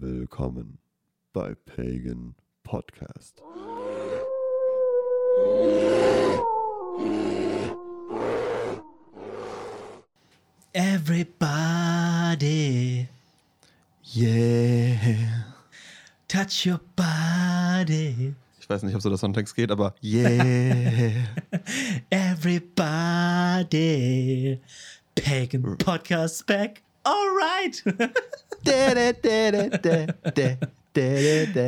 [0.00, 0.78] Willkommen
[1.32, 3.42] bei Pagan Podcast.
[11.74, 13.08] Everybody,
[14.12, 14.96] Yeah.
[16.28, 18.34] touch your body.
[18.60, 21.10] Ich weiß nicht, ob so der Songtext geht, aber yeah.
[22.10, 23.40] Everybody,
[25.14, 26.82] Pagan Podcast back.
[27.04, 27.84] Alright.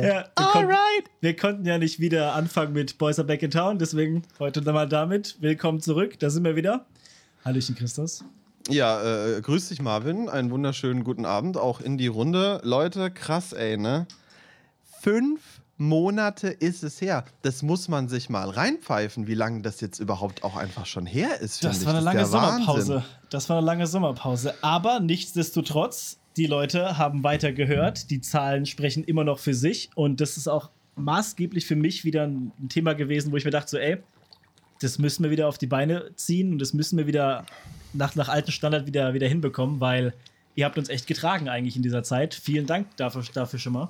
[0.03, 0.73] Ja, wir, konnten,
[1.21, 4.89] wir konnten ja nicht wieder anfangen mit Boys are back in town, deswegen heute nochmal
[4.89, 5.37] damit.
[5.39, 6.87] Willkommen zurück, da sind wir wieder.
[7.45, 8.23] Hallöchen, Christus.
[8.67, 10.27] Ja, äh, grüß dich, Marvin.
[10.27, 12.59] Einen wunderschönen guten Abend auch in die Runde.
[12.63, 14.07] Leute, krass, ey, ne?
[15.01, 17.25] Fünf Monate ist es her.
[17.43, 21.39] Das muss man sich mal reinpfeifen, wie lange das jetzt überhaupt auch einfach schon her
[21.39, 21.63] ist.
[21.63, 22.95] Das war eine lange Sommerpause.
[22.95, 23.09] Wahnsinn.
[23.29, 24.55] Das war eine lange Sommerpause.
[24.61, 28.09] Aber nichtsdestotrotz, die Leute haben weiter gehört.
[28.09, 29.89] Die Zahlen sprechen immer noch für sich.
[29.95, 33.51] Und das ist auch maßgeblich für mich wieder ein ein Thema gewesen, wo ich mir
[33.51, 33.97] dachte, so, ey,
[34.81, 37.45] das müssen wir wieder auf die Beine ziehen und das müssen wir wieder
[37.93, 40.13] nach, nach alten Standard wieder, wieder hinbekommen, weil
[40.55, 42.33] ihr habt uns echt getragen eigentlich in dieser Zeit.
[42.33, 43.89] Vielen Dank dafür, dafür schon mal.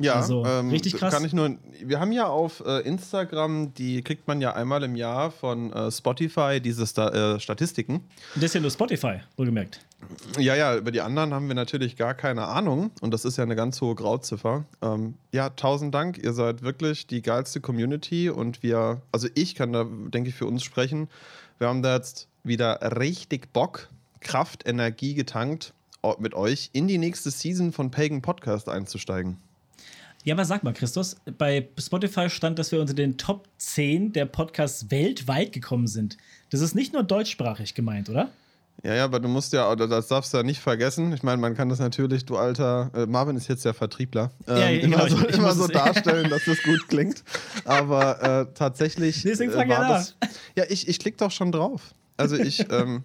[0.00, 1.12] Ja, Also, ähm, richtig krass.
[1.12, 4.96] Kann ich nur, wir haben ja auf äh, Instagram, die kriegt man ja einmal im
[4.96, 7.96] Jahr von äh, Spotify, diese Sta äh, Statistiken.
[7.96, 9.80] Und das ist ja nur Spotify, wohlgemerkt.
[10.38, 13.44] Ja, ja, über die anderen haben wir natürlich gar keine Ahnung und das ist ja
[13.44, 14.64] eine ganz hohe Grauziffer.
[14.80, 19.74] Ähm, ja, tausend Dank, ihr seid wirklich die geilste Community und wir, also ich kann
[19.74, 21.08] da, denke ich, für uns sprechen.
[21.58, 25.74] Wir haben da jetzt wieder richtig Bock, Kraft, Energie getankt,
[26.18, 29.36] mit euch in die nächste Season von Pagan Podcast einzusteigen.
[30.24, 34.26] Ja, aber sag mal, Christus, bei Spotify stand, dass wir unter den Top 10 der
[34.26, 36.18] Podcasts weltweit gekommen sind.
[36.50, 38.28] Das ist nicht nur deutschsprachig gemeint, oder?
[38.82, 41.12] Ja, ja, aber du musst ja, oder das darfst du ja nicht vergessen.
[41.12, 44.56] Ich meine, man kann das natürlich, du alter, äh, Marvin ist jetzt der Vertriebler, ähm,
[44.56, 47.22] Ja, ja, immer, genau, so, ich- ich immer so darstellen, dass das gut klingt.
[47.64, 49.22] Aber äh, tatsächlich.
[49.22, 49.96] Deswegen äh, frag ja war nach.
[49.98, 50.16] das,
[50.56, 51.92] Ja, ich, ich klicke doch schon drauf.
[52.16, 53.04] Also ich, ähm,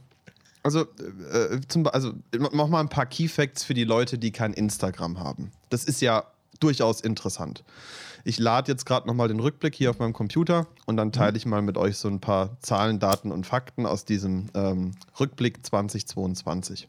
[0.63, 2.13] also, äh, zum, also
[2.51, 5.51] mach mal ein paar Key Facts für die Leute, die kein Instagram haben.
[5.69, 6.25] Das ist ja
[6.59, 7.63] durchaus interessant.
[8.23, 11.45] Ich lade jetzt gerade nochmal den Rückblick hier auf meinem Computer und dann teile ich
[11.45, 16.87] mal mit euch so ein paar Zahlen, Daten und Fakten aus diesem ähm, Rückblick 2022.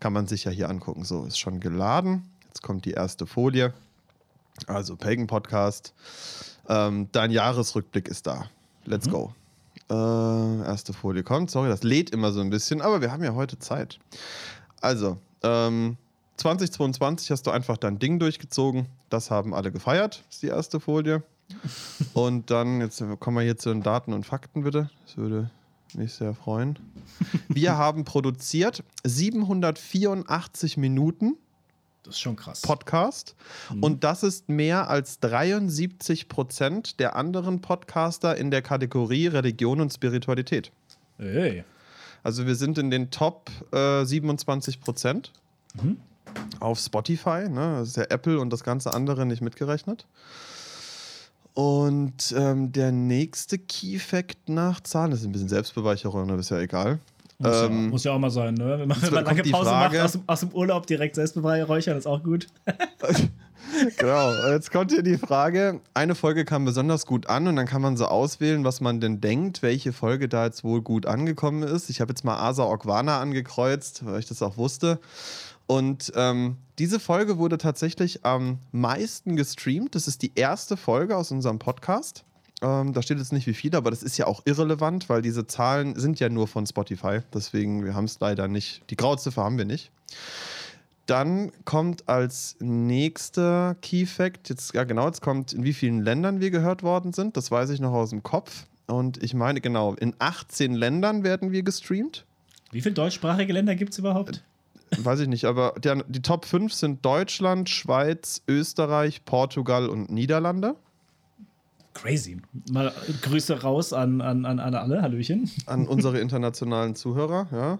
[0.00, 1.04] Kann man sich ja hier angucken.
[1.04, 2.28] So, ist schon geladen.
[2.46, 3.72] Jetzt kommt die erste Folie.
[4.66, 5.94] Also Pagan Podcast.
[6.68, 8.50] Ähm, dein Jahresrückblick ist da.
[8.84, 9.32] Let's go.
[9.90, 11.50] Äh, erste Folie kommt.
[11.50, 13.98] Sorry, das lädt immer so ein bisschen, aber wir haben ja heute Zeit.
[14.80, 15.98] Also, ähm,
[16.36, 18.86] 2022 hast du einfach dein Ding durchgezogen.
[19.08, 21.22] Das haben alle gefeiert, ist die erste Folie.
[22.14, 24.90] Und dann, jetzt kommen wir hier zu den Daten und Fakten, bitte.
[25.04, 25.50] Das würde
[25.92, 26.78] mich sehr freuen.
[27.48, 31.36] Wir haben produziert 784 Minuten
[32.02, 32.62] Das ist schon krass.
[32.62, 33.36] Podcast.
[33.80, 39.92] Und das ist mehr als 73 Prozent der anderen Podcaster in der Kategorie Religion und
[39.92, 40.72] Spiritualität.
[41.18, 41.64] Ey.
[42.22, 45.30] Also wir sind in den Top äh, 27 Prozent
[46.60, 47.48] auf Spotify.
[47.48, 47.76] Ne?
[47.80, 50.06] Das ist ja Apple und das ganze andere nicht mitgerechnet.
[51.54, 56.50] Und ähm, der nächste Key Fact nach Zahlen, das ist ein bisschen Selbstbeweicherung, aber ist
[56.50, 56.98] ja egal.
[57.38, 58.78] Muss, ja, Ähm, muss ja auch mal sein, ne?
[58.78, 61.96] Wenn man, wenn man lange Pause Frage- macht, aus, dem- aus dem Urlaub direkt Selbstbeweihräuchern,
[61.96, 62.46] ist auch gut.
[63.96, 65.80] Genau, jetzt kommt hier die Frage.
[65.94, 69.20] Eine Folge kam besonders gut an und dann kann man so auswählen, was man denn
[69.20, 71.90] denkt, welche Folge da jetzt wohl gut angekommen ist.
[71.90, 75.00] Ich habe jetzt mal Asa Okwana angekreuzt, weil ich das auch wusste.
[75.66, 79.94] Und ähm, diese Folge wurde tatsächlich am meisten gestreamt.
[79.94, 82.24] Das ist die erste Folge aus unserem Podcast.
[82.62, 85.46] Ähm, da steht jetzt nicht wie viele, aber das ist ja auch irrelevant, weil diese
[85.46, 87.20] Zahlen sind ja nur von Spotify.
[87.32, 88.82] Deswegen, wir haben es leider nicht.
[88.90, 89.90] Die Grauziffer haben wir nicht.
[91.06, 96.40] Dann kommt als nächster Key Fact, jetzt, ja genau, jetzt kommt, in wie vielen Ländern
[96.40, 97.36] wir gehört worden sind.
[97.36, 98.64] Das weiß ich noch aus dem Kopf.
[98.86, 102.24] Und ich meine, genau, in 18 Ländern werden wir gestreamt.
[102.70, 104.42] Wie viele deutschsprachige Länder gibt es überhaupt?
[104.98, 110.76] Weiß ich nicht, aber der, die Top 5 sind Deutschland, Schweiz, Österreich, Portugal und Niederlande.
[111.94, 112.38] Crazy.
[112.70, 112.92] Mal
[113.22, 115.00] Grüße raus an, an, an, alle.
[115.00, 115.50] Hallöchen.
[115.66, 117.46] an unsere internationalen Zuhörer.
[117.52, 117.78] Ja.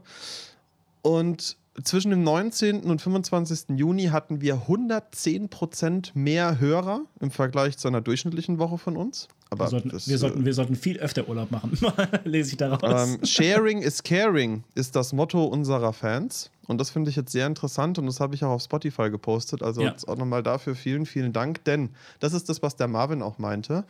[1.02, 2.82] Und zwischen dem 19.
[2.84, 3.76] und 25.
[3.76, 9.26] Juni hatten wir 110% mehr Hörer im Vergleich zu einer durchschnittlichen Woche von uns.
[9.50, 11.76] Aber Wir sollten, das, wir, äh, sollten, wir sollten viel öfter Urlaub machen.
[12.25, 13.08] Lese ich daraus.
[13.08, 16.50] ähm, Sharing is caring ist das Motto unserer Fans.
[16.66, 19.62] Und das finde ich jetzt sehr interessant und das habe ich auch auf Spotify gepostet.
[19.62, 19.90] Also Ja.
[19.90, 21.62] jetzt auch nochmal dafür vielen, vielen Dank.
[21.64, 21.90] Denn
[22.20, 23.84] das ist das, was der Marvin auch meinte.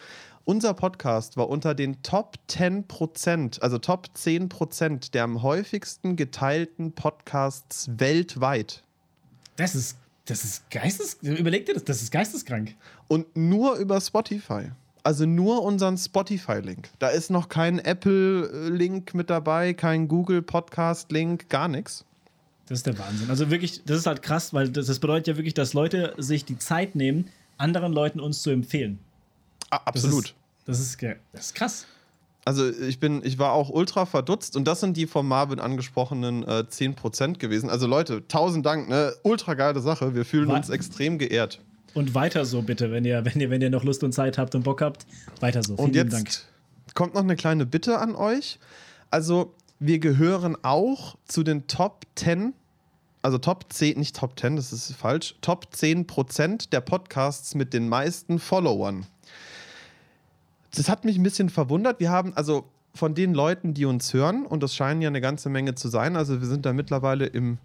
[0.45, 6.17] Unser Podcast war unter den Top 10 Prozent, also Top 10 Prozent der am häufigsten
[6.17, 8.83] geteilten Podcasts weltweit.
[9.57, 9.97] Das ist
[10.27, 11.19] Das ist geistes.
[11.21, 12.75] Überleg dir das, das ist geisteskrank.
[13.09, 14.71] Und nur über Spotify.
[15.03, 16.89] Also nur unseren Spotify-Link.
[16.99, 22.07] Da ist noch kein Apple-Link mit dabei, kein Google Podcast-Link, gar nichts.
[22.67, 23.29] Das ist der Wahnsinn.
[23.31, 26.45] Also wirklich, das ist halt krass, weil das, das bedeutet ja wirklich, dass Leute sich
[26.45, 27.29] die Zeit nehmen,
[27.59, 28.99] anderen Leuten uns zu empfehlen.
[29.71, 30.35] Ah, absolut.
[30.67, 31.87] Das ist, das ist, das ist krass.
[32.47, 36.43] Also ich bin, ich war auch ultra verdutzt und das sind die von Marvin angesprochenen
[36.43, 37.71] äh, 10% gewesen.
[37.71, 39.15] Also Leute, tausend Dank, ne?
[39.23, 40.15] Ultra geile Sache.
[40.15, 41.61] Wir fühlen Wa- uns extrem geehrt.
[41.95, 44.55] Und weiter so bitte, wenn ihr, wenn ihr, wenn ihr noch Lust und Zeit habt
[44.55, 45.07] und Bock habt,
[45.41, 45.77] weiter so.
[45.77, 46.29] Vielen Und jetzt Dank.
[46.95, 48.59] kommt noch eine kleine Bitte an euch.
[49.11, 49.55] Also,
[49.87, 52.55] wir gehören auch zu den Top 10,
[53.23, 57.75] also Top 10, nicht Top 10, das ist falsch, Top 10 Prozent der Podcasts mit
[57.75, 59.07] den meisten Followern.
[60.75, 62.01] Das hat mich ein bisschen verwundert.
[62.01, 62.65] Wir haben also
[62.95, 66.17] von den Leuten, die uns hören, und das scheinen ja eine ganze Menge zu sein,
[66.17, 67.59] also wir sind da mittlerweile im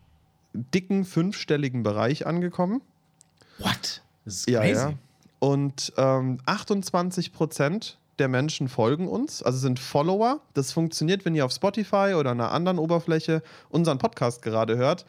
[0.54, 2.81] dicken fünfstelligen Bereich angekommen.
[3.60, 4.01] What?
[4.25, 4.74] Das ist Ja, crazy.
[4.81, 4.94] ja.
[5.38, 10.42] Und ähm, 28 Prozent der Menschen folgen uns, also sind Follower.
[10.54, 15.06] Das funktioniert, wenn ihr auf Spotify oder einer anderen Oberfläche unseren Podcast gerade hört.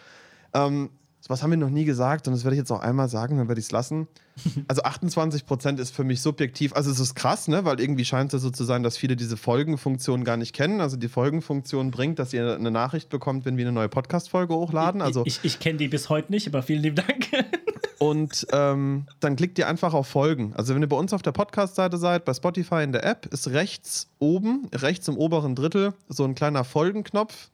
[0.54, 0.90] Ähm,
[1.28, 3.48] was haben wir noch nie gesagt und das werde ich jetzt auch einmal sagen, dann
[3.48, 4.08] werde ich es lassen.
[4.68, 6.72] Also 28 Prozent ist für mich subjektiv.
[6.74, 7.66] Also es ist krass, ne?
[7.66, 10.80] weil irgendwie scheint es ja so zu sein, dass viele diese Folgenfunktion gar nicht kennen.
[10.80, 15.02] Also die Folgenfunktion bringt, dass ihr eine Nachricht bekommt, wenn wir eine neue Podcast-Folge hochladen.
[15.02, 17.28] Also ich ich kenne die bis heute nicht, aber vielen lieben Dank.
[18.00, 20.54] und ähm, dann klickt ihr einfach auf Folgen.
[20.56, 23.48] Also wenn ihr bei uns auf der Podcast-Seite seid, bei Spotify in der App, ist
[23.48, 27.50] rechts oben, rechts im oberen Drittel, so ein kleiner Folgenknopf.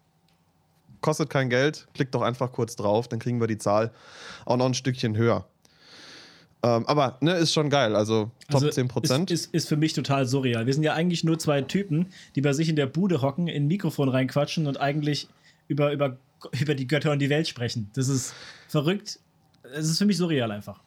[1.00, 3.92] Kostet kein Geld, klickt doch einfach kurz drauf, dann kriegen wir die Zahl
[4.44, 5.46] auch noch ein Stückchen höher.
[6.62, 9.30] Ähm, aber ne, ist schon geil, also Top Also, 10 Prozent.
[9.32, 10.64] Ist, ist, ist für mich total surreal.
[10.64, 12.06] Wir sind ja eigentlich nur zwei Typen,
[12.36, 15.26] die bei sich in der Bude hocken, in ein Mikrofon reinquatschen und eigentlich
[15.66, 16.18] über, über,
[16.60, 17.90] über die Götter und die Welt sprechen.
[17.94, 18.32] Das ist
[18.68, 19.18] verrückt.
[19.74, 20.80] Es ist für mich surreal einfach.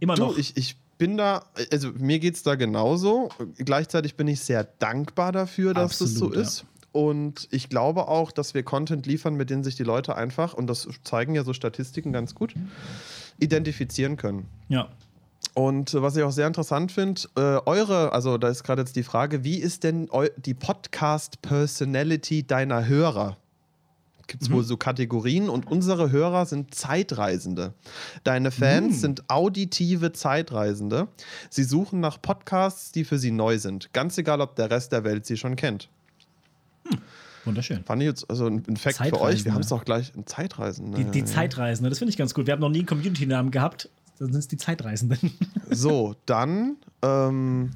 [0.00, 0.38] Immer Du, noch.
[0.38, 3.30] ich, ich bin da, also mir geht es da genauso.
[3.56, 6.64] Gleichzeitig bin ich sehr dankbar dafür, dass Absolut, das so ist.
[6.92, 10.66] Und ich glaube auch, dass wir Content liefern, mit dem sich die Leute einfach, und
[10.66, 12.54] das zeigen ja so Statistiken ganz gut,
[13.38, 14.48] identifizieren können.
[14.68, 14.88] ja.
[15.54, 18.96] Und äh, was ich auch sehr interessant finde, äh, eure, also da ist gerade jetzt
[18.96, 23.36] die Frage, wie ist denn die Podcast-Personality deiner Hörer?
[24.28, 27.72] Gibt es wohl so Kategorien und unsere Hörer sind Zeitreisende.
[28.24, 31.08] Deine Fans sind auditive Zeitreisende.
[31.48, 33.92] Sie suchen nach Podcasts, die für sie neu sind.
[33.94, 35.88] Ganz egal, ob der Rest der Welt sie schon kennt.
[37.46, 37.82] Wunderschön.
[37.84, 39.42] Fand ich jetzt also ein Fact für euch.
[39.42, 39.44] Zeitreisende.
[39.46, 40.98] Wir haben es doch gleich ein Zeitreisende.
[40.98, 42.46] Die, die Zeitreisenden, das finde ich ganz gut.
[42.46, 43.88] Wir haben noch nie einen Community-Namen gehabt.
[44.18, 45.32] Dann sind es die Zeitreisenden.
[45.70, 47.70] So, dann, ähm,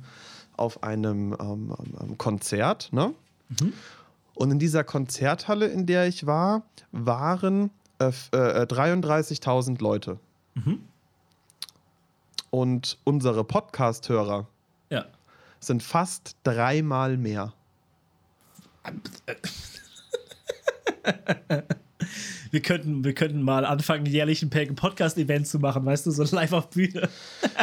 [0.57, 3.13] auf einem ähm, ähm, Konzert, ne?
[4.35, 6.63] Und in dieser Konzerthalle, in der ich war,
[6.93, 10.19] waren äh, äh, 33.000 Leute.
[12.51, 14.47] Und unsere Podcast-Hörer
[14.91, 15.05] Ja.
[15.61, 17.53] sind fast dreimal mehr.
[22.55, 26.53] wir, könnten, wir könnten mal anfangen, jährlich ein Podcast-Event zu machen, weißt du, so live
[26.53, 27.09] auf Bühne.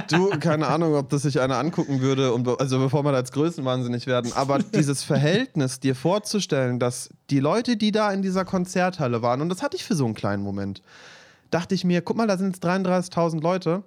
[0.10, 3.31] Du, keine Ahnung, ob das sich einer angucken würde, und, also bevor wir da als
[3.31, 9.21] Größenwahnsinnig werden, aber dieses Verhältnis dir vorzustellen, dass die Leute, die da in dieser Konzerthalle
[9.21, 10.81] waren, und das hatte ich für so einen kleinen Moment,
[11.51, 13.83] dachte ich mir, guck mal, da sind jetzt 33.000 Leute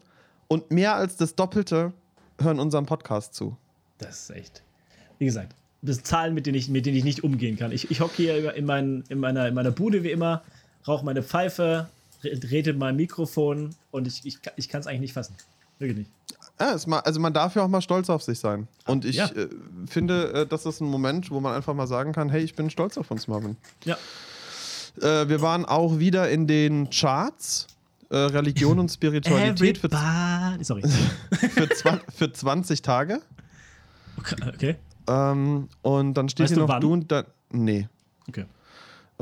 [0.48, 1.92] und mehr als das Doppelte
[2.40, 3.58] hören unserem Podcast zu.
[3.98, 4.62] Das ist echt.
[5.18, 7.72] Wie gesagt, das sind Zahlen, mit denen ich, mit denen ich nicht umgehen kann.
[7.72, 10.42] Ich, ich hocke hier in, mein, in, meiner, in meiner Bude wie immer,
[10.86, 11.88] rauche meine Pfeife,
[12.22, 15.34] rede mein Mikrofon und ich, ich, ich kann es eigentlich nicht fassen.
[15.78, 16.10] Wirklich nicht.
[16.60, 18.68] Ja, mal, also man darf ja auch mal stolz auf sich sein.
[18.86, 19.26] Und ich ja.
[19.26, 19.48] äh,
[19.86, 22.70] finde, äh, das ist ein Moment, wo man einfach mal sagen kann, hey, ich bin
[22.70, 23.56] stolz auf uns, Marvin.
[23.84, 23.96] Ja.
[25.00, 27.66] Äh, wir waren auch wieder in den Charts.
[28.10, 29.88] Äh, Religion und Spiritualität für,
[30.60, 30.82] Sorry.
[31.50, 33.20] für, für 20 Tage.
[34.46, 34.76] Okay.
[35.08, 36.80] Ähm, und dann steht weißt hier noch, wann?
[36.80, 37.24] du und dein.
[37.50, 37.88] Nee.
[38.28, 38.44] Okay.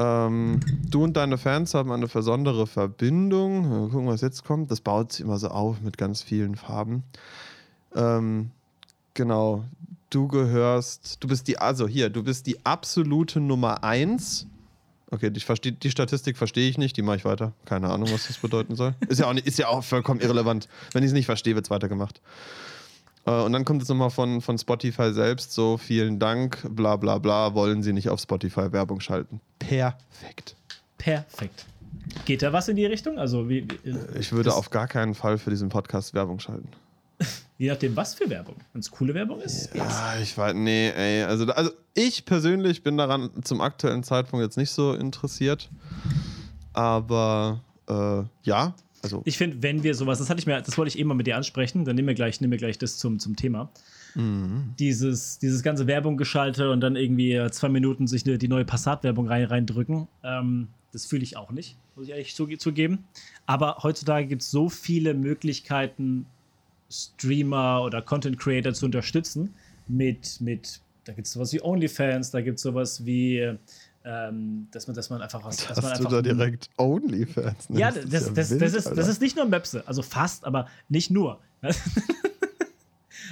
[0.02, 3.68] Ähm, du und deine Fans haben eine besondere Verbindung.
[3.68, 4.70] Mal gucken, was jetzt kommt.
[4.70, 7.04] Das baut sich immer so auf mit ganz vielen Farben.
[7.94, 8.50] Ähm,
[9.14, 9.64] genau.
[10.10, 14.46] Du gehörst, du bist die, also hier, du bist die absolute Nummer 1.
[15.10, 17.52] Okay, die, versteh, die Statistik verstehe ich nicht, die mache ich weiter.
[17.64, 18.94] Keine Ahnung, was das bedeuten soll.
[19.08, 20.68] Ist ja auch, ist ja auch vollkommen irrelevant.
[20.92, 22.20] Wenn ich es nicht verstehe, wird es weitergemacht.
[23.26, 27.18] Äh, und dann kommt es nochmal von, von Spotify selbst so, vielen Dank, bla bla
[27.18, 29.40] bla, wollen Sie nicht auf Spotify Werbung schalten.
[29.58, 30.56] Perfekt.
[30.98, 31.66] Perfekt.
[32.24, 33.18] Geht da was in die Richtung?
[33.18, 36.68] Also wie, wie äh, ich würde auf gar keinen Fall für diesen Podcast Werbung schalten.
[37.58, 38.56] Je nachdem, was für Werbung.
[38.72, 39.72] Wenn es coole Werbung ist.
[39.74, 40.22] Ja, yes.
[40.22, 41.22] ich weiß, nee, ey.
[41.22, 45.70] Also, also ich persönlich bin daran zum aktuellen Zeitpunkt jetzt nicht so interessiert.
[46.72, 50.88] Aber äh, ja, also ich finde, wenn wir sowas, das hatte ich mir, das wollte
[50.88, 53.18] ich eben mal mit dir ansprechen, dann nehmen wir gleich, nehmen wir gleich das zum,
[53.18, 53.70] zum Thema.
[54.14, 54.74] Mhm.
[54.78, 59.26] Dieses, dieses ganze Werbung geschaltet und dann irgendwie äh, zwei Minuten sich die neue Passat-Werbung
[59.28, 60.06] rein, reindrücken.
[60.22, 63.04] Ähm, das fühle ich auch nicht, muss ich ehrlich zugeben.
[63.46, 66.26] Aber heutzutage gibt es so viele Möglichkeiten,
[66.90, 69.54] Streamer oder Content Creator zu unterstützen.
[69.88, 73.56] Mit, mit da gibt es sowas wie OnlyFans, da gibt es sowas wie
[74.04, 75.66] ähm, dass, man, dass man einfach was.
[75.66, 79.08] Dass man einfach, du da direkt OnlyFans Ja, das, das, das, wild, das, ist, das
[79.08, 81.40] ist nicht nur Möpse, also fast, aber nicht nur.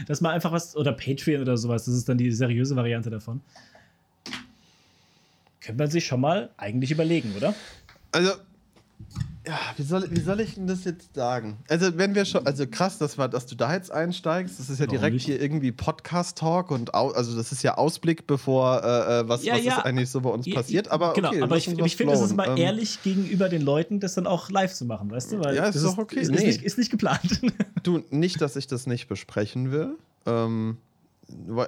[0.06, 3.40] dass man einfach was, oder Patreon oder sowas, das ist dann die seriöse Variante davon.
[5.60, 7.54] Könnte man sich schon mal eigentlich überlegen, oder?
[8.12, 8.32] Also,
[9.46, 11.56] ja, wie soll, wie soll ich denn das jetzt sagen?
[11.68, 14.80] Also, wenn wir schon, also krass, dass, wir, dass du da jetzt einsteigst, das ist
[14.80, 19.28] ja direkt hier irgendwie Podcast-Talk und au, also das ist ja Ausblick, bevor äh, äh
[19.28, 19.78] was, ja, was ja.
[19.78, 20.90] ist eigentlich so bei uns ja, passiert.
[20.90, 23.98] Aber genau, okay, aber ich, ich finde, es ist mal ähm, ehrlich gegenüber den Leuten,
[23.98, 25.40] das dann auch live zu machen, weißt du?
[25.40, 26.20] Weil ja, ist doch okay.
[26.20, 26.36] Ist, nee.
[26.36, 27.40] ist, nicht, ist nicht geplant.
[27.82, 29.96] Du, nicht, dass ich das nicht besprechen will.
[30.26, 30.76] Ähm,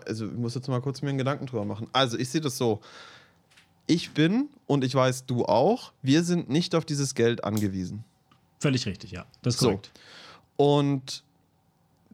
[0.07, 1.87] also, ich muss jetzt mal kurz mir einen Gedanken drüber machen.
[1.93, 2.83] Also, ich sehe das so
[3.87, 8.05] ich bin und ich weiß, du auch, wir sind nicht auf dieses Geld angewiesen.
[8.61, 9.27] Völlig richtig, ja.
[9.43, 9.91] Das ist korrekt.
[10.57, 10.65] So.
[10.65, 11.25] Und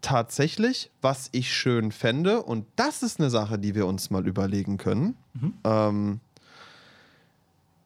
[0.01, 4.77] tatsächlich, was ich schön fände, und das ist eine Sache, die wir uns mal überlegen
[4.77, 5.17] können.
[5.35, 5.55] Mhm.
[5.65, 6.21] Ähm,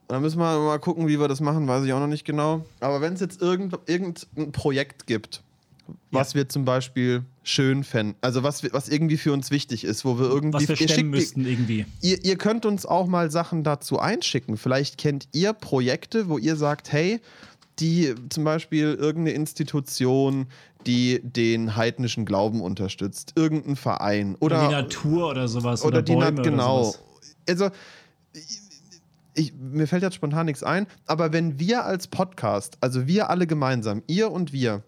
[0.08, 2.66] da müssen wir mal gucken, wie wir das machen, weiß ich auch noch nicht genau.
[2.80, 5.42] Aber wenn es jetzt irgend, irgendein Projekt gibt,
[6.10, 6.40] was ja.
[6.40, 8.16] wir zum Beispiel schön fänden.
[8.20, 10.68] Also was, was irgendwie für uns wichtig ist, wo wir irgendwie.
[10.68, 11.86] Was wir stemmen müssten irgendwie.
[12.00, 14.56] Ihr, ihr könnt uns auch mal Sachen dazu einschicken.
[14.56, 17.20] Vielleicht kennt ihr Projekte, wo ihr sagt, hey,
[17.78, 20.46] die zum Beispiel irgendeine Institution,
[20.86, 26.02] die den heidnischen Glauben unterstützt, irgendein Verein oder, oder die Natur oder sowas oder, oder
[26.02, 26.94] die Bäume genau.
[27.48, 27.70] Also
[29.34, 33.46] ich, mir fällt jetzt spontan nichts ein, aber wenn wir als Podcast, also wir alle
[33.46, 34.82] gemeinsam, ihr und wir,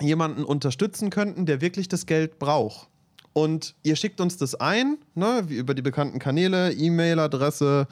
[0.00, 2.88] jemanden unterstützen könnten, der wirklich das Geld braucht.
[3.32, 7.88] Und ihr schickt uns das ein, ne, wie über die bekannten Kanäle, E-Mail-Adresse,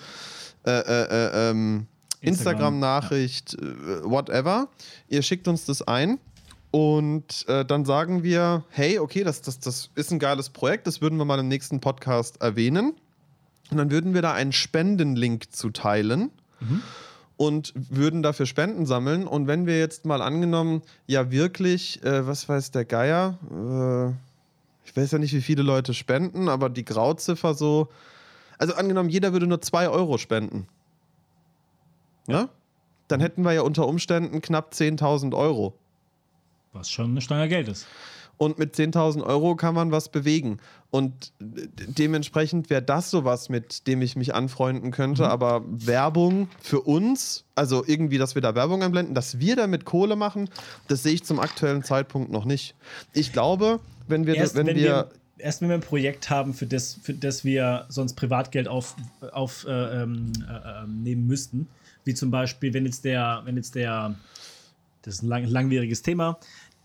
[0.64, 1.86] äh, äh, äh, ähm,
[2.20, 4.06] Instagram-Nachricht, Instagram ja.
[4.06, 4.68] Äh, whatever.
[5.08, 6.20] Ihr schickt uns das ein
[6.70, 11.00] und äh, dann sagen wir, hey, okay, das, das, das ist ein geiles Projekt, das
[11.00, 12.94] würden wir mal im nächsten Podcast erwähnen.
[13.70, 16.30] Und dann würden wir da einen Spendenlink zu teilen.
[16.60, 16.82] Mhm
[17.42, 19.26] und würden dafür Spenden sammeln.
[19.26, 24.10] Und wenn wir jetzt mal angenommen, ja wirklich, äh, was weiß der Geier, äh,
[24.86, 27.88] ich weiß ja nicht, wie viele Leute spenden, aber die Grauziffer so,
[28.58, 30.68] also angenommen, jeder würde nur 2 Euro spenden.
[32.28, 32.42] Ja?
[32.42, 32.48] Ne?
[33.08, 35.74] Dann hätten wir ja unter Umständen knapp 10.000 Euro.
[36.72, 37.88] Was schon eine Stange ist
[38.36, 40.58] und mit 10.000 Euro kann man was bewegen.
[40.90, 45.22] Und dementsprechend wäre das sowas, mit dem ich mich anfreunden könnte.
[45.22, 45.28] Mhm.
[45.28, 50.16] Aber Werbung für uns, also irgendwie, dass wir da Werbung einblenden, dass wir damit Kohle
[50.16, 50.50] machen,
[50.88, 52.74] das sehe ich zum aktuellen Zeitpunkt noch nicht.
[53.14, 55.10] Ich glaube, wenn wir, erst, wenn, wenn wir, wir
[55.42, 59.66] erst wenn wir ein Projekt haben, für das, für das wir sonst Privatgeld aufnehmen auf,
[59.66, 61.68] äh, ähm, äh, äh, müssten,
[62.04, 64.14] Wie zum Beispiel, wenn jetzt der, wenn jetzt der,
[65.02, 66.38] das ist ein lang, langwieriges Thema,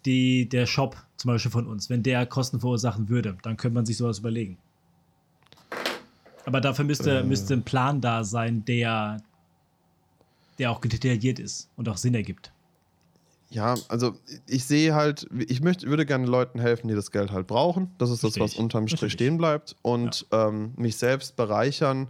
[0.07, 3.85] die, der Shop zum Beispiel von uns, wenn der Kosten verursachen würde, dann könnte man
[3.85, 4.57] sich sowas überlegen.
[6.45, 7.23] Aber dafür müsste, äh.
[7.23, 9.21] müsste ein Plan da sein, der,
[10.57, 12.51] der auch detailliert ist und auch Sinn ergibt.
[13.49, 17.47] Ja, also ich sehe halt, ich möchte, würde gerne Leuten helfen, die das Geld halt
[17.47, 17.91] brauchen.
[17.97, 19.75] Das ist das, was unterm Strich stehen bleibt.
[19.81, 20.49] Und ja.
[20.49, 22.07] ähm, mich selbst bereichern.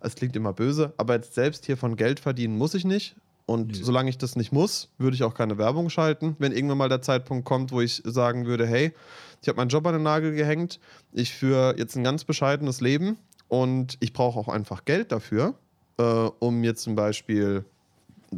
[0.00, 3.16] Es klingt immer böse, aber jetzt selbst hier von Geld verdienen muss ich nicht.
[3.46, 3.78] Und nee.
[3.80, 6.34] solange ich das nicht muss, würde ich auch keine Werbung schalten.
[6.40, 8.92] Wenn irgendwann mal der Zeitpunkt kommt, wo ich sagen würde, hey,
[9.40, 10.80] ich habe meinen Job an den Nagel gehängt,
[11.12, 15.54] ich führe jetzt ein ganz bescheidenes Leben und ich brauche auch einfach Geld dafür,
[15.98, 17.64] äh, um mir zum Beispiel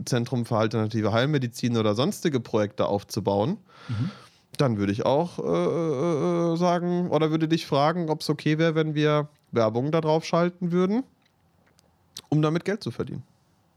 [0.05, 3.57] Zentrum für alternative Heilmedizin oder sonstige Projekte aufzubauen.
[3.89, 4.11] Mhm.
[4.59, 8.75] Dann würde ich auch äh, äh sagen oder würde dich fragen, ob es okay wäre,
[8.75, 11.05] wenn wir Werbung darauf schalten würden,
[12.29, 13.23] um damit Geld zu verdienen.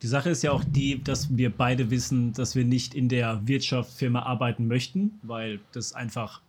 [0.01, 3.47] Die Sache ist ja auch die, dass wir beide wissen, dass wir nicht in der
[3.47, 6.41] Wirtschaftsfirma arbeiten möchten, weil das einfach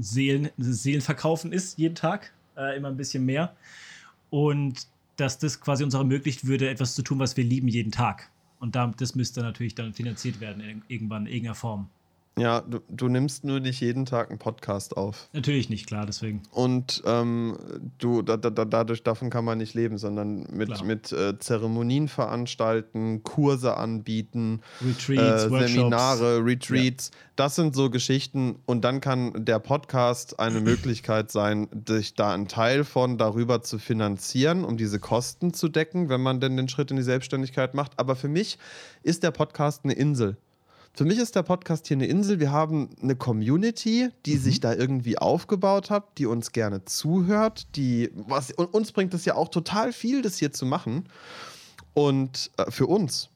[0.00, 3.56] Seelen, Seelenverkaufen ist jeden Tag äh, immer ein bisschen mehr.
[4.30, 7.92] Und dass das quasi uns auch ermöglicht würde, etwas zu tun, was wir lieben jeden
[7.92, 8.30] Tag.
[8.60, 11.88] Und das müsste natürlich dann finanziert werden, irgendwann in irgendeiner Form.
[12.36, 15.28] Ja, du, du, nimmst nur nicht jeden Tag einen Podcast auf.
[15.32, 16.42] Natürlich nicht, klar, deswegen.
[16.50, 17.56] Und ähm,
[17.98, 23.22] du, da, da, dadurch davon kann man nicht leben, sondern mit, mit äh, Zeremonien veranstalten,
[23.22, 27.10] Kurse anbieten, Retreats, äh, Seminare, Retreats.
[27.12, 27.18] Ja.
[27.36, 28.56] Das sind so Geschichten.
[28.66, 33.78] Und dann kann der Podcast eine Möglichkeit sein, sich da einen Teil von darüber zu
[33.78, 37.92] finanzieren, um diese Kosten zu decken, wenn man denn den Schritt in die Selbstständigkeit macht.
[37.96, 38.58] Aber für mich
[39.04, 40.36] ist der Podcast eine Insel.
[40.96, 42.38] Für mich ist der Podcast hier eine Insel.
[42.38, 44.40] Wir haben eine Community, die mhm.
[44.40, 49.24] sich da irgendwie aufgebaut hat, die uns gerne zuhört, die was und uns bringt es
[49.24, 51.08] ja auch total viel, das hier zu machen.
[51.94, 53.30] Und äh, für uns,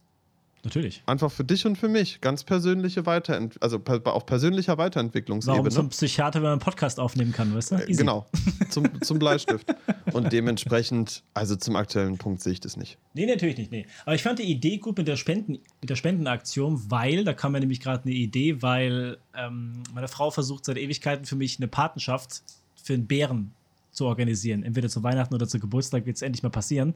[0.68, 1.02] Natürlich.
[1.06, 2.20] Einfach für dich und für mich.
[2.20, 5.60] Ganz persönliche Weiterentwicklung, also auf persönlicher Weiterentwicklungsebene.
[5.60, 7.74] Warum zum Psychiater, wenn man einen Podcast aufnehmen kann, weißt du?
[7.76, 8.00] Äh, Easy.
[8.00, 8.26] Genau,
[8.68, 9.66] zum, zum Bleistift.
[10.12, 12.98] und dementsprechend, also zum aktuellen Punkt sehe ich das nicht.
[13.14, 13.86] Nee, natürlich nicht, nee.
[14.04, 17.52] Aber ich fand die Idee gut mit der, Spenden, mit der Spendenaktion, weil, da kam
[17.52, 21.68] mir nämlich gerade eine Idee, weil ähm, meine Frau versucht seit Ewigkeiten für mich eine
[21.68, 22.42] Patenschaft
[22.76, 23.54] für einen Bären
[23.90, 24.62] zu organisieren.
[24.62, 26.94] Entweder zu Weihnachten oder zu Geburtstag wird es endlich mal passieren.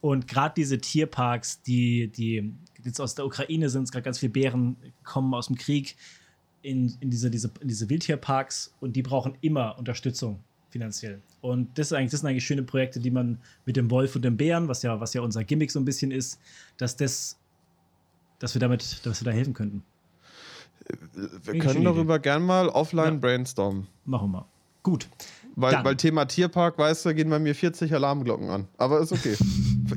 [0.00, 4.76] Und gerade diese Tierparks, die, die jetzt aus der Ukraine sind, gerade ganz viele Bären
[5.04, 5.96] kommen aus dem Krieg
[6.62, 10.40] in, in, diese, diese, in diese Wildtierparks und die brauchen immer Unterstützung
[10.70, 11.20] finanziell.
[11.40, 14.22] Und das, ist eigentlich, das sind eigentlich schöne Projekte, die man mit dem Wolf und
[14.22, 16.38] dem Bären, was ja, was ja unser Gimmick so ein bisschen ist,
[16.76, 17.38] dass das,
[18.38, 19.82] dass wir damit, dass wir da helfen könnten.
[21.42, 22.22] Wir können darüber Idee.
[22.22, 23.20] gern mal offline ja.
[23.20, 23.86] brainstormen.
[24.04, 24.46] Machen wir.
[24.82, 25.08] Gut.
[25.56, 28.68] Weil, weil Thema Tierpark, weißt du, gehen bei mir 40 Alarmglocken an.
[28.78, 29.36] Aber ist okay.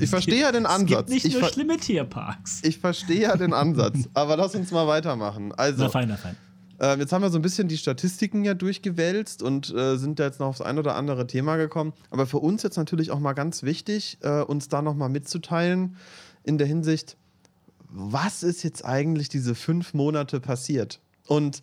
[0.00, 0.90] Ich verstehe ja den Ansatz.
[0.90, 2.60] Es gibt nicht ich nur schlimme Tierparks.
[2.62, 4.08] Ich verstehe ja den Ansatz.
[4.14, 5.52] Aber lass uns mal weitermachen.
[5.52, 6.36] Also, na fein, na fein.
[6.80, 10.24] Äh, jetzt haben wir so ein bisschen die Statistiken ja durchgewälzt und äh, sind da
[10.24, 11.92] jetzt noch aufs ein oder andere Thema gekommen.
[12.10, 15.96] Aber für uns jetzt natürlich auch mal ganz wichtig, äh, uns da nochmal mitzuteilen
[16.42, 17.16] in der Hinsicht,
[17.88, 21.00] was ist jetzt eigentlich diese fünf Monate passiert?
[21.26, 21.62] Und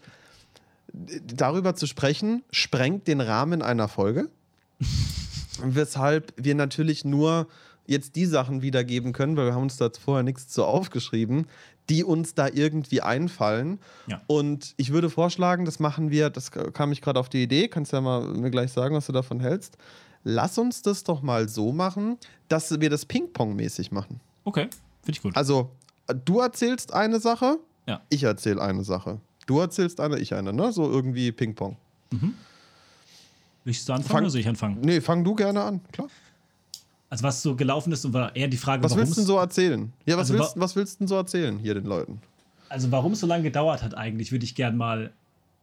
[0.94, 4.30] darüber zu sprechen, sprengt den Rahmen einer Folge.
[5.64, 7.48] weshalb wir natürlich nur
[7.92, 11.46] jetzt die Sachen wiedergeben können, weil wir haben uns da vorher nichts zu aufgeschrieben,
[11.90, 13.80] die uns da irgendwie einfallen.
[14.08, 14.22] Ja.
[14.28, 17.92] Und ich würde vorschlagen, das machen wir, das kam ich gerade auf die Idee, kannst
[17.92, 19.78] ja mal mir gleich sagen, was du davon hältst.
[20.24, 24.22] Lass uns das doch mal so machen, dass wir das Ping-Pong-mäßig machen.
[24.44, 24.70] Okay,
[25.04, 25.36] finde ich gut.
[25.36, 25.72] Also,
[26.26, 28.02] du erzählst eine Sache, ja.
[28.10, 29.20] ich erzähle eine Sache.
[29.48, 30.72] Du erzählst eine, ich eine, ne?
[30.72, 31.76] So irgendwie Ping-Pong.
[32.12, 32.36] Mhm.
[33.64, 34.80] Willst du anfangen fang, oder soll ich anfangen?
[34.82, 36.08] Nee, fang du gerne an, klar.
[37.12, 39.38] Also was so gelaufen ist und war eher die Frage, was willst du denn so
[39.38, 39.92] erzählen?
[40.06, 42.22] Ja, was, also, willst, was willst du denn so erzählen hier den Leuten?
[42.70, 45.12] Also warum es so lange gedauert hat eigentlich, würde ich gerne mal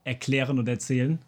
[0.05, 1.19] erklären und erzählen.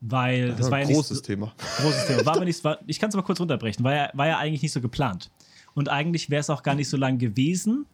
[0.00, 1.52] Weil das, das war ja großes nicht, Thema.
[1.76, 2.24] Großes Thema.
[2.24, 3.84] War aber nicht, war, ich kann es mal kurz runterbrechen.
[3.84, 5.30] War ja, war ja eigentlich nicht so geplant.
[5.74, 7.84] Und eigentlich wäre es auch gar nicht so lang gewesen,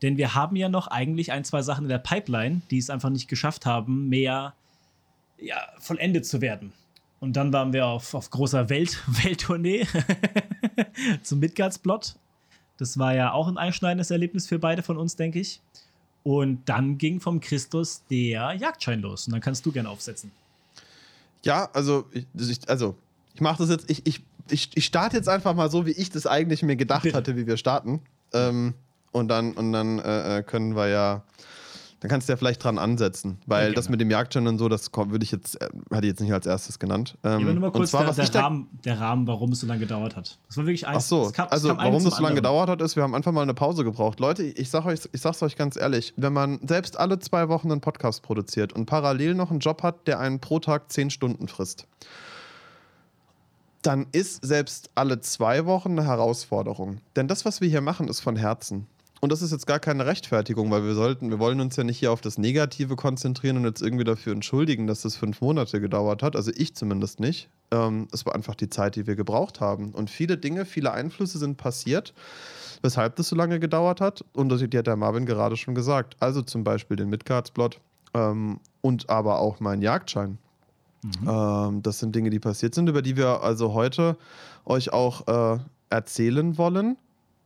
[0.00, 3.10] denn wir haben ja noch eigentlich ein, zwei Sachen in der Pipeline, die es einfach
[3.10, 4.54] nicht geschafft haben, mehr
[5.38, 6.72] ja, vollendet zu werden.
[7.20, 9.86] Und dann waren wir auf, auf großer Welt, Welttournee
[11.22, 12.16] zum Midgardsplot.
[12.78, 15.60] Das war ja auch ein einschneidendes Erlebnis für beide von uns, denke ich.
[16.22, 19.26] Und dann ging vom Christus der Jagdschein los.
[19.26, 20.30] Und dann kannst du gerne aufsetzen.
[21.42, 22.96] Ja, also ich, also,
[23.34, 26.10] ich mache das jetzt, ich, ich, ich, ich starte jetzt einfach mal so, wie ich
[26.10, 27.16] das eigentlich mir gedacht Bitte.
[27.16, 28.00] hatte, wie wir starten.
[28.32, 28.74] Ähm,
[29.12, 31.22] und dann, und dann äh, äh können wir ja
[32.00, 34.70] Dann kannst du ja vielleicht dran ansetzen, weil Ja, das mit dem Jagdschein und so,
[34.70, 37.18] das würde ich jetzt, äh, hatte ich jetzt nicht als erstes genannt.
[37.22, 39.60] Ähm, nur mal und kurz zwar, der, was der, ich Rahmen, der Rahmen, warum es
[39.60, 40.38] so lange gedauert hat.
[40.48, 40.96] Das war wirklich eins.
[40.96, 43.14] Ach so, es kam- es also warum das so lange gedauert hat, ist, wir haben
[43.14, 44.18] einfach mal eine Pause gebraucht.
[44.18, 47.70] Leute, ich sag euch, ich sag's euch ganz ehrlich, wenn man selbst alle zwei Wochen
[47.70, 51.48] einen Podcast produziert und parallel noch einen Job hat, der einen pro Tag zehn Stunden
[51.48, 51.86] frisst,
[53.82, 56.98] dann ist selbst alle zwei Wochen eine Herausforderung.
[57.16, 58.86] Denn das, was wir hier machen, ist von Herzen.
[59.20, 61.98] Und das ist jetzt gar keine Rechtfertigung, weil wir sollten, wir wollen uns ja nicht
[61.98, 66.22] hier auf das Negative konzentrieren und jetzt irgendwie dafür entschuldigen, dass das fünf Monate gedauert
[66.22, 66.36] hat.
[66.36, 67.50] Also ich zumindest nicht.
[67.70, 69.92] Ähm, es war einfach die Zeit, die wir gebraucht haben.
[69.92, 72.14] Und viele Dinge, viele Einflüsse sind passiert,
[72.80, 74.24] weshalb das so lange gedauert hat.
[74.32, 76.16] Und das, die hat der Marvin gerade schon gesagt.
[76.18, 77.78] Also zum Beispiel den Midgards-Plot
[78.14, 80.38] ähm, und aber auch meinen Jagdschein.
[81.26, 84.16] Ähm, das sind Dinge, die passiert sind, über die wir also heute
[84.64, 85.58] euch auch äh,
[85.90, 86.96] erzählen wollen.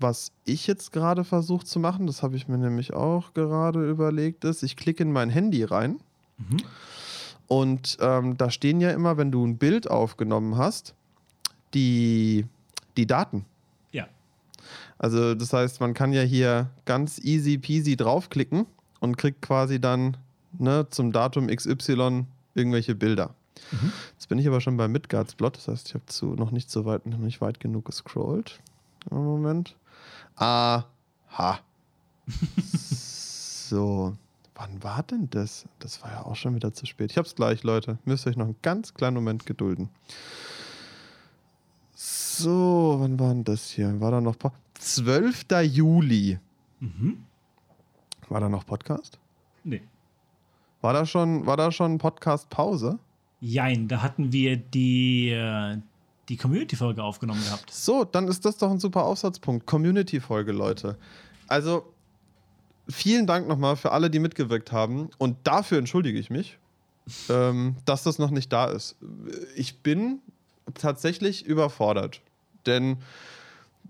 [0.05, 4.45] Was ich jetzt gerade versuche zu machen, das habe ich mir nämlich auch gerade überlegt,
[4.45, 5.99] ist, ich klicke in mein Handy rein
[6.37, 6.57] Mhm.
[7.47, 10.93] und ähm, da stehen ja immer, wenn du ein Bild aufgenommen hast,
[11.73, 12.45] die,
[12.97, 13.45] die Daten.
[13.93, 14.07] Ja.
[14.99, 18.67] Also das heißt, man kann ja hier ganz easy peasy draufklicken
[19.01, 20.17] und kriegt quasi dann
[20.59, 23.35] ne, zum Datum XY irgendwelche Bilder.
[23.71, 23.93] Mhm.
[24.13, 26.71] Jetzt bin ich aber schon bei Midgards Plot, das heißt, ich habe zu noch nicht
[26.71, 28.61] so weit, noch nicht weit genug gescrollt.
[29.11, 29.77] Moment.
[30.37, 30.85] Aha.
[32.67, 34.17] so.
[34.57, 35.65] Wann war denn das?
[35.81, 37.11] Das war ja auch schon wieder zu spät.
[37.11, 37.99] Ich hab's gleich, Leute.
[38.05, 39.89] Müsst euch noch einen ganz kleinen Moment gedulden.
[41.95, 44.01] So, wann war denn das hier?
[44.01, 45.45] War da noch Po- 12.
[45.63, 46.39] Juli.
[46.81, 47.25] Mhm.
[48.29, 49.19] War da noch Podcast?
[49.65, 49.83] Nee.
[50.81, 52.99] War da schon, war da schon Podcast-Pause?
[53.41, 55.79] Jein, da hatten wir die, äh,
[56.29, 57.71] die Community-Folge aufgenommen gehabt.
[57.71, 59.67] So, dann ist das doch ein super Aufsatzpunkt.
[59.67, 60.97] Community-Folge, Leute.
[61.49, 61.93] Also,
[62.89, 65.11] vielen Dank nochmal für alle, die mitgewirkt haben.
[65.19, 66.59] Und dafür entschuldige ich mich,
[67.29, 68.97] ähm, dass das noch nicht da ist.
[69.55, 70.21] Ich bin
[70.75, 72.21] tatsächlich überfordert.
[72.67, 72.97] Denn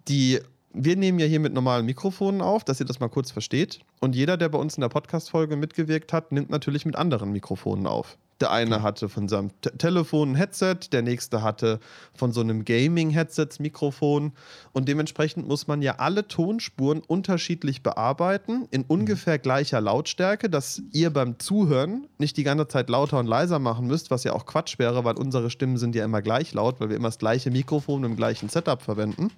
[0.09, 0.41] die,
[0.75, 3.81] wir nehmen ja hier mit normalen Mikrofonen auf, dass ihr das mal kurz versteht.
[4.01, 7.87] Und jeder, der bei uns in der Podcast-Folge mitgewirkt hat, nimmt natürlich mit anderen Mikrofonen
[7.87, 8.19] auf.
[8.41, 11.79] Der eine hatte von seinem Te Telefon ein Headset, der nächste hatte
[12.15, 14.33] von so einem Gaming-Headset Mikrofon.
[14.73, 21.11] Und dementsprechend muss man ja alle Tonspuren unterschiedlich bearbeiten, in ungefähr gleicher Lautstärke, dass ihr
[21.11, 24.81] beim Zuhören nicht die ganze Zeit lauter und leiser machen müsst, was ja auch Quatsch
[24.81, 28.03] wäre, weil unsere Stimmen sind ja immer gleich laut, weil wir immer das gleiche Mikrofon
[28.03, 29.31] im gleichen Setup verwenden.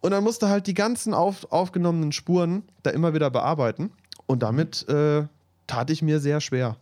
[0.00, 3.90] Und dann musste halt die ganzen auf, aufgenommenen Spuren da immer wieder bearbeiten.
[4.26, 5.24] Und damit äh,
[5.66, 6.76] tat ich mir sehr schwer.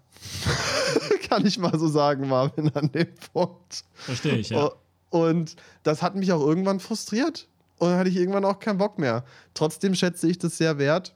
[1.28, 3.84] Kann ich mal so sagen, Marvin, an dem Punkt.
[3.94, 4.66] Verstehe ich, ja.
[5.10, 7.48] Oh, Und das hat mich auch irgendwann frustriert.
[7.78, 9.24] Und dann hatte ich irgendwann auch keinen Bock mehr.
[9.54, 11.14] Trotzdem schätze ich das sehr wert,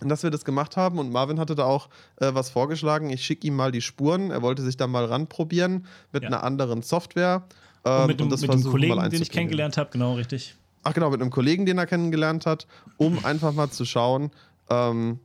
[0.00, 0.98] dass wir das gemacht haben.
[0.98, 1.88] Und Marvin hatte da auch
[2.20, 3.08] äh, was vorgeschlagen.
[3.10, 4.30] Ich schicke ihm mal die Spuren.
[4.30, 6.28] Er wollte sich da mal ranprobieren mit Ja.
[6.28, 7.44] einer anderen Software.
[7.82, 10.56] Und ähm, mit, dem, das mit dem Kollegen, den ich kennengelernt habe, genau, richtig.
[10.88, 14.30] Ach genau, mit einem Kollegen, den er kennengelernt hat, um einfach mal zu schauen,
[14.70, 15.18] ähm,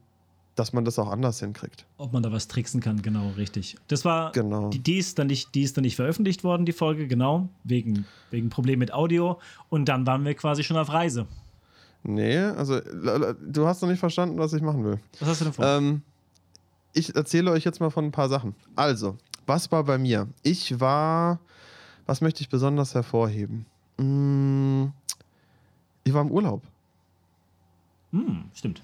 [0.55, 1.85] dass man das auch anders hinkriegt.
[1.97, 3.75] Ob man da was tricksen kann, genau, richtig.
[3.87, 4.69] Das war, Genau.
[4.69, 8.05] die, die, ist dann nicht, die ist dann nicht veröffentlicht worden, die Folge, genau, wegen,
[8.31, 9.39] wegen Problem mit Audio.
[9.69, 11.27] Und dann waren wir quasi schon auf Reise.
[12.01, 14.99] Nee, also du hast noch nicht verstanden, was ich machen will.
[15.19, 15.63] Was hast du denn vor?
[15.63, 16.01] Ähm,
[16.93, 18.55] ich erzähle euch jetzt mal von ein paar Sachen.
[18.75, 20.27] Also, was war bei mir?
[20.41, 21.39] Ich war,
[22.07, 23.67] was möchte ich besonders hervorheben?
[23.97, 24.85] Mm,
[26.03, 26.63] Ich war im Urlaub.
[28.11, 28.83] Hm, stimmt.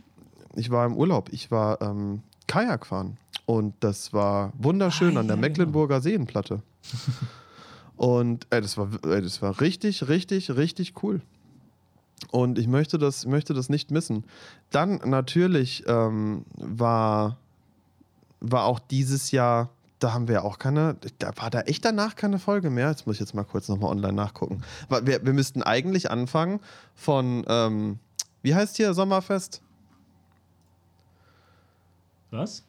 [0.55, 1.29] Ich war im Urlaub.
[1.31, 3.17] Ich war ähm, Kajak fahren.
[3.45, 6.61] Und das war wunderschön Ah, an der ja, Mecklenburger Seenplatte.
[7.95, 11.21] Und ey, das, war, ey, das war richtig, richtig, richtig cool.
[12.31, 14.25] Und ich möchte das, möchte das nicht missen.
[14.69, 17.37] Dann natürlich ähm, war,
[18.39, 22.37] war auch dieses Jahr, da haben wir auch keine, da war da echt danach keine
[22.39, 22.89] Folge mehr.
[22.89, 24.61] Jetzt muss ich jetzt mal kurz nochmal online nachgucken.
[25.03, 26.59] Wir, wir müssten eigentlich anfangen
[26.95, 27.99] von, ähm,
[28.43, 29.61] wie heißt hier Sommerfest?
[32.31, 32.63] Was?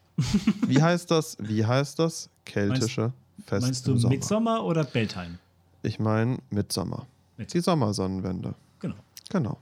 [0.67, 1.37] Wie heißt das?
[1.39, 2.29] Wie heißt das?
[2.45, 3.13] Keltische
[3.45, 4.13] Fest Meinst du Sommer.
[4.15, 5.39] Midsommer oder Beltane?
[5.81, 7.05] Ich meine Mitsommer.
[7.37, 8.53] Mit- Die Sommersonnenwende.
[8.79, 8.95] Genau.
[9.29, 9.57] Genau.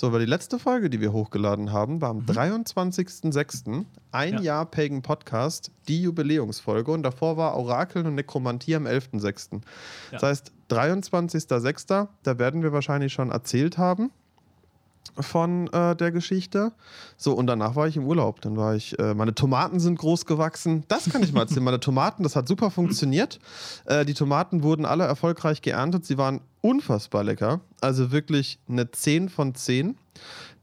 [0.00, 2.24] So, aber die letzte Folge, die wir hochgeladen haben, war am Mhm.
[2.30, 3.84] 23.06.
[4.12, 4.40] Ein Ja.
[4.40, 6.90] Jahr Pagan Podcast, die Jubiläumsfolge.
[6.90, 9.60] Und davor war Orakel und Nekromantie am 11.06.
[10.10, 10.12] Ja.
[10.12, 14.10] Das heißt, 23.06., da werden wir wahrscheinlich schon erzählt haben,
[15.18, 16.72] von äh, der Geschichte.
[17.16, 18.40] So, und danach war ich im Urlaub.
[18.40, 20.84] Dann war ich, äh, meine Tomaten sind groß gewachsen.
[20.88, 21.64] Das kann ich mal erzählen.
[21.64, 23.38] meine Tomaten, das hat super funktioniert.
[23.86, 26.04] Äh, die Tomaten wurden alle erfolgreich geerntet.
[26.04, 27.60] Sie waren unfassbar lecker.
[27.80, 29.96] Also wirklich eine 10 von 10.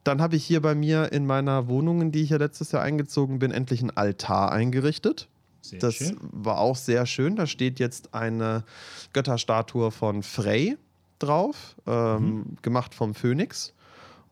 [0.03, 2.81] Dann habe ich hier bei mir in meiner Wohnung, in die ich ja letztes Jahr
[2.81, 5.27] eingezogen bin, endlich einen Altar eingerichtet.
[5.61, 6.17] Sehr das schön.
[6.21, 7.35] war auch sehr schön.
[7.35, 8.63] Da steht jetzt eine
[9.11, 10.77] Götterstatue von Frey
[11.19, 12.57] drauf, ähm, mhm.
[12.61, 13.73] gemacht vom Phönix.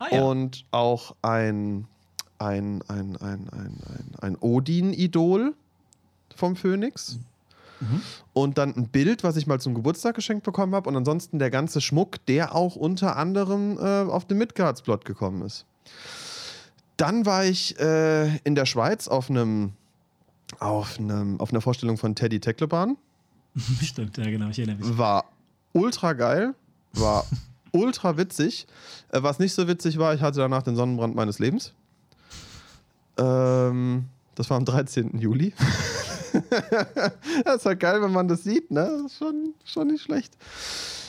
[0.09, 0.23] Ah, ja.
[0.23, 1.87] Und auch ein,
[2.39, 5.53] ein, ein, ein, ein, ein, ein Odin-Idol
[6.35, 7.19] vom Phönix.
[7.79, 8.01] Mhm.
[8.33, 10.89] Und dann ein Bild, was ich mal zum Geburtstag geschenkt bekommen habe.
[10.89, 15.65] Und ansonsten der ganze Schmuck, der auch unter anderem äh, auf dem Midgardsblot gekommen ist.
[16.97, 19.73] Dann war ich äh, in der Schweiz auf einem
[20.59, 22.97] auf, einem, auf einer Vorstellung von Teddy Teckleban.
[23.81, 24.97] Stimmt, ja genau, ich erinnere mich.
[24.97, 25.25] War
[25.73, 26.53] ultra geil,
[26.93, 27.25] war
[27.75, 28.67] ultra witzig.
[29.11, 31.73] Äh, was nicht so witzig war, ich hatte danach den Sonnenbrand meines Lebens.
[33.17, 35.19] Ähm, das war am 13.
[35.19, 35.53] Juli.
[37.45, 38.89] das ist halt geil, wenn man das sieht, ne?
[39.03, 40.33] Das ist schon, schon nicht schlecht.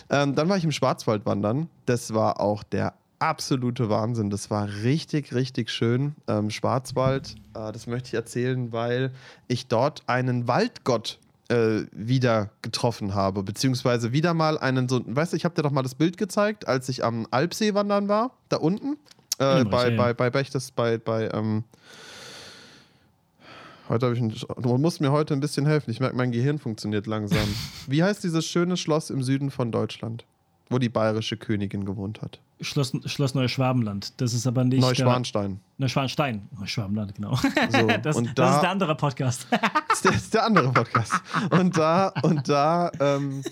[0.08, 1.68] Ähm, dann war ich im Schwarzwald wandern.
[1.86, 4.30] Das war auch der absolute Wahnsinn.
[4.30, 6.14] Das war richtig, richtig schön.
[6.28, 9.12] Ähm, Schwarzwald, äh, das möchte ich erzählen, weil
[9.48, 15.36] ich dort einen Waldgott äh, wieder getroffen habe, beziehungsweise wieder mal einen so, weißt du,
[15.36, 18.56] ich habe dir doch mal das Bild gezeigt, als ich am Alpsee wandern war, da
[18.56, 18.96] unten,
[19.38, 21.64] äh, bei, bei, bei Bechtes, bei, bei, ähm,
[23.88, 26.58] heute habe ich, ein, du musst mir heute ein bisschen helfen, ich merke, mein Gehirn
[26.58, 27.48] funktioniert langsam.
[27.86, 30.24] Wie heißt dieses schöne Schloss im Süden von Deutschland,
[30.68, 32.40] wo die bayerische Königin gewohnt hat?
[32.60, 34.20] Schloss, Schloss Neuschwabenland.
[34.20, 34.80] Das ist aber nicht.
[34.80, 35.60] Neuschwanstein.
[35.78, 36.48] Neuschwanstein.
[36.58, 37.36] Neuschwabenland, genau.
[37.36, 39.46] So, das, und da, das ist der andere Podcast.
[40.02, 41.14] Das ist der, andere Podcast.
[41.50, 43.42] Und da, und da, ähm,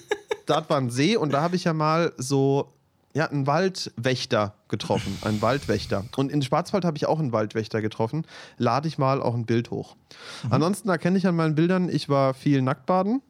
[0.44, 2.74] dort war ein See und da habe ich ja mal so
[3.14, 5.16] ja, einen Waldwächter getroffen.
[5.22, 6.04] Einen Waldwächter.
[6.16, 8.26] Und in Schwarzwald habe ich auch einen Waldwächter getroffen.
[8.58, 9.96] Lade ich mal auch ein Bild hoch.
[10.44, 10.52] Mhm.
[10.52, 13.22] Ansonsten erkenne ich an meinen Bildern, ich war viel Nacktbaden.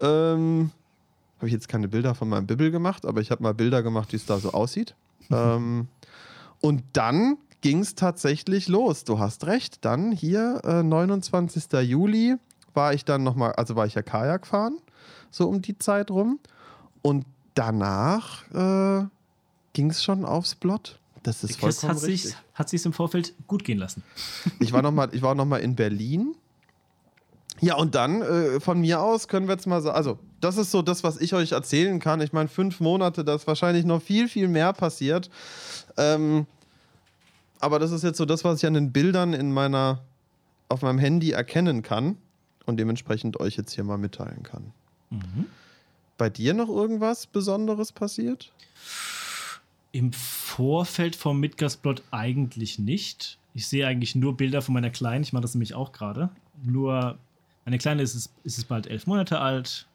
[0.00, 0.70] Ähm,
[1.44, 4.12] habe ich jetzt keine Bilder von meinem Bibbel gemacht, aber ich habe mal Bilder gemacht,
[4.12, 4.94] wie es da so aussieht.
[5.30, 5.88] ähm,
[6.62, 9.04] und dann ging es tatsächlich los.
[9.04, 9.84] Du hast recht.
[9.84, 11.70] Dann hier, äh, 29.
[11.82, 12.36] Juli,
[12.72, 14.78] war ich dann nochmal, also war ich ja Kajak fahren,
[15.30, 16.40] so um die Zeit rum.
[17.02, 19.04] Und danach äh,
[19.74, 20.98] ging es schon aufs Blot.
[21.24, 22.30] Das ist Chris vollkommen hat richtig.
[22.30, 24.02] Sich, hat sich im Vorfeld gut gehen lassen.
[24.60, 26.36] ich war nochmal noch in Berlin
[27.64, 30.70] ja, und dann äh, von mir aus können wir jetzt mal sagen, also das ist
[30.70, 32.20] so das, was ich euch erzählen kann.
[32.20, 35.30] Ich meine, fünf Monate, da ist wahrscheinlich noch viel, viel mehr passiert.
[35.96, 36.46] Ähm,
[37.60, 40.02] aber das ist jetzt so das, was ich an den Bildern in meiner,
[40.68, 42.18] auf meinem Handy erkennen kann
[42.66, 44.72] und dementsprechend euch jetzt hier mal mitteilen kann.
[45.08, 45.46] Mhm.
[46.18, 48.52] Bei dir noch irgendwas Besonderes passiert?
[49.92, 53.38] Im Vorfeld vom Midgastplot eigentlich nicht.
[53.54, 55.24] Ich sehe eigentlich nur Bilder von meiner Kleinen.
[55.24, 56.28] Ich mache das nämlich auch gerade.
[56.62, 57.16] Nur
[57.64, 59.86] meine Kleine ist es, ist es bald elf Monate alt.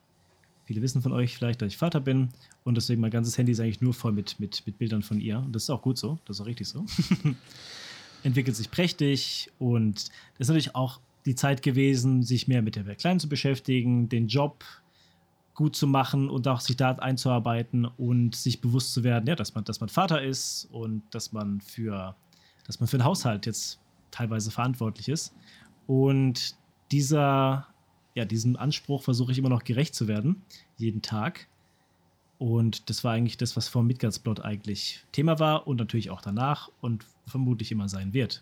[0.66, 2.30] Viele wissen von euch vielleicht, dass ich Vater bin.
[2.64, 5.40] Und deswegen mein ganzes Handy ist eigentlich nur voll mit, mit, mit Bildern von ihr.
[5.40, 6.20] Und das ist auch gut so.
[6.26, 6.86] Das ist auch richtig so.
[8.24, 9.52] Entwickelt sich prächtig.
[9.60, 14.10] Und das ist natürlich auch die Zeit gewesen, sich mehr mit der Kleinen zu beschäftigen,
[14.10, 14.64] den Job
[15.54, 19.56] gut zu machen und auch sich da einzuarbeiten und sich bewusst zu werden, ja, dass
[19.56, 22.16] man, dass man Vater ist und dass man für,
[22.66, 23.80] dass man für den Haushalt jetzt
[24.10, 25.34] teilweise verantwortlich ist.
[25.86, 26.56] Und
[26.92, 27.68] dieser,
[28.16, 30.42] ja, diesem Anspruch versuche ich immer noch gerecht zu werden,
[30.78, 31.48] jeden Tag.
[32.38, 36.70] Und das war eigentlich das, was vor Midgardsplot eigentlich Thema war und natürlich auch danach
[36.80, 38.42] und vermutlich immer sein wird.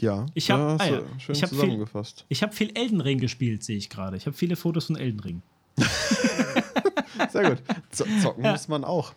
[0.00, 2.20] Ja, ich habe ah, ja, schön ich hab zusammengefasst.
[2.20, 4.16] Viel, ich habe viel Elden Ring gespielt, sehe ich gerade.
[4.16, 5.42] Ich habe viele Fotos von Elden Ring.
[7.30, 7.62] Sehr gut.
[7.90, 8.52] zocken ja.
[8.52, 9.12] muss man auch.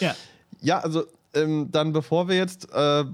[0.00, 0.14] Ja.
[0.60, 1.04] Ja, also
[1.34, 3.04] ähm, dann bevor wir jetzt äh,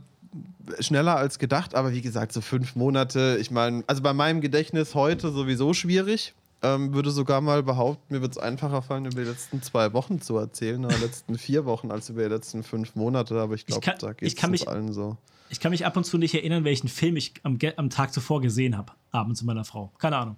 [0.79, 4.95] schneller als gedacht, aber wie gesagt, so fünf Monate, ich meine, also bei meinem Gedächtnis
[4.95, 6.35] heute sowieso schwierig.
[6.63, 10.21] Ähm, würde sogar mal behaupten, mir wird es einfacher fallen, über die letzten zwei Wochen
[10.21, 13.41] zu erzählen, oder die letzten vier Wochen, als über die letzten fünf Monate.
[13.41, 15.17] Aber ich glaube, da geht es allen so.
[15.49, 18.43] Ich kann mich ab und zu nicht erinnern, welchen Film ich am, am Tag zuvor
[18.43, 19.91] gesehen habe, abends mit meiner Frau.
[19.97, 20.37] Keine Ahnung.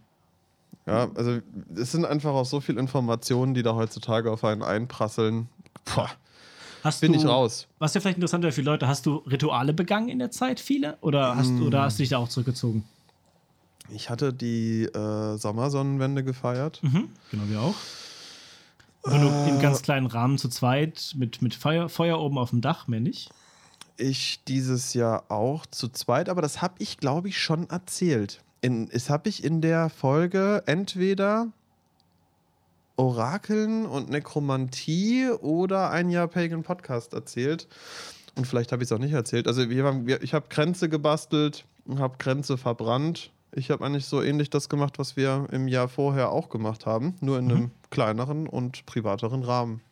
[0.87, 1.41] Ja, also
[1.75, 5.49] es sind einfach auch so viele Informationen, die da heutzutage auf einen einprasseln.
[5.95, 6.11] Boah,
[6.83, 7.69] Hast bin du, ich raus.
[7.79, 10.99] Was ja vielleicht interessant wäre für Leute, hast du Rituale begangen in der Zeit, viele?
[11.01, 11.63] Oder hast, mm.
[11.63, 12.85] oder hast du dich da auch zurückgezogen?
[13.91, 16.81] Ich hatte die äh, Sommersonnenwende gefeiert.
[16.83, 17.75] Mhm, genau, wir auch.
[19.07, 22.89] Äh, in ganz kleinen Rahmen zu zweit mit, mit Feuer, Feuer oben auf dem Dach,
[22.89, 23.31] mehr nicht?
[23.97, 28.41] Ich dieses Jahr auch zu zweit, aber das habe ich, glaube ich, schon erzählt.
[28.61, 31.49] In, das habe ich in der Folge entweder
[32.97, 37.69] Orakeln und Nekromantie oder ein Jahr Pagan Podcast erzählt.
[38.37, 39.47] Und vielleicht habe ich es auch nicht erzählt.
[39.47, 41.65] Also wir haben, wir, ich habe Grenze gebastelt,
[41.99, 43.31] habe Grenze verbrannt.
[43.55, 47.15] Ich habe eigentlich so ähnlich das gemacht, was wir im Jahr vorher auch gemacht haben,
[47.21, 49.83] nur in einem kleineren und privateren Rahmen.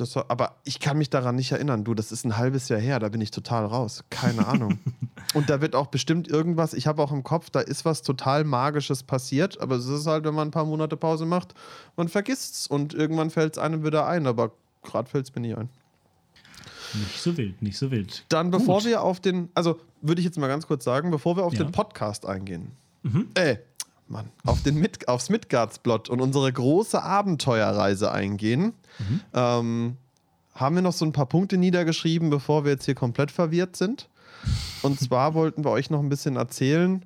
[0.00, 1.82] Das, aber ich kann mich daran nicht erinnern.
[1.84, 4.04] Du, das ist ein halbes Jahr her, da bin ich total raus.
[4.10, 4.78] Keine Ahnung.
[5.34, 8.44] Und da wird auch bestimmt irgendwas, ich habe auch im Kopf, da ist was total
[8.44, 11.54] Magisches passiert, aber es ist halt, wenn man ein paar Monate Pause macht,
[11.96, 15.42] man vergisst es und irgendwann fällt es einem wieder ein, aber gerade fällt es mir
[15.42, 15.68] nicht ein.
[16.94, 18.24] Nicht so wild, nicht so wild.
[18.30, 18.86] Dann, bevor Gut.
[18.86, 21.64] wir auf den, also würde ich jetzt mal ganz kurz sagen, bevor wir auf Ja.
[21.64, 22.70] den Podcast eingehen,
[23.34, 23.56] äh,
[24.08, 28.72] Mann, auf den Mid aufs Midgards-Plot und unsere große Abenteuerreise eingehen,
[29.34, 29.96] ähm,
[30.54, 34.08] haben wir noch so ein paar Punkte niedergeschrieben, bevor wir jetzt hier komplett verwirrt sind.
[34.82, 37.04] Und zwar wollten wir euch noch ein bisschen erzählen,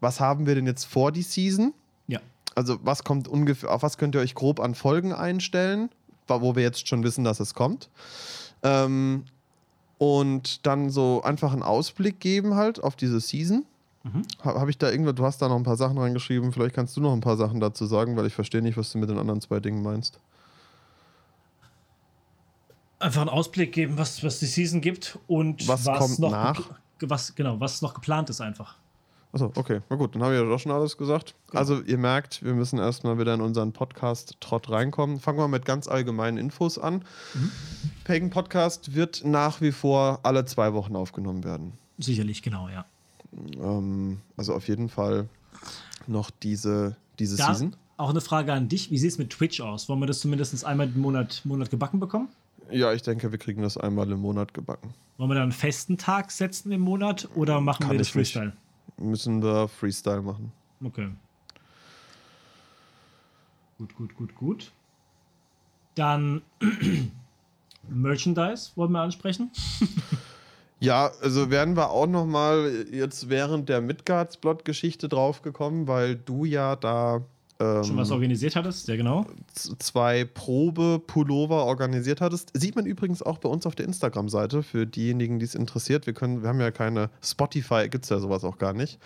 [0.00, 1.72] was haben wir denn jetzt vor die Season?
[2.08, 2.20] Ja.
[2.54, 5.90] Also, was kommt ungefähr, auf was könnt ihr euch grob an Folgen einstellen,
[6.26, 7.88] wo wir jetzt schon wissen, dass es kommt.
[8.62, 9.24] Ähm,
[9.98, 13.66] und dann so einfach einen Ausblick geben halt auf diese Season.
[14.02, 14.22] Mhm.
[14.44, 16.96] Ha- Habe ich da irgendwo, du hast da noch ein paar Sachen reingeschrieben, vielleicht kannst
[16.96, 19.18] du noch ein paar Sachen dazu sagen, weil ich verstehe nicht, was du mit den
[19.18, 20.18] anderen zwei Dingen meinst.
[22.98, 26.70] Einfach einen Ausblick geben, was, was die Season gibt und Was kommt noch nach?
[27.02, 28.76] Was, genau, was noch geplant ist einfach.
[29.32, 29.80] Achso, okay.
[29.88, 31.34] Na gut, dann habe ich ja doch schon alles gesagt.
[31.52, 35.18] Also, ihr merkt, wir müssen erstmal wieder in unseren Podcast-Trott reinkommen.
[35.20, 37.04] Fangen wir mit ganz allgemeinen Infos an.
[38.04, 41.74] Pagan Podcast wird nach wie vor alle zwei Wochen aufgenommen werden.
[41.98, 42.84] Sicherlich, genau, ja.
[43.32, 45.28] Ähm, also auf jeden Fall
[46.06, 47.76] noch diese, diese Da Season.
[47.96, 48.90] auch eine Frage an dich.
[48.90, 49.88] Wie sieht es mit Twitch aus?
[49.88, 52.28] Wollen wir das zumindest einmal im Monat, Monat gebacken bekommen?
[52.70, 54.94] Ja, ich denke, wir kriegen das einmal im Monat gebacken.
[55.18, 58.14] Wollen wir da einen festen Tag setzen im Monat oder machen Kann wir das ich
[58.14, 58.32] nicht.
[58.32, 58.52] Freestyle?
[58.96, 60.52] Müssen wir Freestyle machen.
[60.84, 61.08] Okay.
[63.78, 64.72] Gut, gut, gut, gut.
[65.94, 66.42] Dann
[67.88, 69.50] Merchandise wollen wir ansprechen.
[70.82, 76.74] Ja, also werden wir auch noch mal jetzt während der Midgards-Plot-Geschichte draufgekommen, weil du ja
[76.74, 77.22] da
[77.60, 79.26] Schon was organisiert hattest, ja genau.
[79.54, 82.50] zwei Probe-Pullover organisiert hattest.
[82.54, 86.06] Sieht man übrigens auch bei uns auf der Instagram-Seite für diejenigen, die es interessiert.
[86.06, 88.98] Wir können, wir haben ja keine Spotify, gibt es ja sowas auch gar nicht.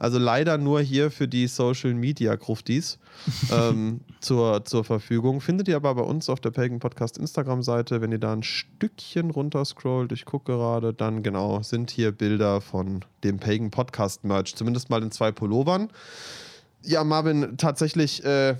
[0.00, 2.98] Also leider nur hier für die Social Media Gruftis
[3.52, 5.40] ähm, zur, zur Verfügung.
[5.40, 9.30] Findet ihr aber bei uns auf der Pagan Podcast Instagram-Seite, wenn ihr da ein Stückchen
[9.30, 14.90] runterscrollt, ich gucke gerade, dann genau sind hier Bilder von dem Pagan Podcast Merch, zumindest
[14.90, 15.90] mal in zwei Pullovern.
[16.84, 18.56] Ja, Marvin, tatsächlich, äh,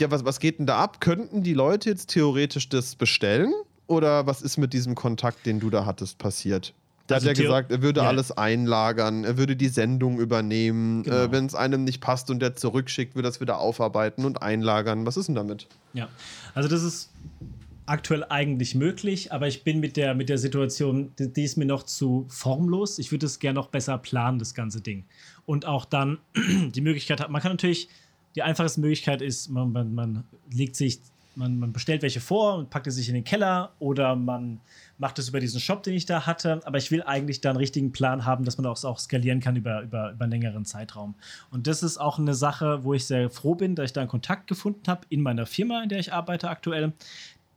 [0.00, 1.00] ja, was, was geht denn da ab?
[1.00, 3.52] Könnten die Leute jetzt theoretisch das bestellen?
[3.86, 6.74] Oder was ist mit diesem Kontakt, den du da hattest, passiert?
[7.06, 8.08] Da Also hat er gesagt, er würde ja.
[8.08, 11.04] alles einlagern, er würde die Sendung übernehmen.
[11.04, 11.16] Genau.
[11.16, 14.42] Äh, Wenn es einem nicht passt und der zurückschickt, würde er es wieder aufarbeiten und
[14.42, 15.06] einlagern.
[15.06, 15.68] Was ist denn damit?
[15.92, 16.08] Ja,
[16.54, 17.10] also das ist
[17.86, 21.66] aktuell eigentlich möglich, aber ich bin mit der, mit der Situation, die, die ist mir
[21.66, 22.98] noch zu formlos.
[22.98, 25.04] Ich würde es gerne noch besser planen, das ganze Ding.
[25.46, 26.18] Und auch dann
[26.74, 27.88] die Möglichkeit hat, man kann natürlich,
[28.34, 31.00] die einfachste Möglichkeit ist, man, man, man legt sich,
[31.36, 34.60] man, man bestellt welche vor und packt es sich in den Keller oder man
[34.98, 36.60] macht es über diesen Shop, den ich da hatte.
[36.64, 39.56] Aber ich will eigentlich da einen richtigen Plan haben, dass man das auch skalieren kann
[39.56, 41.14] über, über, über einen längeren Zeitraum.
[41.50, 44.10] Und das ist auch eine Sache, wo ich sehr froh bin, dass ich da einen
[44.10, 46.92] Kontakt gefunden habe in meiner Firma, in der ich arbeite aktuell,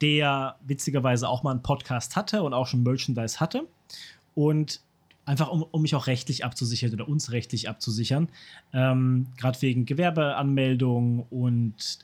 [0.02, 3.68] der witzigerweise auch mal einen Podcast hatte und auch schon Merchandise hatte.
[4.36, 4.82] Und
[5.30, 8.30] einfach um, um mich auch rechtlich abzusichern oder uns rechtlich abzusichern.
[8.74, 12.00] Ähm, Gerade wegen Gewerbeanmeldung und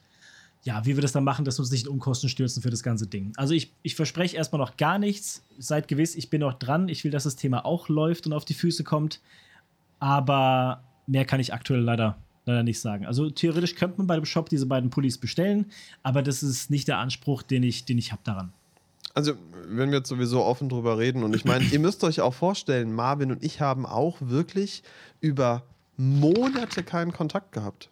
[0.63, 2.83] ja, wie wir das dann machen, dass wir uns nicht in Unkosten stürzen für das
[2.83, 3.33] ganze Ding.
[3.35, 5.43] Also ich, ich verspreche erstmal noch gar nichts.
[5.57, 6.88] Seid gewiss, ich bin noch dran.
[6.88, 9.21] Ich will, dass das Thema auch läuft und auf die Füße kommt.
[9.99, 13.07] Aber mehr kann ich aktuell leider, leider nicht sagen.
[13.07, 15.65] Also theoretisch könnte man bei dem Shop diese beiden Pullis bestellen,
[16.03, 18.53] aber das ist nicht der Anspruch, den ich, den ich habe daran.
[19.15, 19.34] Also,
[19.67, 22.93] wenn wir jetzt sowieso offen drüber reden, und ich meine, ihr müsst euch auch vorstellen,
[22.93, 24.84] Marvin und ich haben auch wirklich
[25.21, 25.63] über
[25.97, 27.89] Monate keinen Kontakt gehabt.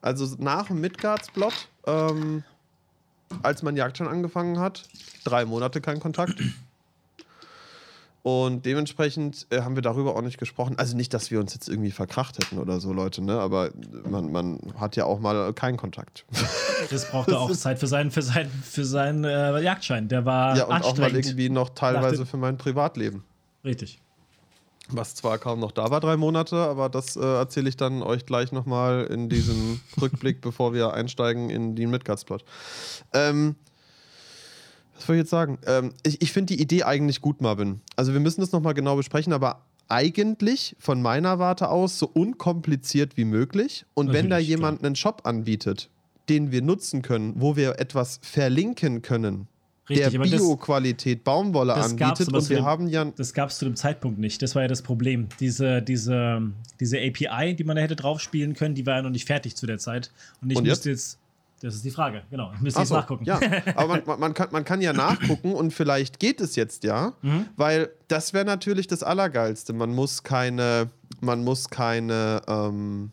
[0.00, 2.44] Also nach dem Midgards-Plot, ähm,
[3.42, 4.84] als mein Jagd schon angefangen hat,
[5.24, 6.40] drei Monate kein Kontakt.
[8.22, 10.78] Und dementsprechend äh, haben wir darüber auch nicht gesprochen.
[10.78, 13.40] Also nicht, dass wir uns jetzt irgendwie verkracht hätten oder so, Leute, ne?
[13.40, 13.70] Aber
[14.08, 16.24] man, man hat ja auch mal keinen Kontakt.
[16.88, 20.08] Das brauchte auch Zeit für seinen, für seinen, für seinen äh, Jagdschein.
[20.08, 21.26] Der war ja, und auch mal anstrengend.
[21.26, 23.22] irgendwie noch teilweise für mein Privatleben.
[23.64, 24.00] Richtig.
[24.88, 28.26] Was zwar kaum noch da war, drei Monate, aber das äh, erzähle ich dann euch
[28.26, 32.44] gleich nochmal in diesem Rückblick, bevor wir einsteigen in den Midgards-Plot.
[33.12, 33.56] Ähm,
[35.00, 35.58] was soll ich jetzt sagen?
[35.66, 37.80] Ähm, ich ich finde die Idee eigentlich gut, Marvin.
[37.96, 43.16] Also wir müssen das nochmal genau besprechen, aber eigentlich von meiner Warte aus so unkompliziert
[43.16, 43.84] wie möglich.
[43.94, 44.86] Und wenn da Natürlich, jemand klar.
[44.86, 45.88] einen Shop anbietet,
[46.28, 49.48] den wir nutzen können, wo wir etwas verlinken können,
[49.88, 53.74] Richtig, der Bio-Qualität Baumwolle anbietet und wir dem- haben ja Das gab es zu dem
[53.74, 54.40] Zeitpunkt nicht.
[54.40, 55.26] Das war ja das Problem.
[55.40, 56.40] Diese, diese,
[56.78, 59.66] diese API, die man da hätte draufspielen können, die war ja noch nicht fertig zu
[59.66, 60.12] der Zeit.
[60.40, 61.18] Und ich Und müsste jetzt.
[61.62, 62.52] Das ist die Frage, genau.
[62.54, 63.24] Ich müsste Ach jetzt so, nachgucken.
[63.24, 63.38] Ja,
[63.76, 67.12] aber man, man, man, kann, man kann ja nachgucken und vielleicht geht es jetzt ja,
[67.22, 67.46] Mhm.
[67.56, 69.72] weil das wäre natürlich das Allergeilste.
[69.74, 70.88] Man muss keine,
[71.20, 73.12] man muss keine, ähm,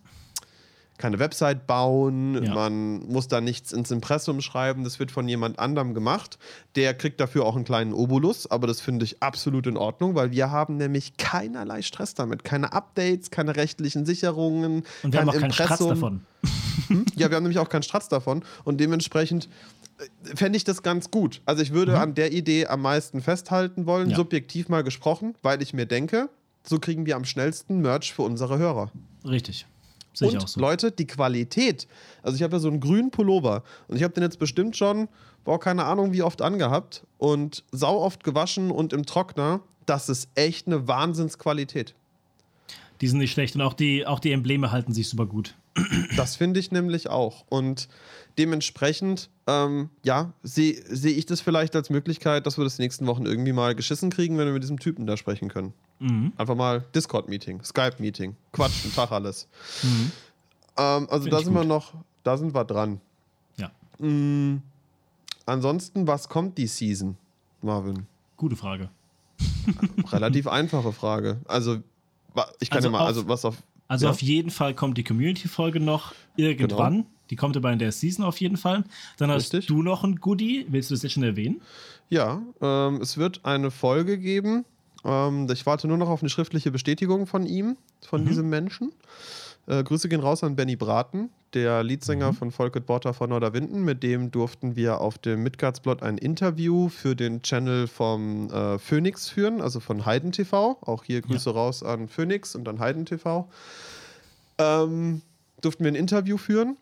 [0.97, 2.53] keine Website bauen, Ja.
[2.53, 6.39] man muss da nichts ins Impressum schreiben, das wird von jemand anderem gemacht.
[6.75, 10.31] Der kriegt dafür auch einen kleinen Obolus, aber das finde ich absolut in Ordnung, weil
[10.31, 12.43] wir haben nämlich keinerlei Stress damit.
[12.43, 15.89] Keine Updates, keine rechtlichen Sicherungen, Und wir kein haben auch keinen Stratz Impressum.
[15.89, 16.21] davon.
[17.15, 19.49] Ja, wir haben nämlich auch keinen Stratz davon und dementsprechend
[19.99, 21.41] äh, fände ich das ganz gut.
[21.45, 24.15] Also ich würde an der Idee am meisten festhalten wollen, Ja.
[24.15, 26.29] subjektiv mal gesprochen, weil ich mir denke,
[26.63, 28.91] so kriegen wir am schnellsten Merch für unsere Hörer.
[29.25, 29.65] Richtig.
[30.17, 30.59] Sehe und so.
[30.59, 31.87] Leute, die Qualität.
[32.23, 35.07] Also ich habe ja so einen grünen Pullover und ich habe den jetzt bestimmt schon,
[35.43, 39.61] boah, keine Ahnung wie oft angehabt und sau oft gewaschen und im Trockner.
[39.85, 41.95] Das ist echt eine Wahnsinnsqualität.
[43.01, 45.55] Die sind nicht schlecht und auch die, auch die Embleme halten sich super gut.
[46.15, 47.45] Das finde ich nämlich auch.
[47.49, 47.87] Und
[48.37, 53.25] dementsprechend, ähm, ja, sehe seh ich das vielleicht als Möglichkeit, dass wir das nächsten Wochen
[53.25, 55.73] irgendwie mal geschissen kriegen, wenn wir mit diesem Typen da sprechen können.
[55.99, 56.33] Mhm.
[56.37, 59.47] Einfach mal Discord-Meeting, Skype-Meeting, quatschen, Tag alles.
[59.83, 60.11] Mhm.
[60.77, 61.67] Ähm, also Find da sind wir gut.
[61.69, 63.01] noch, da sind wir dran.
[63.57, 64.57] Ja, Mm,
[65.47, 67.17] ansonsten, was kommt die Season,
[67.61, 68.05] Marvin?
[68.35, 68.89] gute Frage.
[70.11, 71.39] Relativ einfache Frage.
[71.47, 71.77] Also,
[72.59, 73.57] ich kann Also ja mal, also was auf.
[73.87, 74.11] Also Ja.
[74.11, 76.93] auf jeden Fall kommt die Community-Folge noch irgendwann.
[76.93, 77.05] Genau.
[77.29, 78.83] Die kommt aber in der Season auf jeden Fall.
[79.17, 79.67] Dann hast Richtig.
[79.67, 80.65] du noch ein Goodie.
[80.69, 81.61] Willst du das jetzt schon erwähnen?
[82.09, 84.63] Ja, ähm, es wird eine Folge geben.
[85.03, 87.75] Ähm, ich warte nur noch auf eine schriftliche Bestätigung von ihm,
[88.05, 88.27] von Mhm.
[88.27, 88.91] diesem Menschen.
[89.67, 92.35] Äh, Grüße gehen raus an Benny Braten, der Leadsänger Mhm.
[92.35, 93.83] von Volket Borter von Norderwinden.
[93.83, 99.29] Mit dem durften wir auf dem Midgardsblot ein Interview für den Channel vom äh, Phoenix
[99.29, 100.77] führen, also von Heiden TV.
[100.81, 103.47] Auch hier Grüße raus an Phoenix und an Heiden TV.
[104.57, 105.21] Ähm,
[105.61, 106.77] durften wir ein Interview führen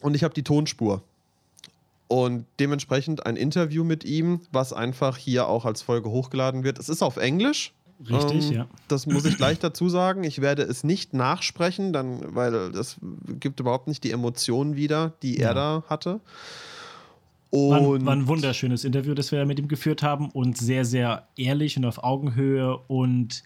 [0.00, 1.02] und ich habe die Tonspur.
[2.08, 6.78] Und dementsprechend ein Interview mit ihm, was einfach hier auch als Folge hochgeladen wird.
[6.78, 7.74] Es ist auf Englisch.
[8.08, 8.66] Richtig, Ähm, ja.
[8.86, 10.22] Das muss ich gleich dazu sagen.
[10.24, 12.96] Ich werde es nicht nachsprechen, dann, weil das
[13.40, 15.54] gibt überhaupt nicht die Emotionen wieder, die er Ja.
[15.54, 16.20] da hatte.
[17.50, 20.84] War, Und ein- war ein wunderschönes Interview, das wir mit ihm geführt haben und sehr,
[20.84, 23.42] sehr ehrlich und auf Augenhöhe und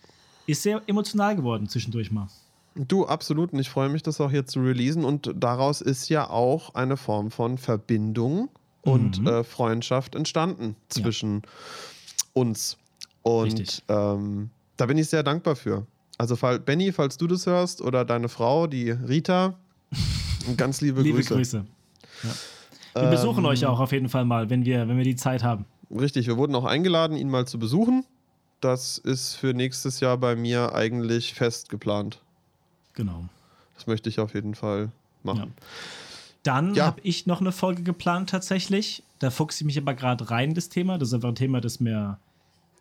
[0.47, 2.29] ist sehr emotional geworden zwischendurch mal.
[2.75, 3.53] du, absolut.
[3.53, 5.05] Und ich freue mich, das auch hier zu releasen.
[5.05, 8.49] Und daraus ist ja auch eine Form von Verbindung
[8.81, 9.27] und Mhm.
[9.27, 11.43] äh, Freundschaft entstanden zwischen
[12.33, 12.79] uns.
[13.23, 15.87] Und ähm, da bin ich sehr dankbar für.
[16.19, 19.55] Also, fall, Benny, falls du das hörst, oder deine Frau, die Rita,
[20.57, 21.35] ganz liebe, Liebe Grüße.
[21.35, 21.65] Grüße.
[22.95, 23.03] Ja.
[23.03, 25.43] Wir besuchen Ähm, euch auch auf jeden Fall mal, wenn wir, wenn wir die Zeit
[25.43, 25.65] haben.
[25.91, 28.05] Richtig, wir wurden auch eingeladen, ihn mal zu besuchen.
[28.61, 32.21] Das ist für nächstes Jahr bei mir eigentlich fest geplant.
[32.95, 33.25] Genau.
[33.75, 34.91] Das möchte ich auf jeden Fall
[35.23, 35.55] machen.
[35.57, 35.67] Ja.
[36.45, 36.87] Dann Ja.
[36.87, 39.03] habe ich noch eine Folge geplant tatsächlich.
[39.21, 40.99] Da fuchse ich mich aber gerade rein, das Thema.
[40.99, 42.19] Das ist einfach ein Thema, das mir.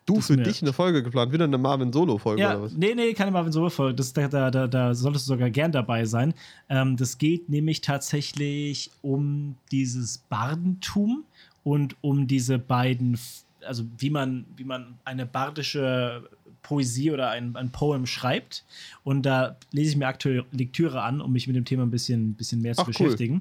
[0.04, 2.72] Du, für dich eine Folge geplant, wieder eine Marvin-Solo-Folge Ja, oder was?
[2.72, 3.94] nee, nee, keine Marvin Solo Folge.
[3.94, 6.34] Das, da, da, da, da solltest du sogar gern dabei sein.
[6.68, 11.24] Ähm, das geht nämlich tatsächlich um dieses Bardentum
[11.62, 13.18] und um diese beiden,
[13.64, 16.28] also wie man, wie man eine bardische
[16.62, 18.64] Poesie oder ein, ein Poem schreibt.
[19.04, 22.34] Und da lese ich mir aktuell Lektüre an, um mich mit dem Thema ein bisschen,
[22.34, 23.40] bisschen mehr zu Ach, cool.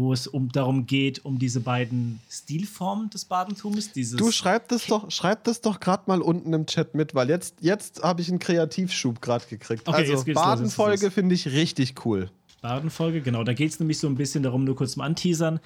[0.00, 3.92] Wo es um, darum geht, um diese beiden Stilformen des Badentums.
[3.92, 7.28] Dieses Du schreib das doch, schreib das doch gerade mal unten im Chat mit, weil
[7.28, 9.86] jetzt, jetzt habe ich einen Kreativschub gerade gekriegt.
[9.86, 12.30] Okay, also Badenfolge finde ich richtig cool.
[12.62, 13.44] Bardenfolge, genau.
[13.44, 15.60] Da geht es nämlich so ein bisschen darum, nur kurz zum Anteasern,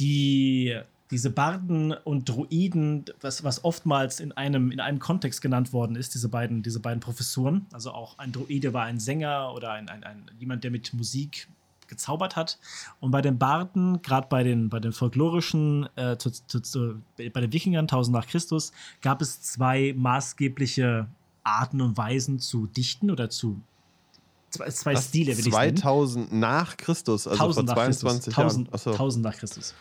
[0.00, 0.76] die,
[1.12, 6.14] diese Barden und Druiden, was, was oftmals in einem, in einem Kontext genannt worden ist,
[6.14, 7.66] diese beiden, diese beiden Professuren.
[7.72, 11.46] Also auch ein Druide war ein Sänger oder ein, ein, ein, jemand, der mit Musik
[11.88, 12.58] gezaubert hat.
[13.00, 17.40] Und bei den Barden, gerade bei den, bei den folklorischen, äh, zu, zu, zu, bei
[17.40, 18.72] den Wikingern 1000 nach Christus,
[19.02, 21.06] gab es zwei maßgebliche
[21.44, 23.60] Arten und Weisen zu dichten oder zu
[24.50, 25.76] zwei, zwei Das Stile, will ich nennen.
[25.76, 28.38] 2000 nach Christus, also vor 1000 nach 22 Christus.
[28.38, 28.74] 1000, Jahren.
[28.74, 29.74] Achso, 1000 nach Christus.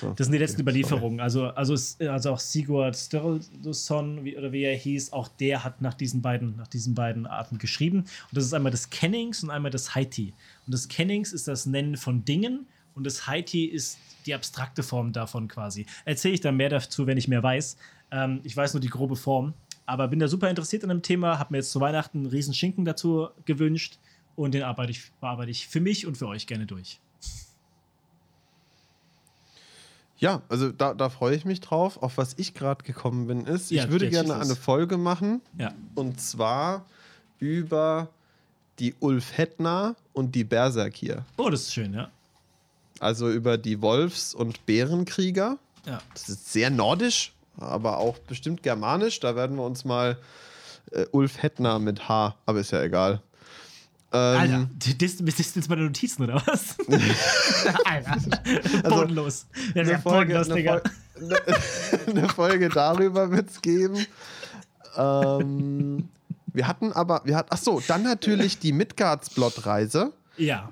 [0.00, 0.12] So.
[0.12, 1.20] Das sind die letzten Okay, Überlieferungen.
[1.20, 1.74] Also, also,
[2.06, 6.56] also auch Sigurd Sturluson, wie, oder wie er hieß, auch der hat nach diesen beiden,
[6.56, 8.00] nach diesen beiden Arten geschrieben.
[8.00, 10.34] Und das ist einmal das Kennings und einmal das Haiti.
[10.66, 15.12] Und das Kennings ist das Nennen von Dingen und das Haiti ist die abstrakte Form
[15.12, 15.86] davon quasi.
[16.04, 17.76] Erzähle ich dann mehr dazu, wenn ich mehr weiß.
[18.10, 19.54] Ähm, ich weiß nur die grobe Form.
[19.86, 22.54] aber bin da super interessiert an dem Thema, habe mir jetzt zu Weihnachten einen riesen
[22.54, 23.98] Schinken dazu gewünscht
[24.34, 27.00] und den arbeite ich, bearbeite ich für mich und für euch gerne durch.
[30.18, 32.02] Ja, also da, da freue ich mich drauf.
[32.02, 35.42] Auf was ich gerade gekommen bin, ist, Ja, ich würde gerne eine Folge machen.
[35.58, 35.74] Ja.
[35.94, 36.86] Und zwar
[37.38, 38.08] über
[38.78, 41.24] die Ulf Hettner und die Berserkir.
[41.36, 42.10] Oh, das ist schön, ja.
[42.98, 45.58] Also über die Wolfs- und Bärenkrieger.
[45.84, 46.00] Ja.
[46.14, 49.20] Das ist sehr nordisch, aber auch bestimmt germanisch.
[49.20, 50.16] Da werden wir uns mal
[50.92, 53.20] äh, Ulf Hettner mit H, aber ist ja egal.
[54.16, 56.76] Ähm, Alter, das, das ist jetzt meine Notizen, oder was?
[57.84, 58.16] Alter,
[58.88, 59.46] bodenlos.
[59.74, 60.80] Ja, eine Folge, bodenlos, eine, Digga.
[60.80, 64.06] Fol eine Folge darüber wird es geben.
[64.96, 66.08] Ähm,
[66.46, 70.70] wir hatten aber, wir hatten, ach so, dann natürlich die Midgards-Blot-Reise, Ja,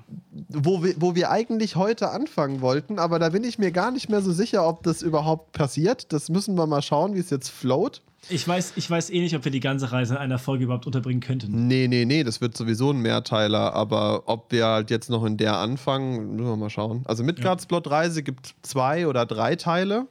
[0.49, 4.09] wo wir, wo wir eigentlich heute anfangen wollten, aber da bin ich mir gar nicht
[4.09, 6.11] mehr so sicher, ob das überhaupt passiert.
[6.11, 8.01] Das müssen wir mal schauen, wie es jetzt float.
[8.29, 10.85] Ich weiß, ich weiß eh nicht, ob wir die ganze Reise in einer Folge überhaupt
[10.85, 11.67] unterbringen könnten.
[11.67, 15.37] Nee, nee, nee, das wird sowieso ein Mehrteiler, aber ob wir halt jetzt noch in
[15.37, 17.03] der anfangen, müssen wir mal schauen.
[17.05, 20.07] Also Midgards Blot-Reise gibt zwei oder drei Teile.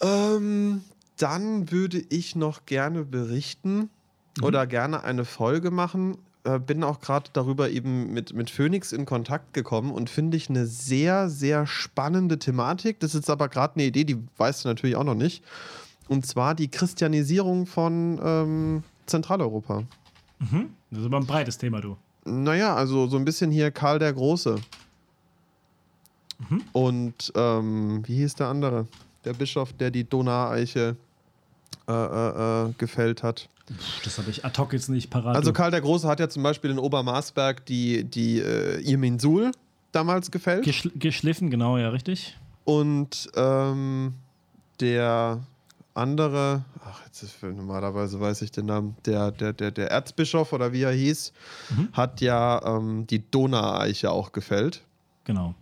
[0.00, 0.82] Ähm,
[1.18, 3.90] dann würde ich noch gerne berichten
[4.42, 6.16] oder gerne eine Folge machen.
[6.44, 10.48] Äh, bin auch gerade darüber eben mit, mit Phoenix in Kontakt gekommen und finde ich
[10.48, 13.00] eine sehr, sehr spannende Thematik.
[13.00, 15.44] Das ist jetzt aber gerade eine Idee, die weißt du natürlich auch noch nicht.
[16.10, 19.84] Und zwar die Christianisierung von ähm, Zentraleuropa.
[20.90, 21.96] Das ist aber ein breites Thema, du.
[22.24, 24.56] Naja, also so ein bisschen hier Karl der Große.
[26.72, 28.88] Und ähm, wie hieß der andere?
[29.24, 30.96] Der Bischof, der die Donaueiche
[31.86, 33.48] äh, äh, äh, gefällt hat.
[34.02, 35.36] Das habe ich ad hoc jetzt nicht parat.
[35.36, 35.52] Also.
[35.52, 39.52] Karl der Große hat ja zum Beispiel in Obermarsberg die, die äh, Irminsul
[39.92, 40.64] damals gefällt.
[40.64, 42.36] Geschl geschliffen, genau, ja, richtig.
[42.64, 44.14] Und ähm,
[44.80, 45.40] der
[46.00, 50.72] andere, ach, jetzt ist normalerweise weiß ich den Namen, der, der, der, der Erzbischof oder
[50.72, 51.32] wie er hieß,
[51.92, 54.82] hat ja ähm, die Donaueiche auch gefällt.
[55.24, 55.54] Genau.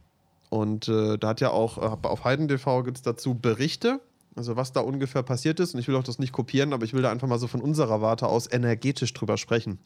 [0.51, 4.01] Und äh, da hat ja auch auf HeidenTV gibt es dazu Berichte,
[4.35, 5.75] also was da ungefähr passiert ist.
[5.75, 7.61] Und ich will auch das nicht kopieren, aber ich will da einfach mal so von
[7.61, 9.79] unserer Warte aus energetisch drüber sprechen.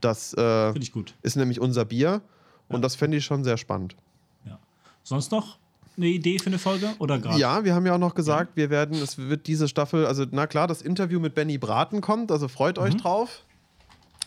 [0.00, 1.14] Das äh, Finde ich gut.
[1.22, 2.20] ist nämlich unser Bier
[2.68, 3.96] und das fände ich schon sehr spannend.
[4.44, 4.58] Ja.
[5.02, 5.58] Sonst noch
[5.96, 6.94] eine Idee für eine Folge?
[6.98, 7.38] Oder gerade?
[7.38, 10.46] Ja, wir haben ja auch noch gesagt, wir werden, es wird diese Staffel, also na
[10.46, 13.42] klar, das Interview mit Benny Braten kommt, also freut euch drauf.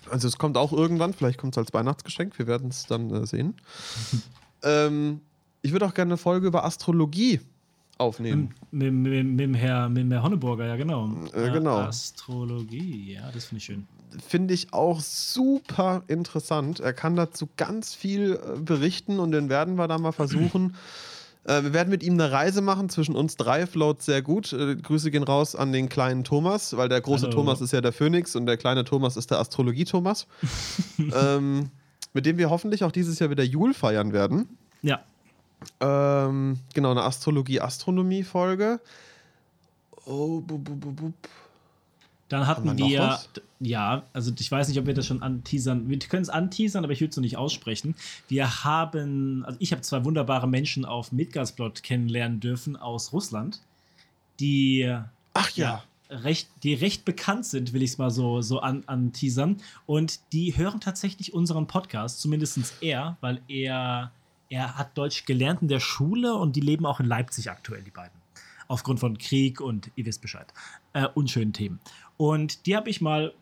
[0.10, 3.26] Also es kommt auch irgendwann, vielleicht kommt es als Weihnachtsgeschenk, wir werden es dann äh,
[3.26, 3.56] sehen.
[4.64, 5.22] ähm,
[5.62, 7.40] ich würde auch gerne eine Folge über Astrologie
[7.98, 8.54] aufnehmen.
[8.72, 11.10] Mit, mit, mit, dem Herr, mit Herr Honneburger, ja, genau.
[11.34, 11.78] Äh, genau.
[11.78, 13.88] Astrologie, ja, das finde ich schön.
[14.26, 16.80] Finde ich auch super interessant.
[16.80, 20.76] Er kann dazu ganz viel äh, berichten und den werden wir da mal versuchen.
[21.50, 24.54] Äh, wir werden mit ihm eine Reise machen zwischen uns drei, float sehr gut.
[24.54, 27.34] Äh, Grüße gehen raus an den kleinen Thomas, weil der große Hallo.
[27.34, 30.28] Thomas ist ja der Phönix und der kleine Thomas ist der Astrologie-Thomas.
[30.98, 31.72] ähm,
[32.14, 34.58] mit dem wir hoffentlich auch dieses Jahr wieder Jul feiern werden.
[34.82, 35.04] Ja,
[35.82, 38.80] Ähm, genau, eine Astrologie-Astronomie-Folge.
[40.06, 41.14] Oh, bu, bu, bu, bu.
[42.30, 43.20] Dann hatten wir
[43.60, 45.90] ja, also ich weiß nicht, ob wir das schon anteasern.
[45.90, 47.96] Wir können es anteasern, aber ich würde es noch nicht aussprechen.
[48.30, 53.60] Wir haben, also ich habe zwei wunderbare Menschen auf Midgardsblot kennenlernen dürfen aus Russland,
[54.40, 54.96] die
[55.34, 55.84] Ach ja.
[56.10, 59.58] recht, die recht bekannt sind, will ich es mal so, so an, anteasern.
[59.86, 64.12] Und die hören tatsächlich unseren Podcast, zumindest er, weil er,
[64.50, 67.92] er hat Deutsch gelernt in der Schule und die leben auch in Leipzig aktuell, die
[67.92, 68.18] beiden.
[68.70, 70.54] Aufgrund von Krieg und ihr wisst Bescheid.
[70.94, 71.80] Äh, unschönen Themen.
[72.20, 73.34] Und die habe ich mal,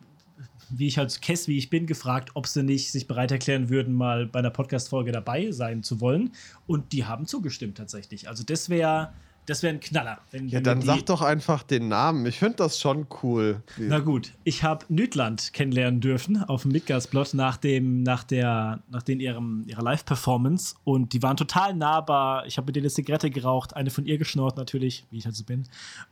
[0.70, 3.92] wie ich halt Kess, wie ich bin, gefragt, ob sie nicht sich bereit erklären würden,
[3.92, 6.30] mal bei einer Podcast-Folge dabei sein zu wollen.
[6.68, 8.28] Und die haben zugestimmt tatsächlich.
[8.28, 9.12] Also das wäre
[9.48, 10.18] das wär ein Knaller.
[10.46, 12.26] Ja, dann sag doch einfach den Namen.
[12.26, 13.62] Ich finde das schon cool.
[13.78, 19.02] Na gut, ich habe Nütland kennenlernen dürfen auf dem Midgardsplot nach dem, nach der, nach
[19.02, 22.46] den ihrem, ihrer Live-Performance und die waren total nahbar.
[22.46, 25.36] Ich habe mit denen eine Zigarette geraucht, eine von ihr geschnort natürlich, wie ich halt
[25.36, 25.64] so bin.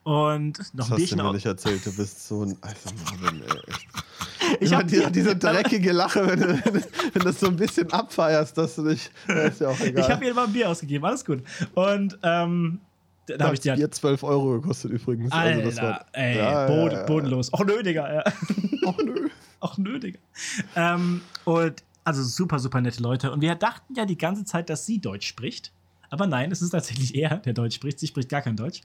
[0.03, 1.85] Und noch Das ein hast du Bierchen mir nicht erzählt.
[1.85, 2.57] Du bist so ein.
[2.63, 3.73] Alter Marvin, ey.
[4.61, 6.65] Ich Immer hab diese, diese dreckige Lache, wenn du,
[7.13, 9.11] wenn das so ein bisschen abfeierst, dass du dich.
[9.27, 10.05] Ist ja auch egal.
[10.05, 11.43] Ich habe ihr mal ein Bier ausgegeben, alles gut.
[11.75, 12.81] Und ähm,
[13.27, 13.71] da habe ich die.
[13.71, 15.33] Bier 12 Euro gekostet übrigens.
[15.33, 17.07] Alter, also das war, ey, Ja, ja, bod ja, ja.
[17.07, 17.53] bodenlos.
[17.53, 18.15] Och nö, Digga.
[18.15, 18.25] Ja.
[18.87, 19.29] Ach nö.
[19.61, 20.19] auch nötig.
[20.75, 23.33] Ähm, und also super, super nette Leute.
[23.33, 25.73] Und wir dachten ja die ganze Zeit, dass sie Deutsch spricht.
[26.09, 27.99] Aber nein, es ist tatsächlich er, der Deutsch spricht.
[27.99, 28.83] Sie spricht gar kein Deutsch.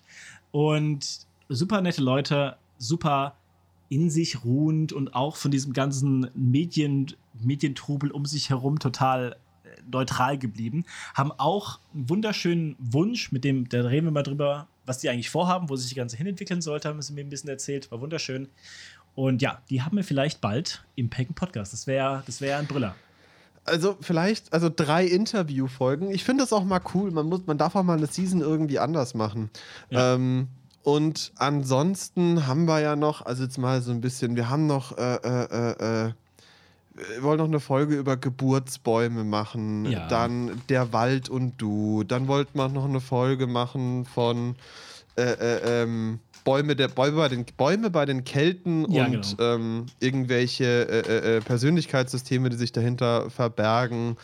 [0.52, 3.36] Und super nette Leute, super
[3.90, 7.08] in sich ruhend und auch von diesem ganzen Medien,
[7.40, 9.36] Medientrubel um sich herum total
[9.90, 10.86] neutral geblieben.
[11.14, 15.30] Haben auch einen wunderschönen Wunsch, mit dem, da reden wir mal drüber, was die eigentlich
[15.30, 17.92] vorhaben, wo sich die ganze hinentwickeln sollte, haben sie mir ein bisschen erzählt.
[17.92, 18.50] War wunderschön.
[19.16, 21.74] Und ja, die haben wir vielleicht bald im Packen Podcast.
[21.74, 22.96] Das wäre das wär ein Brüller.
[23.64, 26.10] Also vielleicht, also drei Interviewfolgen.
[26.10, 27.12] Ich finde das auch mal cool.
[27.12, 29.52] Man, muss, man darf auch mal eine Season irgendwie anders machen.
[29.90, 30.16] Ja.
[30.16, 30.48] Ähm,
[30.84, 34.98] und ansonsten haben wir ja noch, also jetzt mal so ein bisschen, wir haben noch,
[34.98, 36.14] äh, äh, äh, äh,
[37.22, 39.86] wollen noch eine Folge über Geburtsbäume machen.
[39.86, 40.08] Ja.
[40.08, 42.04] Dann Der Wald und du.
[42.04, 44.56] Dann wollten wir noch eine Folge machen von
[45.16, 49.56] äh, äh, ähm, Bäume, der, Bäume, bei den, Bäume bei den Kelten Ja, und genau.
[49.56, 54.18] ähm, irgendwelche äh, äh, äh, Persönlichkeitssysteme, die sich dahinter verbergen.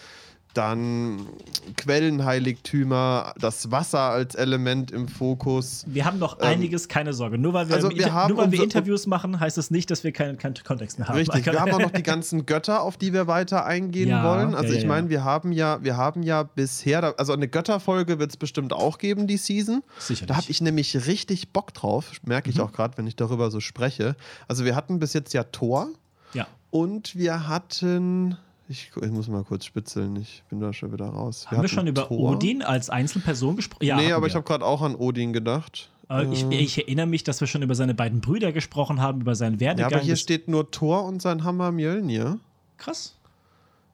[0.57, 1.27] Dann
[1.75, 5.83] Quellenheiligtümer, das Wasser als Element im Fokus.
[5.87, 7.37] Wir haben noch Ähm, einiges, keine Sorge.
[7.37, 10.11] Nur weil wir, also wir nur weil wir Interviews machen, heißt das nicht, dass wir
[10.11, 11.17] keinen, keinen Kontext mehr haben.
[11.17, 14.55] Richtig, wir haben auch noch die ganzen Götter, auf die wir weiter eingehen Ja, wollen.
[14.55, 18.31] Also ja, ich meine, wir haben ja, wir haben ja bisher, also eine Götterfolge wird
[18.31, 19.83] es bestimmt auch geben, die Season.
[19.99, 20.27] Sicherlich.
[20.27, 22.55] Da habe ich nämlich richtig Bock drauf, merke Mhm.
[22.55, 24.15] ich auch gerade, wenn ich darüber so spreche.
[24.47, 25.89] Also wir hatten bis jetzt ja Thor
[26.33, 26.47] Ja.
[26.71, 28.37] und wir hatten,
[28.69, 31.45] ich, ich muss mal kurz spitzeln, ich bin da schon wieder raus.
[31.47, 32.31] Haben wir hatten schon über Thor.
[32.31, 33.85] Odin als Einzelperson gesprochen?
[33.85, 34.27] Ja, nee, aber wir.
[34.27, 35.89] ich habe gerade auch an Odin gedacht.
[36.09, 39.21] Aber ich, Äh, ich erinnere mich, dass wir schon über seine beiden Brüder gesprochen haben,
[39.21, 39.93] über seinen ja, Werdegang.
[39.93, 42.39] aber hier steht nur Thor und sein Hammer Mjölnir.
[42.77, 43.15] Krass.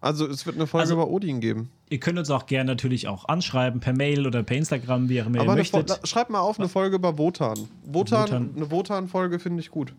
[0.02, 1.70] Also es wird eine Folge Also- über Odin geben.
[1.90, 5.26] Ihr könnt uns auch gerne natürlich auch anschreiben, per Mail oder per Instagram, wie ihr
[5.28, 5.90] immer ihr Aber möchtet.
[5.90, 7.58] la- schreib mal auf eine Folge über Wotan.
[7.86, 8.50] Wotan, Wotan.
[8.56, 9.94] eine Wotan-Folge finde ich gut.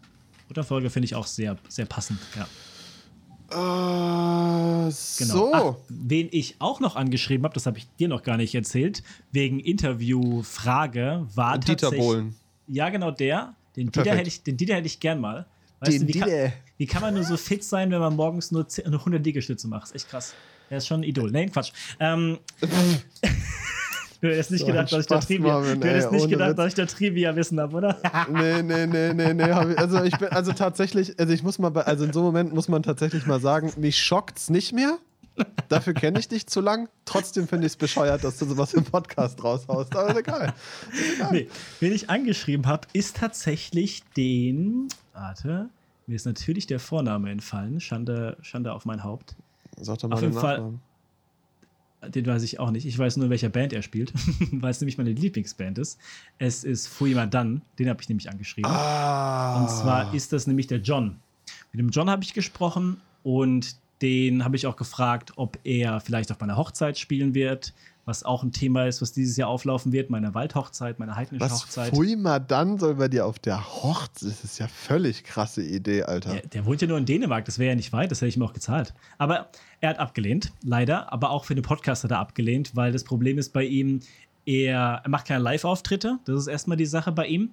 [0.51, 2.19] Oder Folge finde ich auch sehr, sehr passend.
[2.37, 2.47] Ja.
[3.55, 5.35] Äh, Genau.
[5.35, 5.51] so.
[5.55, 9.03] Ach, wen ich auch noch angeschrieben habe, das habe ich dir noch gar nicht erzählt,
[9.33, 12.01] wegen Interviewfrage war Dieter tatsächlich.
[12.01, 12.35] Bohlen.
[12.69, 13.55] Ja, genau der.
[13.77, 15.47] Den Dieter, hätte ich, den Dieter hätte ich gern mal.
[15.81, 16.53] Weißt Den du, wie, kann, Dieter.
[16.79, 19.69] wie kann man nur so fit sein, wenn man morgens nur 10 nur 100 Liegestütze
[19.69, 19.87] macht?
[19.87, 20.35] Ist echt krass.
[20.71, 21.31] Er ist schon ein Idol.
[21.31, 21.73] Nein, Quatsch.
[22.01, 22.39] Ähm,
[24.25, 26.29] du hättest nicht So gedacht, dass ich da Spaß, Trivia, Marvin, du hättest ey, nicht
[26.29, 26.57] gedacht, Witz.
[26.57, 27.99] dass ich da Trivia wissen habe, oder?
[28.33, 29.43] Nee, nee, nee, nee, nee.
[29.43, 32.55] also ich bin, also tatsächlich, also ich muss mal, bei, also in so einem Moment
[32.55, 34.99] muss man tatsächlich mal sagen, mich schockt's nicht mehr.
[35.69, 36.89] Dafür kenne ich dich zu lang.
[37.07, 39.95] Trotzdem finde ich es bescheuert, dass du sowas im Podcast raushaust.
[39.97, 40.53] Aber ist egal.
[41.33, 41.49] Nee,
[41.81, 44.87] wen ich angeschrieben habe, ist tatsächlich den.
[45.13, 45.69] Warte,
[46.07, 47.81] mir ist natürlich der Vorname entfallen.
[47.81, 49.35] Schande, Schande auf mein Haupt.
[49.81, 50.81] Sag doch mal Auf den jeden Fall- Nachnamen.
[52.09, 52.87] Den weiß ich auch nicht.
[52.87, 54.13] Ich weiß nur, in welcher Band er spielt,
[54.53, 55.99] weil es nämlich meine Lieblingsband ist.
[56.39, 58.71] Es ist Fuyima Dan, den habe ich nämlich angeschrieben.
[58.71, 59.61] Ah.
[59.61, 61.17] Und zwar ist das nämlich der John.
[61.73, 66.31] Mit dem John habe ich gesprochen und den habe ich auch gefragt, ob er vielleicht
[66.31, 67.73] auf meiner Hochzeit spielen wird,
[68.05, 71.63] was auch ein Thema ist, was dieses Jahr auflaufen wird, meine Waldhochzeit, meine heidnische Was
[71.63, 71.95] Hochzeit.
[71.95, 74.31] Pfui mal dann soll bei dir auf der Hochzeit.
[74.31, 76.33] Das ist ja völlig krasse Idee, Alter.
[76.33, 78.37] Der, der wohnt ja nur in Dänemark, das wäre ja nicht weit, das hätte ich
[78.37, 78.95] ihm auch gezahlt.
[79.19, 79.49] Aber
[79.81, 81.13] er hat abgelehnt, leider.
[81.13, 84.01] Aber auch für den Podcast hat er abgelehnt, weil das Problem ist bei ihm,
[84.47, 86.19] er, er macht keine Live-Auftritte.
[86.25, 87.53] Das ist erstmal die Sache bei ihm.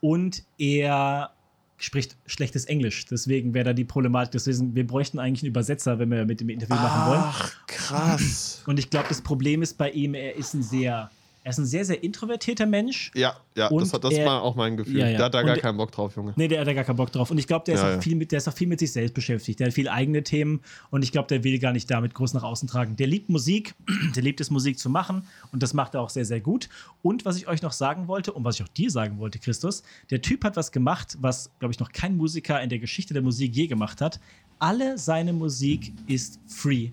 [0.00, 1.30] Und er
[1.78, 3.06] spricht schlechtes Englisch.
[3.06, 4.32] Deswegen wäre da die Problematik.
[4.32, 7.22] Deswegen, wir bräuchten eigentlich einen Übersetzer, wenn wir mit dem Interview machen wollen.
[7.22, 8.62] Ach, krass.
[8.66, 11.10] Und ich glaube, das Problem ist bei ihm, er ist ein sehr,
[11.46, 13.12] er ist ein sehr, sehr introvertierter Mensch.
[13.14, 14.98] Ja, ja, das, hat- das er- war auch mein Gefühl.
[14.98, 15.18] Ja, ja.
[15.18, 16.32] Da hat er gar Und- keinen Bock drauf, Junge.
[16.34, 17.30] Nee, der hat da gar keinen Bock drauf.
[17.30, 18.00] Und ich glaube, der, ist Ja, auch ja.
[18.00, 19.60] viel mit- der ist auch viel mit sich selbst beschäftigt.
[19.60, 22.42] Der hat viele eigene Themen und ich glaube, der will gar nicht damit groß nach
[22.42, 22.96] außen tragen.
[22.96, 23.74] Der liebt Musik,
[24.16, 25.22] der liebt es, Musik zu machen
[25.52, 26.68] und das macht er auch sehr, sehr gut.
[27.02, 29.84] Und was ich euch noch sagen wollte und was ich auch dir sagen wollte, Christus,
[30.10, 33.22] der Typ hat was gemacht, was, glaube ich, noch kein Musiker in der Geschichte der
[33.22, 34.18] Musik je gemacht hat.
[34.58, 36.90] Alle seine Musik ist free.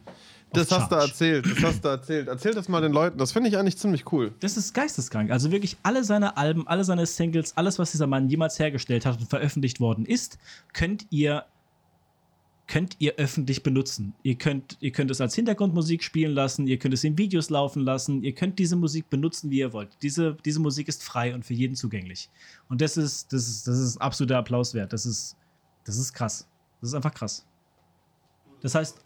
[0.53, 2.27] Das hast du erzählt, das hast du erzählt.
[2.27, 3.17] Erzähl das mal den Leuten.
[3.17, 4.33] Das finde ich eigentlich ziemlich cool.
[4.39, 5.31] Das ist geisteskrank.
[5.31, 9.19] Also wirklich alle seine Alben, alle seine Singles, alles, was dieser Mann jemals hergestellt hat
[9.19, 10.37] und veröffentlicht worden ist,
[10.73, 11.45] könnt ihr
[12.67, 14.13] könnt ihr öffentlich benutzen.
[14.23, 17.83] Ihr könnt, ihr könnt es als Hintergrundmusik spielen lassen, ihr könnt es in Videos laufen
[17.83, 19.89] lassen, ihr könnt diese Musik benutzen, wie ihr wollt.
[20.01, 22.29] Diese, diese Musik ist frei und für jeden zugänglich.
[22.69, 24.93] Und das ist, das ist, das ist absoluter Applaus wert.
[24.93, 25.35] Das ist,
[25.83, 26.47] das ist krass.
[26.79, 27.45] Das ist einfach krass.
[28.61, 29.02] Das heißt,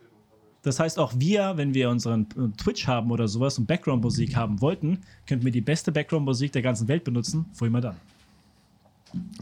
[0.67, 4.61] das heißt, auch wir, wenn wir unseren äh, Twitch haben oder sowas und Background-Musik haben
[4.61, 7.45] wollten, könnten wir die beste Background-Musik der ganzen Welt benutzen.
[7.55, 7.95] Wo immer dann.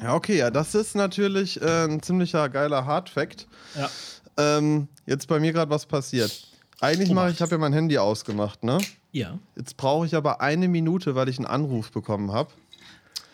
[0.01, 3.47] Ja, okay, ja, das ist natürlich äh, ein ziemlicher geiler Hard-Fact.
[3.75, 3.89] Ja.
[4.37, 6.47] Ähm, jetzt bei mir gerade was passiert.
[6.79, 8.77] Eigentlich mache ich, ich habe ja mein Handy ausgemacht, ne?
[9.11, 9.39] Ja.
[9.55, 12.51] Jetzt brauche ich aber eine Minute, weil ich einen Anruf bekommen habe.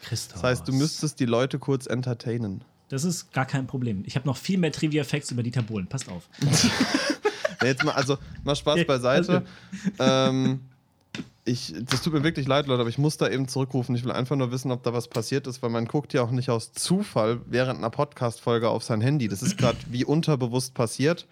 [0.04, 0.42] Christoph.
[0.42, 2.64] Das heißt, du müsstest die Leute kurz entertainen.
[2.90, 4.04] Das ist gar kein Problem.
[4.06, 5.88] Ich habe noch viel mehr Trivia-Facts über Dieter Bohlen.
[5.88, 6.30] Passt auf.
[7.62, 9.44] Ja, jetzt mal, also mal Spaß beiseite.
[10.00, 10.62] ähm,
[11.44, 13.96] ich, das tut mir wirklich leid, Leute, aber ich muss da eben zurückrufen.
[13.96, 16.32] Ich will einfach nur wissen, ob da was passiert ist, weil man guckt ja auch
[16.32, 19.28] nicht aus Zufall während einer Podcast-Folge auf sein Handy.
[19.28, 21.28] Das ist gerade wie unterbewusst passiert.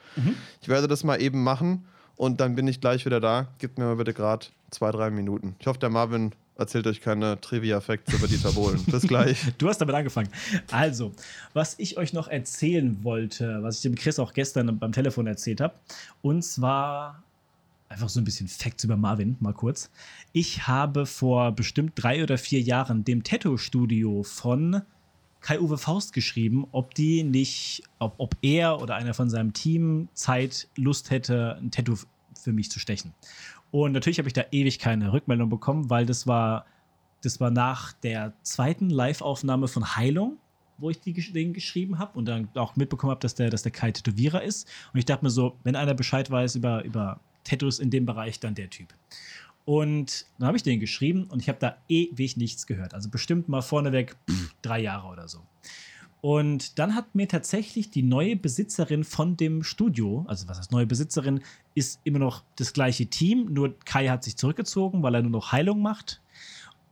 [0.61, 3.47] Ich werde das mal eben machen und dann bin ich gleich wieder da.
[3.59, 5.55] Gib mir mal bitte gerade zwei, drei Minuten.
[5.59, 8.83] Ich hoffe, der Marvin erzählt euch keine Trivia-Facts über Dieter Bohlen.
[8.85, 9.39] Bis gleich.
[9.57, 10.29] Du hast damit angefangen.
[10.71, 11.11] Also,
[11.53, 15.61] was ich euch noch erzählen wollte, was ich dem Chris auch gestern beim Telefon erzählt
[15.61, 15.73] habe,
[16.21, 17.23] und zwar
[17.89, 19.89] einfach so ein bisschen Facts über Marvin, mal kurz.
[20.31, 24.83] Ich habe vor bestimmt drei oder vier Jahren dem Tattoo-Studio von
[25.41, 30.67] Kai-Uwe Faust geschrieben, ob die nicht, ob, ob er oder einer von seinem Team Zeit,
[30.75, 31.95] Lust hätte, ein Tattoo
[32.39, 33.13] für mich zu stechen.
[33.71, 36.65] Und natürlich habe ich da ewig keine Rückmeldung bekommen, weil das war,
[37.21, 40.37] das war nach der zweiten Live-Aufnahme von Heilung,
[40.77, 43.71] wo ich die, den geschrieben habe und dann auch mitbekommen habe, dass der, dass der
[43.71, 44.67] Kai Tätowierer ist.
[44.93, 48.39] Und ich dachte mir so, wenn einer Bescheid weiß über, über Tattoos in dem Bereich,
[48.39, 48.93] dann der Typ.
[49.65, 52.93] Und dann habe ich den geschrieben und ich habe da ewig nichts gehört.
[52.93, 55.41] Also bestimmt mal vorneweg pff, drei Jahre oder so.
[56.21, 60.85] Und dann hat mir tatsächlich die neue Besitzerin von dem Studio, also was heißt neue
[60.85, 61.41] Besitzerin,
[61.75, 65.51] ist immer noch das gleiche Team, nur Kai hat sich zurückgezogen, weil er nur noch
[65.53, 66.21] Heilung macht.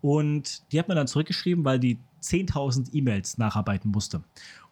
[0.01, 4.23] Und die hat mir dann zurückgeschrieben, weil die 10.000 E-Mails nacharbeiten musste.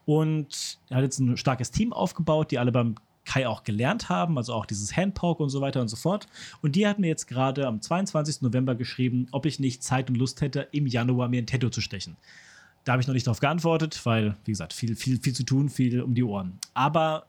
[0.06, 2.96] Und er hat jetzt ein starkes Team aufgebaut, die alle beim
[3.26, 6.28] Kai auch gelernt haben, also auch dieses Handpoke und so weiter und so fort.
[6.62, 8.42] Und die hat mir jetzt gerade am 22.
[8.42, 11.82] November geschrieben, ob ich nicht Zeit und Lust hätte, im Januar mir ein Tattoo zu
[11.82, 12.16] stechen.
[12.86, 15.70] Da habe ich noch nicht darauf geantwortet, weil, wie gesagt, viel, viel, viel zu tun,
[15.70, 16.60] viel um die Ohren.
[16.76, 17.26] Aber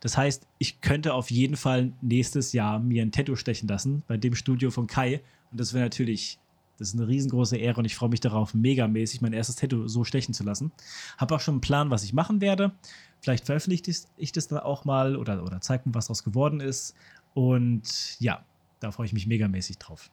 [0.00, 4.16] das heißt, ich könnte auf jeden Fall nächstes Jahr mir ein Tattoo stechen lassen bei
[4.16, 5.22] dem Studio von Kai.
[5.52, 6.38] Und das wäre natürlich,
[6.78, 10.04] das ist eine riesengroße Ehre und ich freue mich darauf, megamäßig mein erstes Tattoo so
[10.04, 10.72] stechen zu lassen.
[11.18, 12.72] Habe auch schon einen Plan, was ich machen werde.
[13.20, 16.96] Vielleicht veröffentliche ich das dann auch mal oder, oder zeige mir, was daraus geworden ist.
[17.34, 18.44] Und ja,
[18.80, 20.10] da freue ich mich megamäßig drauf.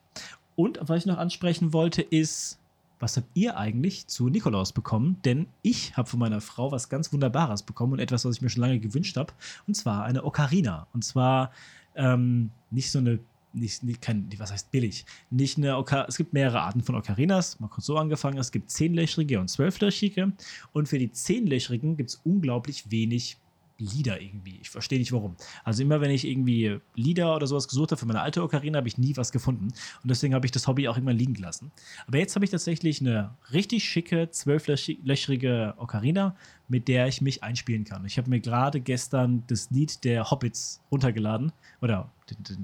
[0.56, 2.60] Und was ich noch ansprechen wollte, ist,
[3.00, 5.18] was habt ihr eigentlich zu Nikolaus bekommen?
[5.24, 8.50] Denn ich habe von meiner Frau was ganz Wunderbares bekommen und etwas, was ich mir
[8.50, 9.34] schon lange gewünscht habe.
[9.68, 10.88] Und zwar eine Ocarina.
[10.94, 11.52] Und zwar
[11.96, 13.20] ähm, nicht so eine,
[13.54, 15.06] nicht, nicht, kein, was heißt billig?
[15.30, 17.60] Nicht eine Ocar Es gibt mehrere Arten von Ocarinas.
[17.60, 18.38] Mal kurz so angefangen.
[18.38, 20.32] Es gibt zehnlöchrige und zwölflöchrige.
[20.74, 23.38] Und für die zehnlöchrigen gibt es unglaublich wenig
[23.78, 24.58] Lieder irgendwie.
[24.62, 25.36] Ich verstehe nicht warum.
[25.64, 28.88] Also immer wenn ich irgendwie Lieder oder sowas gesucht habe für meine alte Ocarina, habe
[28.88, 29.66] ich nie was gefunden.
[29.66, 31.72] Und deswegen habe ich das Hobby auch immer liegen gelassen.
[32.08, 36.36] Aber jetzt habe ich tatsächlich eine richtig schicke, zwölflöchrige Ocarina,
[36.68, 38.06] mit der ich mich einspielen kann.
[38.06, 41.52] Ich habe mir gerade gestern das Lied der Hobbits runtergeladen
[41.82, 42.12] oder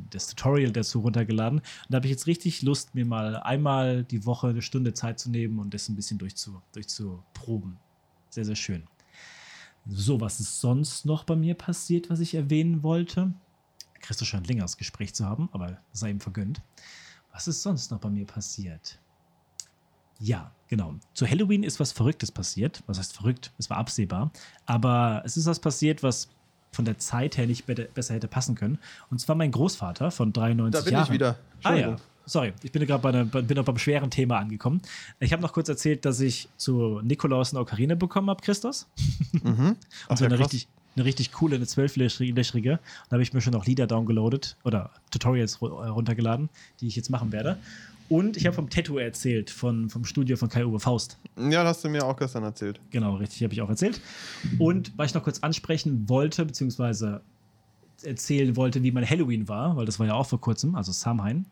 [0.10, 1.60] das Tutorial dazu runtergeladen.
[1.60, 5.20] Und da habe ich jetzt richtig Lust, mir mal einmal die Woche eine Stunde Zeit
[5.20, 7.78] zu nehmen und das ein bisschen durchzu, durchzuproben.
[8.30, 8.84] Sehr, sehr schön.
[9.88, 13.34] So, was ist sonst noch bei mir passiert, was ich erwähnen wollte?
[14.00, 16.62] Christo scheint länger das Gespräch zu haben, aber sei ihm vergönnt.
[17.32, 19.00] Was ist sonst noch bei mir passiert?
[20.20, 20.96] Ja, genau.
[21.14, 22.84] Zu Halloween ist was Verrücktes passiert.
[22.86, 23.52] Was heißt verrückt?
[23.58, 24.32] Es war absehbar.
[24.66, 26.30] Aber es ist was passiert, was
[26.72, 28.80] von der Zeit her nicht besser hätte passen können.
[29.10, 30.72] Und zwar mein Großvater von 93 Jahren.
[30.72, 31.06] Da bin Jahren.
[31.06, 31.40] ich wieder.
[31.64, 31.96] Ah ja,
[32.26, 34.82] sorry, ich bin gerade bei, bin noch beim schweren Thema angekommen.
[35.20, 38.88] Ich habe noch kurz erzählt, dass ich zu Nikolaus eine Ocarina bekommen habe, Christos.
[39.32, 39.76] Mhm.
[40.10, 42.80] Und so ja, eine richtig, eine richtig coole, eine zwölflöchrige.
[43.10, 46.50] Da habe ich mir schon noch Lieder downgeloadet oder Tutorials runtergeladen,
[46.82, 47.58] die ich jetzt machen werde.
[48.10, 51.18] Und ich habe vom Tattoo erzählt, von, vom Studio von Kai-Uwe Faust.
[51.38, 52.80] Ja, das hast du mir auch gestern erzählt.
[52.92, 54.02] Genau, richtig, habe ich auch erzählt.
[54.60, 57.22] Und was ich noch kurz ansprechen wollte, beziehungsweise
[58.04, 61.46] erzählen wollte, wie mein Halloween war, weil das war ja auch vor kurzem, also Samhain.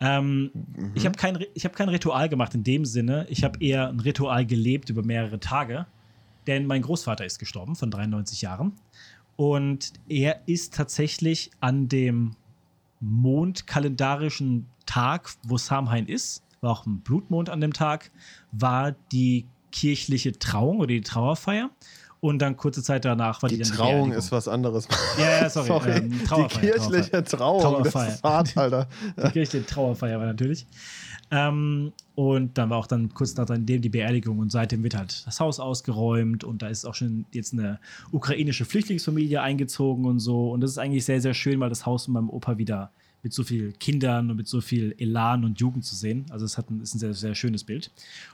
[0.00, 0.92] Ähm, mhm.
[0.94, 3.26] Ich habe kein, hab kein Ritual gemacht in dem Sinne.
[3.28, 5.86] Ich habe eher ein Ritual gelebt über mehrere Tage.
[6.46, 8.72] Denn mein Großvater ist gestorben von 93 Jahren.
[9.36, 12.32] Und er ist tatsächlich an dem
[13.00, 18.10] mondkalendarischen Tag, wo Samhain ist, war auch ein Blutmond an dem Tag,
[18.52, 21.70] war die kirchliche Trauung oder die Trauerfeier.
[22.26, 24.88] Und dann kurze Zeit danach war die, die Trauung ist was anderes.
[25.16, 25.68] Ja, ja sorry.
[25.68, 25.90] sorry.
[25.92, 28.10] Ähm, die kirchliche Trauung, Trauerfeier.
[28.10, 28.88] das hart, Alter.
[29.16, 30.66] die kirchliche Trauerfeier war natürlich.
[31.30, 35.38] Ähm, und dann war auch dann kurz nachdem die Beerdigung und seitdem wird halt das
[35.38, 37.78] Haus ausgeräumt und da ist auch schon jetzt eine
[38.10, 40.50] ukrainische Flüchtlingsfamilie eingezogen und so.
[40.50, 42.90] Und das ist eigentlich sehr, sehr schön, weil das Haus von meinem Opa wieder
[43.22, 46.26] mit so vielen Kindern und mit so viel Elan und Jugend zu sehen.
[46.30, 47.92] Also es hat ein, ist ein sehr, sehr schönes Bild.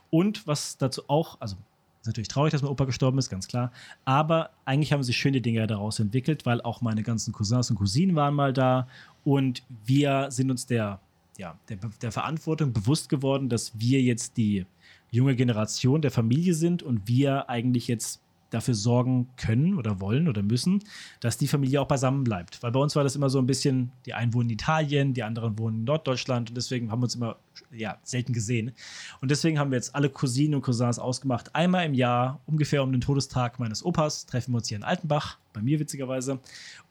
[0.08, 1.56] Und was dazu auch, also
[2.02, 3.70] ist natürlich traurig, dass mein Opa gestorben ist, ganz klar.
[4.04, 8.16] Aber eigentlich haben sich schöne Dinge daraus entwickelt, weil auch meine ganzen Cousins und Cousinen
[8.16, 8.88] waren mal da.
[9.24, 11.00] Und wir sind uns der,
[11.38, 14.66] ja, der, der Verantwortung bewusst geworden, dass wir jetzt die
[15.12, 18.20] junge Generation der Familie sind und wir eigentlich jetzt
[18.52, 20.84] dafür sorgen können oder wollen oder müssen,
[21.20, 22.62] dass die Familie auch beisammen bleibt.
[22.62, 25.22] Weil bei uns war das immer so ein bisschen, die einen wohnen in Italien, die
[25.22, 27.36] anderen wohnen in Norddeutschland und deswegen haben wir uns immer
[27.72, 28.72] ja, selten gesehen.
[29.20, 31.54] Und deswegen haben wir jetzt alle Cousinen und Cousins ausgemacht.
[31.54, 35.38] Einmal im Jahr, ungefähr um den Todestag meines Opas, treffen wir uns hier in Altenbach,
[35.52, 36.38] bei mir witzigerweise,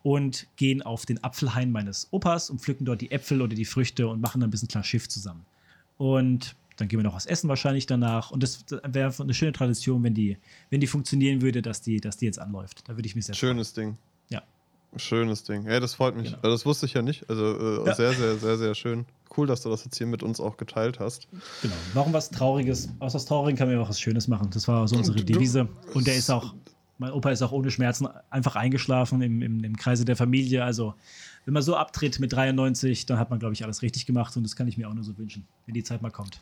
[0.03, 4.07] und gehen auf den Apfelhain meines Opas und pflücken dort die Äpfel oder die Früchte
[4.07, 5.45] und machen dann ein bisschen klar Schiff zusammen.
[5.97, 8.31] Und dann gehen wir noch was essen wahrscheinlich danach.
[8.31, 10.37] Und das wäre eine schöne Tradition, wenn die,
[10.69, 12.87] wenn die funktionieren würde, dass die, dass die jetzt anläuft.
[12.87, 13.97] Da würde ich mich sehr Schönes Ding.
[14.29, 14.41] Ja.
[14.95, 15.65] Schönes Ding.
[15.67, 16.29] Ja, das freut mich.
[16.31, 16.41] Genau.
[16.41, 17.29] Das wusste ich ja nicht.
[17.29, 17.95] Also äh, Ja.
[17.95, 19.05] sehr, sehr, sehr, sehr schön.
[19.37, 21.27] Cool, dass du das jetzt hier mit uns auch geteilt hast.
[21.61, 21.73] Genau.
[21.93, 22.89] Warum was Trauriges?
[22.99, 24.49] Aus was Traurigen kann man ja auch was Schönes machen.
[24.53, 25.69] Das war so unsere Devise.
[25.93, 26.53] Und der ist auch,
[26.97, 30.63] mein Opa ist auch ohne Schmerzen einfach eingeschlafen im, im, im Kreise der Familie.
[30.65, 30.93] Also,
[31.45, 34.35] wenn man so abtritt mit 93, dann hat man, glaube ich, alles richtig gemacht.
[34.35, 36.41] Und das kann ich mir auch nur so wünschen, wenn die Zeit mal kommt.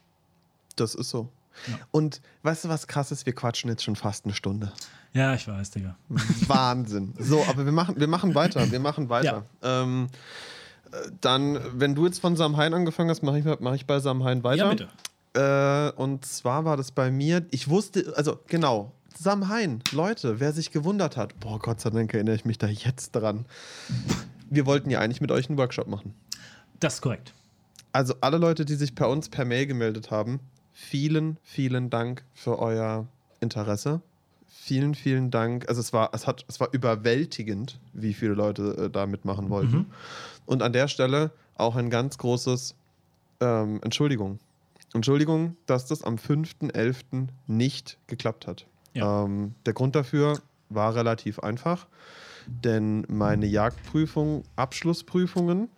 [0.80, 1.30] Das ist so.
[1.68, 1.80] Ja.
[1.92, 3.26] Und weißt du, was krass ist?
[3.26, 4.72] Wir quatschen jetzt schon fast eine Stunde.
[5.14, 5.96] Ja, ich weiß, Digga.
[6.48, 7.14] Wahnsinn.
[7.18, 8.72] So, aber wir machen, wir machen weiter.
[8.72, 9.44] Wir machen weiter.
[9.64, 10.08] Ähm,
[10.92, 14.44] äh, dann, wenn du jetzt von Samhain angefangen hast, mache ich, mach ich bei Samhain
[14.44, 14.66] weiter.
[14.66, 14.88] Ja, bitte.
[15.34, 20.72] Äh, und zwar war das bei mir, ich wusste, also genau, Samhain, Leute, wer sich
[20.72, 23.46] gewundert hat, boah, Gott sei Dank erinnere ich mich da jetzt dran.
[24.50, 26.16] Wir wollten ja eigentlich mit euch einen Workshop machen.
[26.80, 27.34] Das ist korrekt.
[27.92, 30.40] Also alle Leute, die sich bei uns per Mail gemeldet haben,
[30.80, 33.06] vielen, vielen Dank für euer
[33.42, 34.02] Interesse.
[34.48, 35.68] Vielen, vielen Dank.
[35.68, 39.78] Also es war, es hat, es war überwältigend, wie viele Leute äh, da mitmachen wollten.
[39.78, 39.86] Mhm.
[40.46, 42.76] Und an der Stelle auch ein ganz großes
[43.42, 44.40] ähm, Entschuldigung.
[44.94, 47.28] Entschuldigung, dass das am 5.11.
[47.46, 48.66] nicht geklappt hat.
[48.94, 49.26] Ja.
[49.26, 51.88] Ähm, der Grund dafür war relativ einfach,
[52.48, 55.70] denn meine Jagdprüfung, Abschlussprüfungen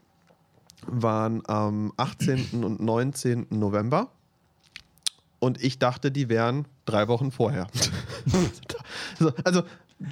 [0.85, 2.63] waren am 18.
[2.63, 3.47] und 19.
[3.49, 4.09] November.
[5.41, 7.65] Und ich dachte, die wären drei Wochen vorher.
[9.19, 9.63] also, also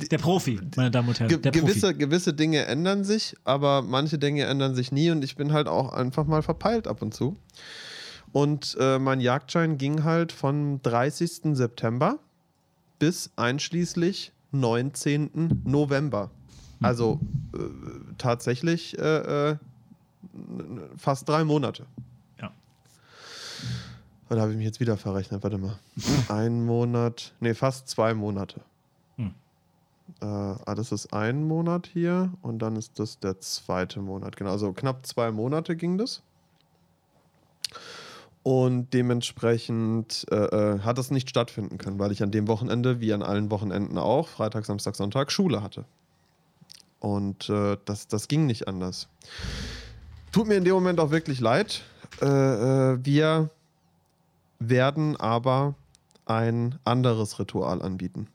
[0.09, 1.29] Der Profi, meine Damen und Herren.
[1.29, 1.99] ge gewisse, Profi.
[1.99, 5.93] gewisse Dinge ändern sich, aber manche Dinge ändern sich nie und ich bin halt auch
[5.93, 7.37] einfach mal verpeilt ab und zu.
[8.31, 11.55] Und äh, mein Jagdschein ging halt von 30.
[11.55, 12.17] September
[12.97, 15.61] bis einschließlich 19.
[15.63, 16.31] November.
[16.81, 17.19] Also
[17.53, 17.59] äh,
[18.17, 19.57] tatsächlich äh, äh,
[20.97, 21.85] fast drei Monate.
[24.29, 25.43] Oder habe ich mich jetzt wieder verrechnet?
[25.43, 25.79] Warte mal.
[26.29, 28.61] Ein Monat, nee, fast zwei Monate.
[29.17, 29.33] Hm.
[30.21, 34.37] Äh, ah, das ist ein Monat hier und dann ist das der zweite Monat.
[34.37, 36.21] Genau, also knapp zwei Monate ging das.
[38.43, 43.13] Und dementsprechend äh, äh, hat es nicht stattfinden können, weil ich an dem Wochenende, wie
[43.13, 45.85] an allen Wochenenden auch, Freitag, Samstag, Sonntag, Schule hatte.
[46.99, 49.07] Und äh, das, das ging nicht anders.
[50.31, 51.83] Tut mir in dem Moment auch wirklich leid.
[52.21, 53.49] Äh, äh, wir
[54.59, 55.75] werden aber
[56.25, 58.27] ein anderes Ritual anbieten.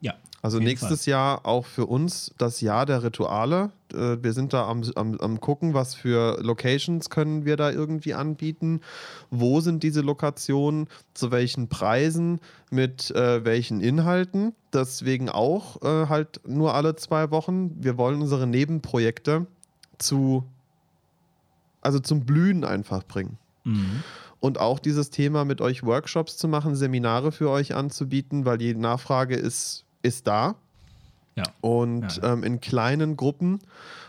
[0.00, 0.14] Ja.
[0.42, 3.72] Also nächstes Jahr auch für uns das Jahr der Rituale.
[3.92, 8.14] Äh, wir sind da am, am, am gucken, was für Locations können wir da irgendwie
[8.14, 8.80] anbieten.
[9.30, 10.88] Wo sind diese Lokationen?
[11.12, 12.40] Zu welchen Preisen?
[12.70, 14.54] Mit äh, welchen Inhalten?
[14.72, 17.72] Deswegen auch äh, halt nur alle zwei Wochen.
[17.82, 19.46] Wir wollen unsere Nebenprojekte
[19.98, 20.44] zu,
[21.82, 23.36] also zum Blühen einfach bringen.
[23.64, 24.02] Mhm.
[24.40, 28.74] Und auch dieses Thema mit euch Workshops zu machen, Seminare für euch anzubieten, weil die
[28.74, 30.54] Nachfrage ist, ist da.
[31.36, 31.44] Ja.
[31.60, 32.32] Und Ja.
[32.32, 33.60] Ähm, in kleinen Gruppen,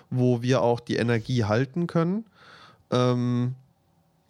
[0.09, 2.25] wo wir auch die Energie halten können.
[2.91, 3.55] Ähm,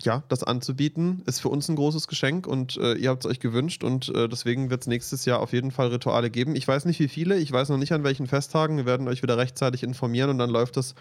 [0.03, 3.39] ja, das anzubieten, ist für uns ein großes Geschenk und äh, ihr habt es euch
[3.39, 6.55] gewünscht und äh, deswegen wird es nächstes Jahr auf jeden Fall Rituale geben.
[6.55, 8.77] Ich weiß nicht, wie viele, ich weiß noch nicht an welchen Festtagen.
[8.77, 10.95] Wir werden euch wieder rechtzeitig informieren und dann läuft das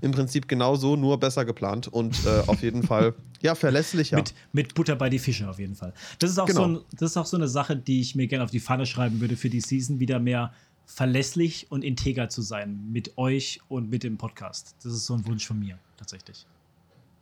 [0.00, 4.16] im Prinzip genauso, nur besser geplant und äh, auf jeden Fall ja verlässlicher.
[4.16, 5.92] Mit, mit Butter bei die Fische auf jeden Fall.
[6.18, 6.60] Das ist, auch Genau.
[6.60, 8.86] so ein, das ist auch so eine Sache, die ich mir gerne auf die Pfanne
[8.86, 10.52] schreiben würde für die Season, wieder mehr
[10.86, 14.74] verlässlich und integer zu sein mit euch und mit dem Podcast.
[14.82, 16.46] Das ist so ein Wunsch von mir, tatsächlich.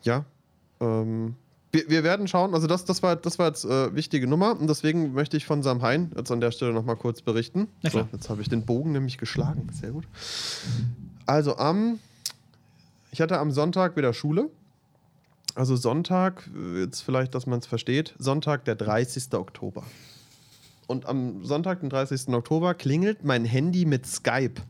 [0.02, 0.24] Ja.
[0.80, 1.34] Ähm,
[1.72, 4.68] wir, wir werden schauen, also das, das war, das war jetzt äh, wichtige Nummer und
[4.68, 7.68] deswegen möchte ich von Sam Hein jetzt an der Stelle nochmal kurz berichten.
[7.82, 9.68] So, jetzt habe ich den Bogen nämlich geschlagen.
[9.72, 10.04] Sehr gut.
[11.26, 11.98] Also am,
[13.10, 14.48] ich hatte am Sonntag wieder Schule.
[15.54, 19.34] Also Sonntag, äh, jetzt vielleicht, dass man es versteht, Sonntag, der 30.
[19.34, 19.82] Oktober.
[20.86, 22.28] Und am Sonntag, den 30.
[22.28, 24.62] Oktober, klingelt mein Handy mit Skype.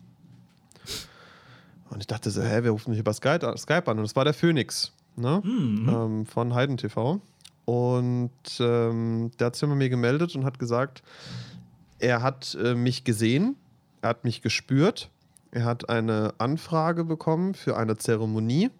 [1.91, 3.99] Und ich dachte so, hä, wer ruft mich über Skype, Skype an?
[3.99, 5.43] Und es war der Phoenix, ne?
[5.45, 5.89] Mhm.
[5.89, 7.21] ähm, von Heiden TV.
[7.65, 11.03] Und ähm, der hat sich bei mir gemeldet und hat gesagt,
[11.99, 13.57] er hat äh, mich gesehen,
[14.01, 15.11] er hat mich gespürt,
[15.51, 18.71] er hat eine Anfrage bekommen für eine Zeremonie,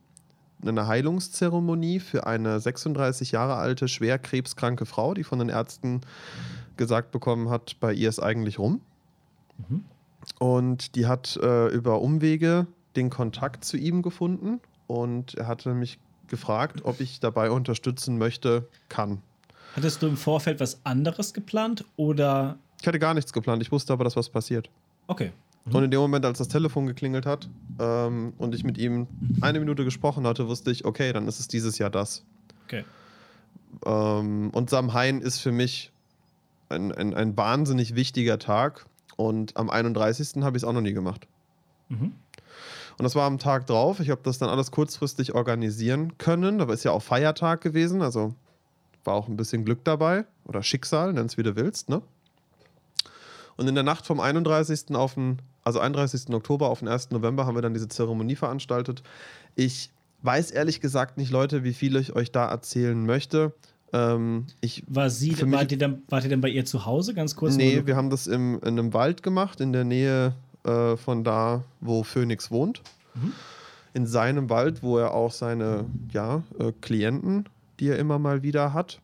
[0.63, 6.01] eine Heilungszeremonie für eine 36 Jahre alte, schwer krebskranke Frau, die von den Ärzten
[6.77, 8.81] gesagt bekommen hat, bei ihr ist eigentlich rum.
[9.69, 9.85] Mhm.
[10.39, 12.67] Und die hat äh, über Umwege
[12.97, 18.69] den Kontakt zu ihm gefunden und er hatte mich gefragt, ob ich dabei unterstützen möchte,
[18.89, 19.23] kann.
[19.75, 22.59] Hattest du im Vorfeld was anderes geplant oder.
[22.81, 24.71] Ich hatte gar nichts geplant, ich wusste aber, dass was passiert.
[25.07, 25.33] Okay.
[25.65, 25.75] Mhm.
[25.75, 27.49] Und in dem Moment, als das Telefon geklingelt hat
[27.79, 29.07] ähm, und ich mit ihm
[29.41, 32.25] eine Minute gesprochen hatte, wusste ich, okay, dann ist es dieses Jahr das.
[32.67, 32.85] Okay.
[33.85, 35.93] Ähm, und Samhain ist für mich
[36.69, 38.87] ein, ein, ein wahnsinnig wichtiger Tag.
[39.17, 40.43] Und am 31.
[40.43, 41.27] habe ich es auch noch nie gemacht.
[41.89, 42.13] Mhm.
[42.99, 44.01] Und das war am Tag drauf.
[44.01, 46.59] Ich habe das dann alles kurzfristig organisieren können.
[46.59, 48.35] Da ist ja auch Feiertag gewesen, also
[49.05, 50.25] war auch ein bisschen Glück dabei.
[50.45, 52.03] Oder Schicksal, nenn es wie du willst, ne?
[53.57, 54.95] Und in der Nacht vom 31.
[54.95, 56.33] auf den, also 31.
[56.33, 57.11] Oktober auf den 1.
[57.11, 59.03] November haben wir dann diese Zeremonie veranstaltet.
[59.55, 59.91] Ich
[60.23, 63.53] weiß ehrlich gesagt nicht, Leute, wie viel ich euch da erzählen möchte.
[63.93, 67.37] Ähm, ich, War sie, wart, ihr dann, wart ihr denn bei ihr zu Hause ganz
[67.37, 67.57] kurz?
[67.57, 70.35] nee, wir haben das im, in einem Wald gemacht, in der Nähe
[70.69, 72.83] äh, von da, wo Phoenix wohnt.
[73.15, 73.33] Mhm.
[73.95, 77.49] In seinem Wald, wo er auch seine ja, äh, Klienten,
[77.81, 79.01] die er immer mal wieder hat,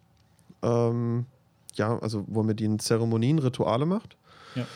[0.62, 1.26] ähm,
[1.74, 4.16] ja, also wo er mit ihnen Zeremonien, Rituale macht.
[4.54, 4.66] Ja.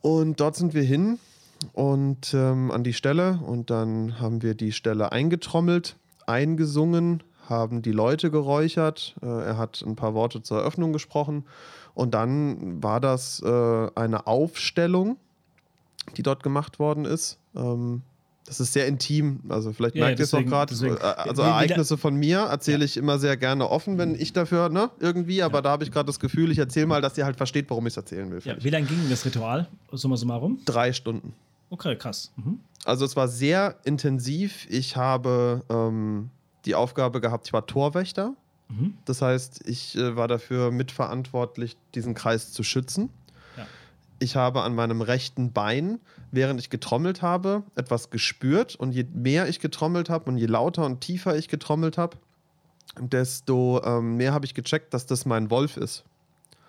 [0.00, 1.18] Und dort sind wir hin
[1.72, 5.96] und ähm, an die Stelle und dann haben wir die Stelle eingetrommelt,
[6.26, 9.16] eingesungen, haben die Leute geräuchert.
[9.22, 11.44] Äh, er hat ein paar Worte zur Eröffnung gesprochen
[11.94, 15.16] und dann war das äh, eine Aufstellung,
[16.16, 17.38] die dort gemacht worden ist.
[17.56, 18.02] Ähm,
[18.46, 20.70] das ist sehr intim, also vielleicht Ja, merkt ihr es auch gerade.
[20.72, 24.70] deswegen- äh, Also Ereignisse von mir erzähle ich immer sehr gerne offen, wenn ich dafür,
[24.70, 27.36] ne, irgendwie, aber da habe ich gerade das Gefühl, ich erzähle mal, dass ihr halt
[27.36, 28.40] versteht, warum ich es erzählen will.
[28.44, 29.68] Ja, wie lange ging das Ritual?
[29.92, 30.60] Summa summarum?
[30.64, 31.34] Drei Stunden.
[31.68, 32.32] Okay, krass.
[32.36, 32.60] Mhm.
[32.86, 34.66] Also es war sehr intensiv.
[34.70, 36.30] Ich habe ähm,
[36.64, 38.32] die Aufgabe gehabt, ich war Torwächter.
[38.70, 38.94] Mhm.
[39.04, 43.10] Das heißt, ich äh, war dafür mitverantwortlich, diesen Kreis zu schützen.
[44.18, 46.00] Ich habe an meinem rechten Bein,
[46.32, 48.74] während ich getrommelt habe, etwas gespürt.
[48.74, 52.16] Und je mehr ich getrommelt habe und je lauter und tiefer ich getrommelt habe,
[53.00, 56.04] desto ähm, mehr habe ich gecheckt, dass das mein Wolf ist.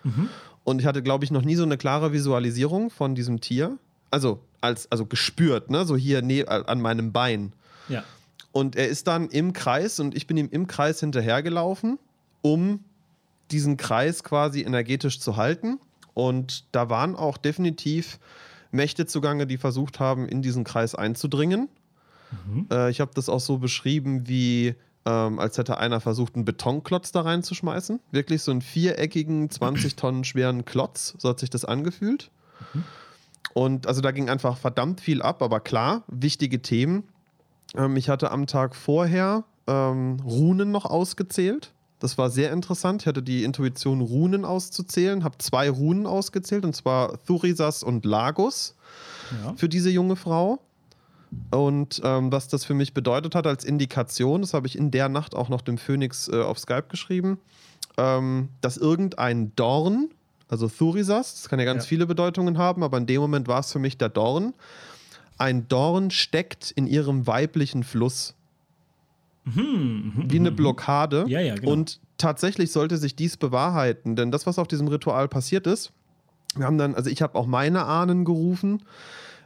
[0.04, 0.28] Mhm.
[0.64, 3.78] Und ich hatte, glaube ich, noch nie so eine klare Visualisierung von diesem Tier.
[4.10, 5.84] Also, als, also gespürt, ne?
[5.84, 7.52] So hier ne, an meinem Bein.
[7.88, 8.04] Ja.
[8.52, 11.98] Und er ist dann im Kreis und ich bin ihm im Kreis hinterhergelaufen,
[12.42, 12.84] um
[13.50, 15.78] diesen Kreis quasi energetisch zu halten.
[16.14, 18.18] Und da waren auch definitiv
[18.70, 21.68] Mächte zugange, die versucht haben, in diesen Kreis einzudringen.
[22.46, 22.66] Mhm.
[22.70, 24.74] Äh, ich habe das auch so beschrieben, wie
[25.06, 28.00] ähm, als hätte einer versucht, einen Betonklotz da reinzuschmeißen.
[28.10, 32.30] Wirklich so einen viereckigen, 20 Tonnen schweren Klotz, so hat sich das angefühlt.
[33.54, 37.04] Und also da ging einfach verdammt viel ab, aber klar, wichtige Themen.
[37.76, 41.72] Ähm, ich hatte am Tag vorher ähm, Runen noch ausgezählt.
[42.00, 43.02] Das war sehr interessant.
[43.02, 48.74] Ich hatte die Intuition, Runen auszuzählen, habe zwei Runen ausgezählt, und zwar Thurisas und Lagos
[49.44, 49.54] ja.
[49.54, 50.60] für diese junge Frau.
[51.50, 55.08] Und ähm, was das für mich bedeutet hat als Indikation, das habe ich in der
[55.08, 57.38] Nacht auch noch dem Phoenix äh, auf Skype geschrieben,
[57.98, 60.08] ähm, dass irgendein Dorn,
[60.48, 61.88] also Thurisas, das kann ja ganz Ja.
[61.88, 64.54] viele Bedeutungen haben, aber in dem Moment war es für mich der Dorn,
[65.38, 68.34] ein Dorn steckt in ihrem weiblichen Fluss.
[69.54, 71.22] Wie eine Blockade.
[71.24, 71.72] Mhm, Ja, ja, genau.
[71.72, 75.92] Und tatsächlich sollte sich dies bewahrheiten, denn das, was auf diesem Ritual passiert ist,
[76.56, 78.82] wir haben dann, also ich habe auch meine Ahnen gerufen.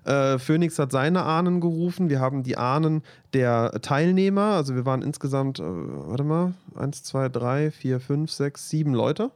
[0.05, 2.09] Äh, Phoenix hat seine Ahnen gerufen.
[2.11, 3.02] Wir haben die Ahnen
[3.32, 8.68] der Teilnehmer, also wir waren insgesamt, äh, warte mal, eins, zwei, drei, vier, fünf, sechs,
[8.68, 9.30] sieben Leute.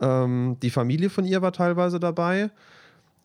[0.00, 2.50] Ähm, die Familie von ihr war teilweise dabei.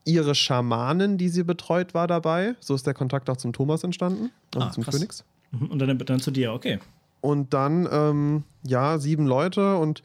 [0.06, 2.56] Ihre Schamanin, die sie betreut, war dabei.
[2.60, 4.96] So ist der Kontakt auch zum Thomas entstanden, also Ah, zum krass.
[4.96, 5.24] Phoenix.
[5.54, 5.68] Mhm.
[5.68, 6.80] Und dann, dann zu dir, okay.
[7.22, 10.04] Und dann, ähm, ja, sieben Leute und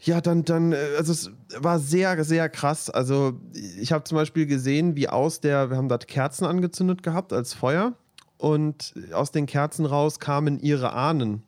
[0.00, 2.90] ja, dann, dann, äh, also es war sehr, sehr krass.
[2.90, 3.40] Also
[3.78, 7.54] ich habe zum Beispiel gesehen, wie aus der, wir haben dort Kerzen angezündet gehabt als
[7.54, 7.94] Feuer
[8.36, 11.42] und aus den Kerzen raus kamen ihre Ahnen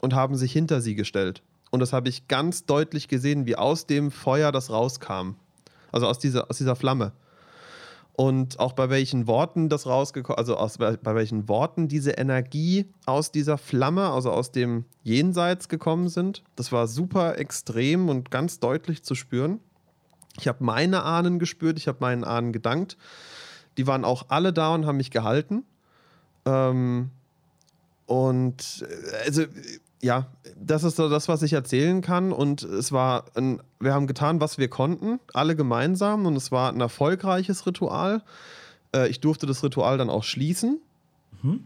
[0.00, 1.42] und haben sich hinter sie gestellt.
[1.70, 5.36] Und das habe ich ganz deutlich gesehen, wie aus dem Feuer das rauskam.
[5.92, 7.12] Also aus dieser, aus dieser Flamme.
[8.14, 13.32] Und auch bei welchen Worten das rausgekommen, also aus, bei, welchen Worten diese Energie aus
[13.32, 16.42] dieser Flamme, also aus dem Jenseits gekommen sind.
[16.56, 19.60] Das war super extrem und ganz deutlich zu spüren.
[20.38, 22.96] Ich habe meine Ahnen gespürt, ich habe meinen Ahnen gedankt.
[23.78, 25.64] Die waren auch alle da und haben mich gehalten.
[26.44, 27.10] Ähm,
[28.06, 29.44] und äh, also,
[30.02, 30.26] ja,
[30.56, 32.32] das ist so das, was ich erzählen kann.
[32.32, 36.26] Und es war, ein, wir haben getan, was wir konnten, alle gemeinsam.
[36.26, 38.22] Und es war ein erfolgreiches Ritual.
[38.94, 40.80] Äh, ich durfte das Ritual dann auch schließen.
[41.42, 41.64] Mhm.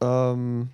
[0.00, 0.68] Ähm,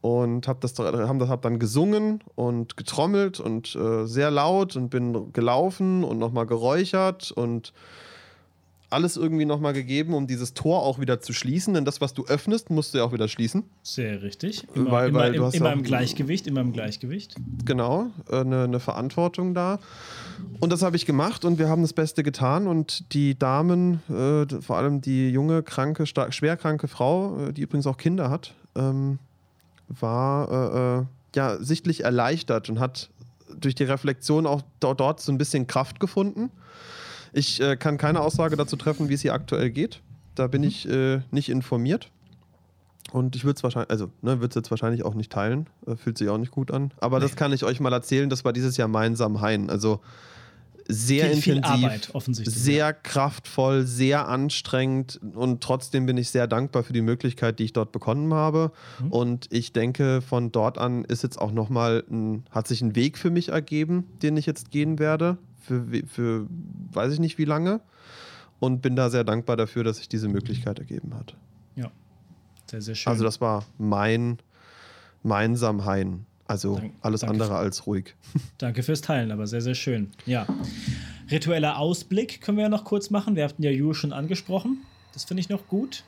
[0.00, 4.90] und habe das, haben das hab dann gesungen und getrommelt und äh, sehr laut und
[4.90, 7.72] bin gelaufen und nochmal geräuchert und
[8.94, 11.74] alles irgendwie nochmal gegeben, um dieses Tor auch wieder zu schließen.
[11.74, 13.64] Denn das, was du öffnest, musst du ja auch wieder schließen.
[13.82, 14.66] Sehr richtig.
[14.74, 17.34] Immer, Weil- immer, weil im, immer im Gleichgewicht, immer im Gleichgewicht.
[17.64, 19.78] Genau, äh, eine, eine Verantwortung da.
[20.60, 22.66] Und das habe ich gemacht und wir haben das Beste getan.
[22.66, 27.86] Und die Damen, äh, vor allem die junge, kranke, stark, schwerkranke Frau, äh, die übrigens
[27.86, 29.18] auch Kinder hat, ähm,
[29.88, 31.04] war, äh, äh,
[31.36, 33.10] ja sichtlich erleichtert und hat
[33.60, 36.50] durch die Reflexion auch dort so ein bisschen Kraft gefunden.
[37.34, 40.00] Ich äh, kann keine Aussage dazu treffen, wie es hier aktuell geht.
[40.34, 42.10] Da bin ich äh, nicht informiert.
[43.12, 45.68] Und ich würde es wahrscheinlich, also, ne, würde es jetzt wahrscheinlich auch nicht teilen.
[45.86, 46.92] Äh, fühlt sich auch nicht gut an.
[47.00, 48.30] Aber das kann ich euch mal erzählen.
[48.30, 49.68] Das war dieses Jahr mein Samhain.
[49.68, 50.00] Also
[50.86, 56.46] sehr Viel- viel intensiv, Arbeit, offensichtlich, sehr kraftvoll, sehr anstrengend und trotzdem bin ich sehr
[56.46, 58.70] dankbar für die Möglichkeit, die ich dort bekommen habe.
[59.00, 59.10] Mhm.
[59.10, 62.04] Und ich denke, von dort an ist jetzt auch nochmal
[62.50, 65.38] hat sich ein Weg für mich ergeben, den ich jetzt gehen werde.
[65.66, 66.46] Für, für
[66.92, 67.80] weiß ich nicht wie lange.
[68.60, 71.34] Und bin da sehr dankbar dafür, dass sich diese Möglichkeit ergeben hat.
[71.76, 71.90] Ja.
[72.70, 73.10] Sehr, sehr schön.
[73.10, 74.38] Also das war mein,
[75.22, 76.24] mein Samhain.
[76.46, 78.14] Also Dank- alles andere für- als ruhig.
[78.58, 80.10] Danke fürs Teilen, aber sehr, sehr schön.
[80.26, 80.46] Ja.
[81.30, 83.34] Ritueller Ausblick können wir ja noch kurz machen.
[83.36, 84.78] Wir hatten ja Ju schon angesprochen.
[85.12, 86.04] Das finde ich noch gut.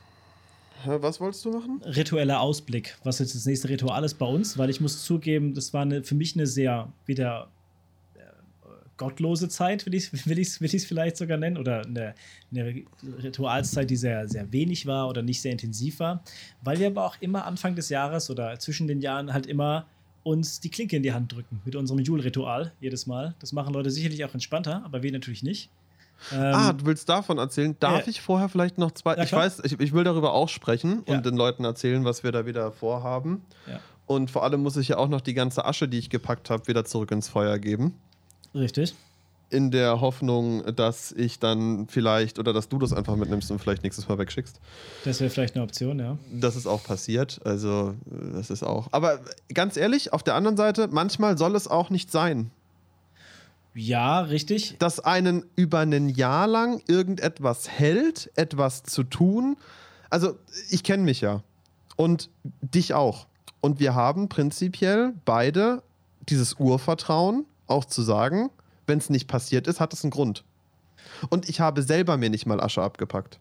[0.85, 1.81] Was wolltest du machen?
[1.85, 5.73] Ritueller Ausblick, was jetzt das nächste Ritual ist bei uns, weil ich muss zugeben, das
[5.73, 7.49] war eine, für mich eine sehr wieder
[8.97, 12.15] gottlose Zeit, will ich es will ich's, will ich's vielleicht sogar nennen, oder eine,
[12.51, 12.83] eine
[13.23, 16.23] Ritualszeit, die sehr, sehr wenig war oder nicht sehr intensiv war,
[16.63, 19.87] weil wir aber auch immer Anfang des Jahres oder zwischen den Jahren halt immer
[20.23, 23.35] uns die Klinke in die Hand drücken mit unserem Jule-Ritual jedes Mal.
[23.39, 25.71] Das machen Leute sicherlich auch entspannter, aber wir natürlich nicht.
[26.33, 27.77] Ähm, ah, du willst davon erzählen?
[27.79, 28.09] Darf Ja.
[28.09, 29.15] ich vorher vielleicht noch zwei?
[29.17, 31.15] Ja, ich weiß, ich, ich will darüber auch sprechen Ja.
[31.17, 33.43] und den Leuten erzählen, was wir da wieder vorhaben.
[33.71, 36.49] ja, Und vor allem muss ich ja auch noch die ganze Asche, die ich gepackt
[36.51, 37.95] habe, wieder zurück ins Feuer geben.
[38.57, 38.95] Richtig.
[39.49, 43.85] In der Hoffnung, dass ich dann vielleicht oder dass du das einfach mitnimmst und vielleicht
[43.85, 44.59] nächstes Mal wegschickst.
[45.05, 46.19] Das wäre vielleicht eine Option, ja.
[46.33, 47.41] Das ist auch passiert.
[47.45, 48.89] Also, äh, das ist auch.
[48.91, 49.21] Aber
[49.55, 52.51] ganz ehrlich, auf der anderen Seite, manchmal soll es auch nicht sein.
[53.79, 54.77] Ja, richtig.
[54.79, 59.59] dass einen über ein Jahr lang irgendetwas hält, etwas zu tun.
[60.09, 60.39] Also,
[60.71, 61.43] ich kenne mich ja.
[61.95, 62.31] Und
[62.63, 63.27] dich auch.
[63.61, 65.83] Und wir haben prinzipiell beide
[66.29, 68.51] dieses Urvertrauen, auch zu sagen,
[68.87, 70.45] wenn es nicht passiert ist, hat es einen Grund.
[71.31, 73.39] Und ich habe selber mir nicht mal Asche abgepackt.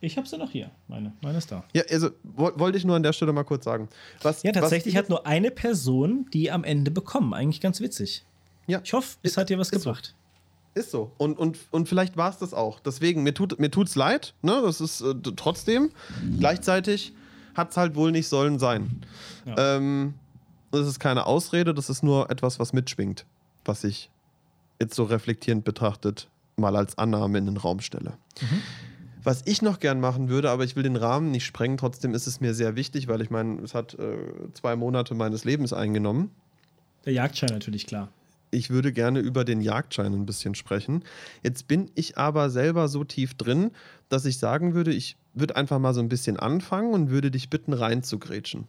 [0.00, 0.70] Ich habe sie noch hier.
[0.88, 1.64] Meine, meine ist da.
[1.72, 3.88] Ja, also wo- wollte ich nur an der Stelle mal kurz sagen.
[4.22, 7.32] Was, Ja, tatsächlich was, hat nur eine Person die am Ende bekommen.
[7.32, 8.24] Eigentlich ganz witzig.
[8.66, 9.90] Ja, Ich hoffe, es Ist- hat dir was ist so.
[9.90, 10.14] gebracht.
[10.74, 11.12] Ist so.
[11.16, 12.80] Und, und, und vielleicht war es das auch.
[12.80, 14.60] Deswegen, mir tut mir tut's leid, ne?
[14.62, 15.90] Das ist äh, trotzdem.
[16.38, 17.14] Gleichzeitig
[17.54, 19.00] hat es halt wohl nicht sollen sein.
[19.46, 19.76] Ja.
[19.76, 20.12] Ähm,
[20.70, 23.24] das ist keine Ausrede, das ist nur etwas, was mitschwingt,
[23.64, 24.10] was ich
[24.80, 28.14] jetzt so reflektierend betrachtet mal als Annahme in den Raum stelle.
[29.22, 32.26] Was ich noch gern machen würde, aber ich will den Rahmen nicht sprengen, trotzdem ist
[32.26, 34.16] es mir sehr wichtig, weil ich meine, es hat äh,
[34.54, 36.30] zwei Monate meines Lebens eingenommen.
[37.04, 38.08] Der Jagdschein natürlich, klar.
[38.52, 41.02] Ich würde gerne über den Jagdschein ein bisschen sprechen.
[41.42, 43.72] Jetzt bin ich aber selber so tief drin,
[44.08, 47.50] dass ich sagen würde, ich würde einfach mal so ein bisschen anfangen und würde dich
[47.50, 48.68] bitten, reinzugrätschen.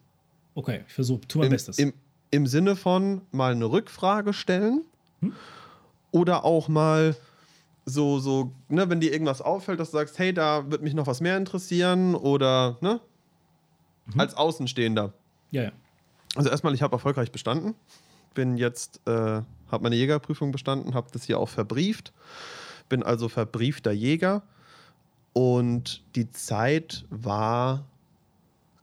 [0.58, 1.78] Okay, ich versuche, tu mein Im, Bestes.
[1.78, 1.94] im,
[2.32, 4.82] Im Sinne von mal eine Rückfrage stellen
[5.22, 5.34] Hm?
[6.12, 7.16] oder auch mal
[7.86, 11.06] so, so, ne, wenn dir irgendwas auffällt, dass du sagst, hey, da wird mich noch
[11.06, 13.00] was mehr interessieren oder, ne,
[14.08, 14.20] Mhm.
[14.20, 15.14] als Außenstehender.
[15.52, 15.72] ja, ja.
[16.36, 17.74] Also erstmal, ich habe erfolgreich bestanden.
[18.34, 22.14] Bin jetzt, äh, habe meine Jägerprüfung bestanden, habe das hier auch verbrieft.
[22.90, 24.44] Bin also verbriefter Jäger.
[25.34, 27.86] Und die Zeit war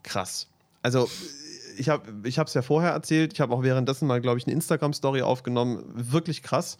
[0.02, 0.48] krass.
[0.82, 1.08] Also
[1.76, 3.32] ich habe ich es ja vorher erzählt.
[3.32, 5.82] Ich habe auch währenddessen mal, glaube ich, eine Instagram-Story aufgenommen.
[5.94, 6.78] Wirklich krass.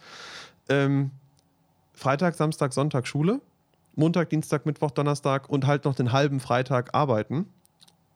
[0.69, 1.11] Ähm,
[1.93, 3.41] Freitag, Samstag, Sonntag Schule.
[3.95, 7.47] Montag, Dienstag, Mittwoch, Donnerstag und halt noch den halben Freitag arbeiten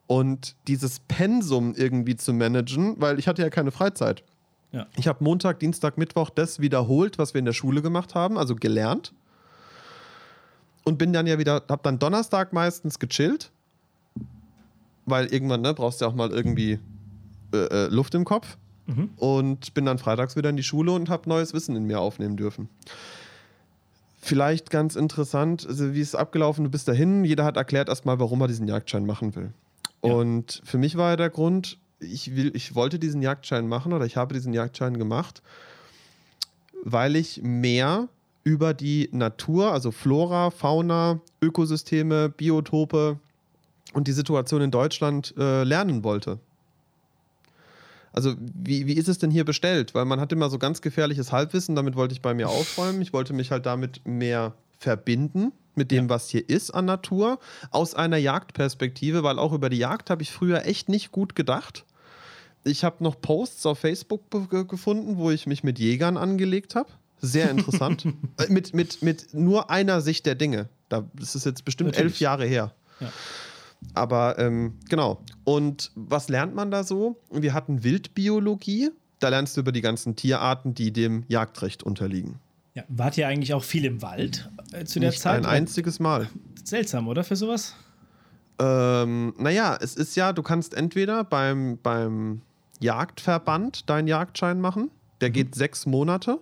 [0.06, 4.24] und dieses Pensum irgendwie zu managen, weil ich hatte ja keine Freizeit.
[4.72, 4.86] Ja.
[4.96, 8.54] Ich habe Montag, Dienstag, Mittwoch das wiederholt, was wir in der Schule gemacht haben, also
[8.54, 9.12] gelernt.
[10.84, 13.50] Und bin dann ja wieder, habe dann Donnerstag meistens gechillt,
[15.10, 16.78] weil irgendwann ne, brauchst du ja auch mal irgendwie
[17.52, 18.56] äh, äh, Luft im Kopf.
[18.86, 19.10] Mhm.
[19.16, 22.36] Und bin dann freitags wieder in die Schule und habe neues Wissen in mir aufnehmen
[22.36, 22.68] dürfen.
[24.20, 26.64] Vielleicht ganz interessant, also wie ist es abgelaufen?
[26.64, 29.52] Du bist dahin, jeder hat erklärt erstmal, warum er diesen Jagdschein machen will.
[30.04, 30.12] Ja.
[30.12, 34.04] Und für mich war ja der Grund, ich, will, ich wollte diesen Jagdschein machen oder
[34.04, 35.42] ich habe diesen Jagdschein gemacht,
[36.82, 38.08] weil ich mehr
[38.42, 43.18] über die Natur, also Flora, Fauna, Ökosysteme, Biotope
[43.92, 46.38] und die Situation in Deutschland äh, lernen wollte.
[48.12, 49.94] Also, wie, wie ist es denn hier bestellt?
[49.94, 53.00] Weil man hat immer so ganz gefährliches Halbwissen, damit wollte ich bei mir aufräumen.
[53.02, 56.10] Ich wollte mich halt damit mehr verbinden mit dem, Ja.
[56.10, 57.38] was hier ist an Natur,
[57.70, 61.84] aus einer Jagdperspektive, weil auch über die Jagd habe ich früher echt nicht gut gedacht.
[62.64, 64.22] Ich habe noch Posts auf Facebook
[64.68, 66.90] gefunden, wo ich mich mit Jägern angelegt habe.
[67.20, 68.06] Sehr interessant.
[68.38, 70.68] Äh, mit, mit, mit nur einer Sicht der Dinge.
[70.88, 72.12] Da, das ist jetzt bestimmt Natürlich.
[72.14, 72.74] elf Jahre her.
[72.98, 73.12] Ja.
[73.94, 75.22] Aber ähm, genau.
[75.44, 77.18] Und was lernt man da so?
[77.30, 78.90] Wir hatten Wildbiologie.
[79.18, 82.36] Da lernst du über die ganzen Tierarten, die dem Jagdrecht unterliegen.
[82.74, 85.38] Ja, wart ihr eigentlich auch viel im Wald äh, zu der Nicht Zeit?
[85.38, 86.28] ein einziges Mal.
[86.64, 87.24] Seltsam, oder?
[87.24, 87.74] Für sowas?
[88.58, 92.42] Ähm, naja, es ist ja, du kannst entweder beim, beim
[92.80, 94.90] Jagdverband deinen Jagdschein machen.
[95.20, 96.38] Der geht sechs Monate.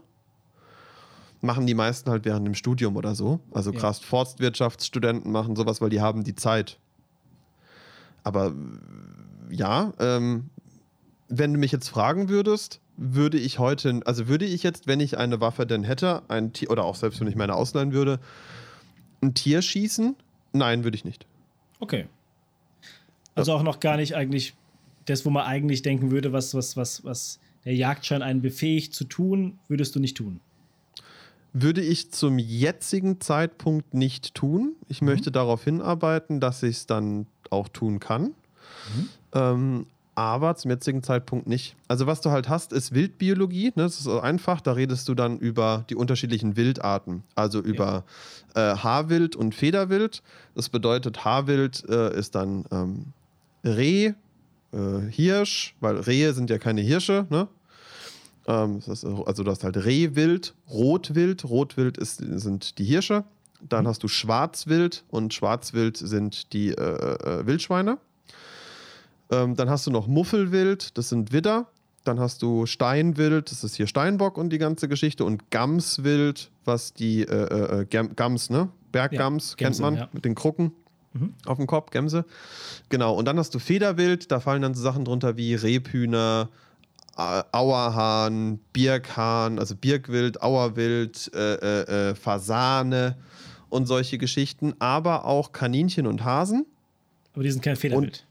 [1.40, 3.40] Machen die meisten halt während dem Studium oder so.
[3.52, 3.78] Also Ja.
[3.78, 6.78] krass, Forstwirtschaftsstudenten machen sowas, weil die haben die Zeit.
[8.28, 8.52] Aber
[9.48, 10.50] ja, ähm,
[11.28, 15.16] wenn du mich jetzt fragen würdest, würde ich heute, also würde ich jetzt, wenn ich
[15.16, 18.20] eine Waffe denn hätte, ein Tier, oder auch selbst wenn ich meine ausleihen würde,
[19.22, 20.14] ein Tier schießen?
[20.52, 21.24] Nein, würde ich nicht.
[21.80, 22.06] Okay.
[23.34, 24.54] Also auch noch gar nicht eigentlich
[25.06, 29.04] das, wo man eigentlich denken würde, was, was, was, was der Jagdschein einen befähigt zu
[29.04, 30.40] tun, würdest du nicht tun.
[31.52, 34.76] Würde ich zum jetzigen Zeitpunkt nicht tun.
[34.88, 38.34] Ich möchte darauf hinarbeiten, dass ich es dann auch tun kann.
[39.32, 41.76] Ähm, aber zum jetzigen Zeitpunkt nicht.
[41.86, 43.66] Also was du halt hast, ist Wildbiologie.
[43.66, 43.84] Ne?
[43.84, 44.60] Das ist so einfach.
[44.60, 47.22] Da redest du dann über die unterschiedlichen Wildarten.
[47.36, 48.02] Also über
[48.54, 50.22] äh, Haarwild und Federwild.
[50.56, 53.12] Das bedeutet, Haarwild äh, ist dann ähm,
[53.64, 54.14] Reh,
[54.72, 57.26] äh, Hirsch, weil Rehe sind ja keine Hirsche.
[57.30, 57.46] Ne?
[58.48, 61.44] Ähm, das ist, also du hast halt Rehwild, Rotwild.
[61.44, 63.22] Rotwild ist, sind die Hirsche.
[63.60, 67.98] Dann hast du Schwarzwild und Schwarzwild sind die äh, äh, Wildschweine.
[69.30, 71.66] Ähm, dann hast du noch Muffelwild, das sind Widder.
[72.04, 75.24] Dann hast du Steinwild, das ist hier Steinbock und die ganze Geschichte.
[75.24, 78.68] Und Gamswild, was die äh, äh, Gam- Gams, ne?
[78.92, 80.08] Berggams, Ja, kennt man, ja.
[80.12, 80.72] mit den Krucken
[81.14, 81.32] Mhm.
[81.46, 82.24] auf dem Kopf, Gämse.
[82.90, 86.48] Genau, und dann hast du Federwild, da fallen dann so Sachen drunter wie Rebhühner,
[87.18, 93.16] Auerhahn, Birkhahn, also Birkwild, Auerwild, äh, äh, äh, Fasane
[93.68, 96.64] und solche Geschichten, aber auch Kaninchen und Hasen.
[97.34, 98.24] Aber die sind kein Federbild.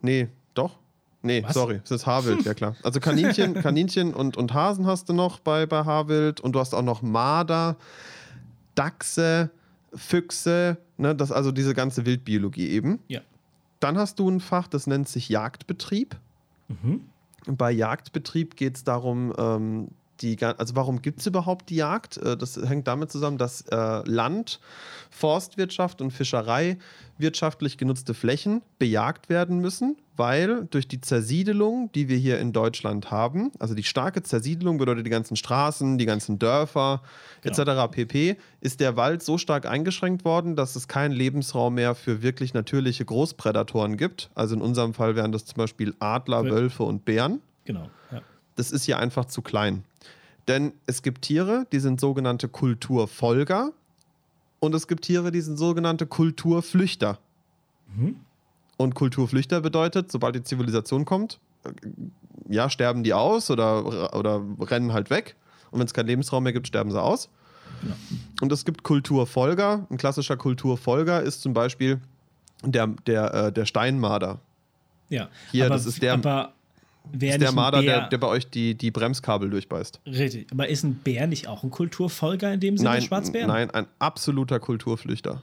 [0.00, 0.78] Nee, doch?
[1.22, 1.54] Nee, Was?
[1.54, 2.74] sorry, es ist Haarwild, ja klar.
[2.82, 6.74] Also Kaninchen, Kaninchen und, und Hasen hast du noch bei, bei Haarwild und du hast
[6.74, 7.76] auch noch Marder,
[8.74, 9.50] Dachse,
[9.94, 12.98] Füchse, ne, das also diese ganze Wildbiologie eben.
[13.06, 13.20] Ja.
[13.78, 16.16] Dann hast du ein Fach, das nennt sich Jagdbetrieb.
[16.68, 17.02] Mhm.
[17.46, 19.88] Bei Jagdbetrieb geht es darum, ähm,
[20.22, 22.16] die, also warum gibt es überhaupt die Jagd?
[22.18, 24.60] Äh, das hängt damit zusammen, dass äh, Land,
[25.10, 26.78] Forstwirtschaft und Fischerei
[27.18, 33.10] wirtschaftlich genutzte Flächen bejagt werden müssen, weil durch die Zersiedelung, die wir hier in Deutschland
[33.10, 37.02] haben, also die starke Zersiedelung bedeutet die ganzen Straßen, die ganzen Dörfer
[37.42, 37.90] etc.
[37.90, 42.54] pp., ist der Wald so stark eingeschränkt worden, dass es keinen Lebensraum mehr für wirklich
[42.54, 44.30] natürliche Großprädatoren gibt.
[44.34, 47.90] Also in unserem Fall wären das zum Beispiel Adler, Wölfe und Bären Genau.
[48.10, 48.22] Ja.
[48.56, 49.84] Das ist hier einfach zu klein.
[50.48, 53.70] Denn es gibt Tiere, die sind sogenannte Kulturfolger
[54.60, 57.18] und es gibt Tiere, die sind sogenannte Kulturflüchter.
[57.94, 58.16] Mhm.
[58.76, 61.70] Und Kulturflüchter bedeutet, sobald die Zivilisation kommt, äh,
[62.48, 65.36] ja, sterben die aus oder, oder rennen halt weg.
[65.70, 67.28] Und wenn es keinen Lebensraum mehr gibt, sterben sie aus.
[67.80, 67.94] Genau.
[68.42, 69.86] Und es gibt Kulturfolger.
[69.90, 72.00] Ein klassischer Kulturfolger ist zum Beispiel
[72.64, 74.40] der, der, äh, der Steinmarder.
[75.08, 75.28] ja.
[75.52, 76.52] Hier, aber, das ist der- Aber
[77.10, 80.00] wer Das ist der Marder, der, der bei euch die, die Bremskabel durchbeißt.
[80.06, 80.46] Richtig.
[80.52, 83.46] Aber ist ein Bär nicht auch ein Kulturfolger in dem Sinne, Nein, Schwarzbär?
[83.46, 85.42] nein, ein absoluter Kulturflüchter.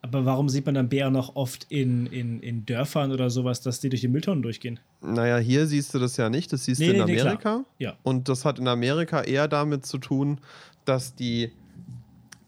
[0.00, 3.80] Aber warum sieht man dann Bären noch oft in, in, in Dörfern oder sowas, dass
[3.80, 4.78] die durch die Mülltonnen durchgehen?
[5.02, 7.20] Naja, hier siehst du das ja nicht, das siehst Nee, du in nee, nee.
[7.20, 7.64] Amerika.
[7.78, 7.96] Ja.
[8.04, 10.40] Und das hat in Amerika eher damit zu tun,
[10.84, 11.50] dass die,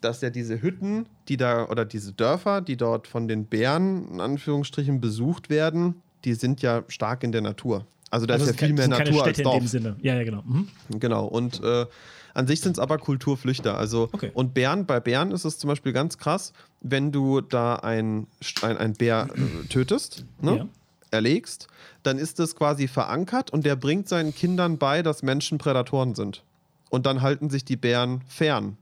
[0.00, 4.20] dass ja diese Hütten, die da, oder diese Dörfer, die dort von den Bären in
[4.20, 7.84] Anführungsstrichen besucht werden, die sind ja stark in der Natur.
[8.10, 9.68] Also da Also ist ja viel mehr Natur als Städte in dem Dorf.
[9.70, 9.96] Sinne.
[10.02, 10.42] Ja, ja, genau.
[10.42, 10.68] Mhm.
[10.98, 11.26] Genau.
[11.26, 11.86] Und äh,
[12.34, 13.76] an sich sind es aber Kulturflüchter.
[13.78, 14.30] Also Okay.
[14.34, 18.26] und Bären, bei Bären ist es zum Beispiel ganz krass, wenn du da ein,
[18.62, 20.56] ein, ein Bär äh, tötest, ne?
[20.58, 20.66] Ja.
[21.12, 21.68] erlegst,
[22.02, 26.42] dann ist das quasi verankert und der bringt seinen Kindern bei, dass Menschen Prädatoren sind.
[26.88, 28.76] Und dann halten sich die Bären fern.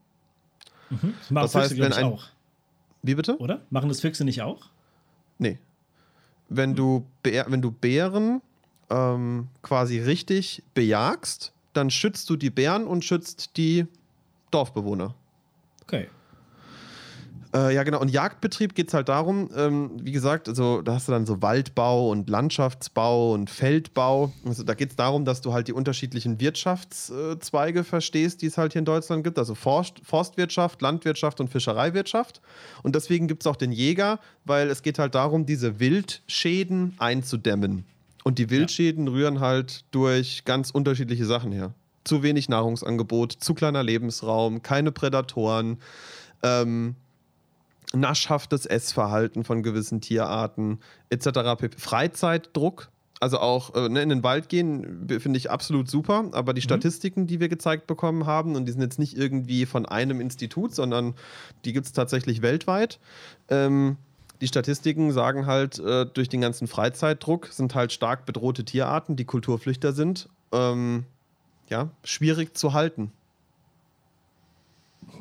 [0.91, 1.15] Mhm.
[1.21, 2.25] Das machen Das heißt, Füchse, wenn ein- auch.
[3.03, 3.37] Wie bitte?
[3.39, 3.61] Oder?
[3.71, 4.67] Machen das Füchse nicht auch?
[5.39, 5.59] Nee.
[6.49, 8.41] Wenn du, Bär, wenn du Bären
[8.91, 13.87] ähm, quasi richtig bejagst, dann schützt du die Bären und schützt die
[14.51, 15.15] Dorfbewohner.
[15.83, 16.09] Okay.
[17.55, 18.01] Äh, ja, genau.
[18.01, 21.41] Und Jagdbetrieb geht es halt darum, ähm, wie gesagt, also da hast du dann so
[21.41, 24.33] Waldbau und Landschaftsbau und Feldbau.
[24.45, 28.75] Also da geht es darum, dass du halt die unterschiedlichen Wirtschaftszweige verstehst, die es halt
[28.75, 29.39] hier in Deutschland gibt.
[29.39, 32.43] Also Forst, Forstwirtschaft, Landwirtschaft und Fischereiwirtschaft.
[32.83, 37.85] Und deswegen gibt es auch den Jäger, weil es geht halt darum, diese Wildschäden einzudämmen.
[38.29, 41.73] Und die Wildschäden rühren halt durch ganz unterschiedliche Sachen her.
[42.05, 45.79] Zu wenig Nahrungsangebot, zu kleiner Lebensraum, keine Prädatoren.
[46.43, 46.95] Ähm,
[47.95, 51.71] naschhaftes Essverhalten von gewissen Tierarten etc.
[51.79, 56.29] Freizeitdruck, also auch äh, ne, in den Wald gehen, finde ich absolut super.
[56.33, 56.65] Aber die mhm.
[56.65, 60.75] Statistiken, die wir gezeigt bekommen haben, und die sind jetzt nicht irgendwie von einem Institut,
[60.75, 61.15] sondern
[61.65, 63.01] die gibt es tatsächlich weltweit.
[63.49, 63.97] Ähm,
[64.41, 69.25] die Statistiken sagen halt, äh, durch den ganzen Freizeitdruck sind halt stark bedrohte Tierarten, die
[69.25, 71.05] Kulturflüchter sind, ähm,
[71.69, 73.13] ja, schwierig zu halten.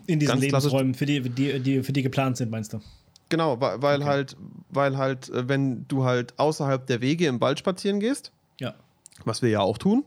[0.06, 2.82] In diesen Ganz Lebensräumen, für die, die, die, für die geplant sind, meinst du?
[3.30, 4.10] Genau, weil, weil okay.
[4.10, 4.38] halt,
[4.70, 8.74] weil halt, äh, wenn du halt außerhalb der Wege im Wald spazieren gehst, ja.
[9.26, 10.06] was wir ja auch tun.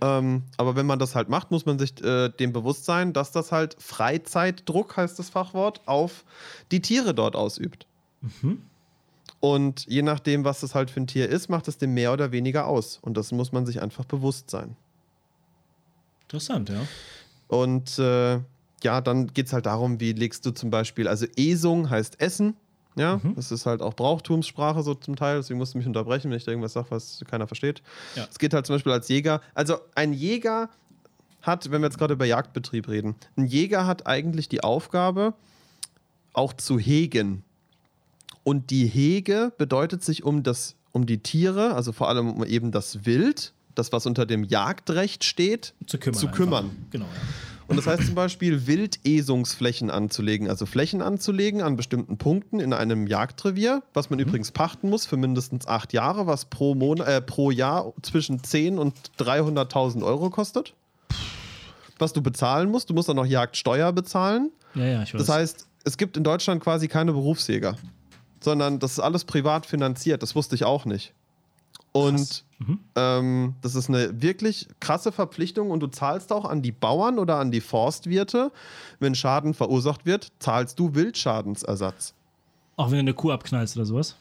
[0.00, 3.30] Ähm, aber wenn man das halt macht, muss man sich äh, dem bewusst sein, dass
[3.30, 6.24] das halt Freizeitdruck, heißt das Fachwort, auf
[6.72, 7.86] die Tiere dort ausübt.
[8.20, 8.62] Mhm.
[9.40, 12.32] Und je nachdem, was das halt für ein Tier ist, macht es dem mehr oder
[12.32, 12.98] weniger aus.
[13.02, 14.76] Und das muss man sich einfach bewusst sein.
[16.22, 16.80] Interessant, ja.
[17.46, 18.40] Und äh,
[18.82, 22.54] ja, dann geht es halt darum, wie legst du zum Beispiel, also Esung heißt Essen.
[22.96, 23.36] Ja, mhm.
[23.36, 26.44] das ist halt auch Brauchtumssprache so zum Teil, deswegen musst du mich unterbrechen, wenn ich
[26.44, 27.80] da irgendwas sage, was keiner versteht.
[28.10, 28.26] Es ja.
[28.38, 29.40] geht halt zum Beispiel als Jäger.
[29.54, 30.68] Also ein Jäger
[31.42, 35.34] hat, wenn wir jetzt gerade über Jagdbetrieb reden, ein Jäger hat eigentlich die Aufgabe,
[36.32, 37.44] auch zu hegen.
[38.48, 42.72] Und die Hege bedeutet sich um, das, um die Tiere, also vor allem um eben
[42.72, 46.18] das Wild, das, was unter dem Jagdrecht steht, zu kümmern.
[46.18, 46.70] Zu kümmern.
[46.90, 47.04] Genau.
[47.04, 47.10] Ja.
[47.66, 53.06] Und das heißt zum Beispiel Wildesungsflächen anzulegen, also Flächen anzulegen an bestimmten Punkten in einem
[53.06, 54.24] Jagdrevier, was man mhm.
[54.24, 58.78] übrigens pachten muss für mindestens acht Jahre, was pro, Mon äh, pro Jahr zwischen 10
[58.78, 60.72] und 300.000 Euro kostet.
[61.98, 64.50] Was du bezahlen musst, du musst dann noch Jagdsteuer bezahlen.
[64.74, 65.26] Ja, ja, ich weiß.
[65.26, 67.76] Das heißt, es gibt in Deutschland quasi keine Berufsjäger,
[68.40, 70.22] sondern das ist alles privat finanziert.
[70.22, 71.12] Das wusste ich auch nicht.
[71.92, 72.80] Und mhm.
[72.96, 77.36] ähm, das ist eine wirklich krasse Verpflichtung und du zahlst auch an die Bauern oder
[77.38, 78.52] an die Forstwirte,
[79.00, 82.14] wenn Schaden verursacht wird, zahlst du Wildschadensersatz.
[82.76, 84.16] Auch wenn du eine Kuh abknallst oder sowas?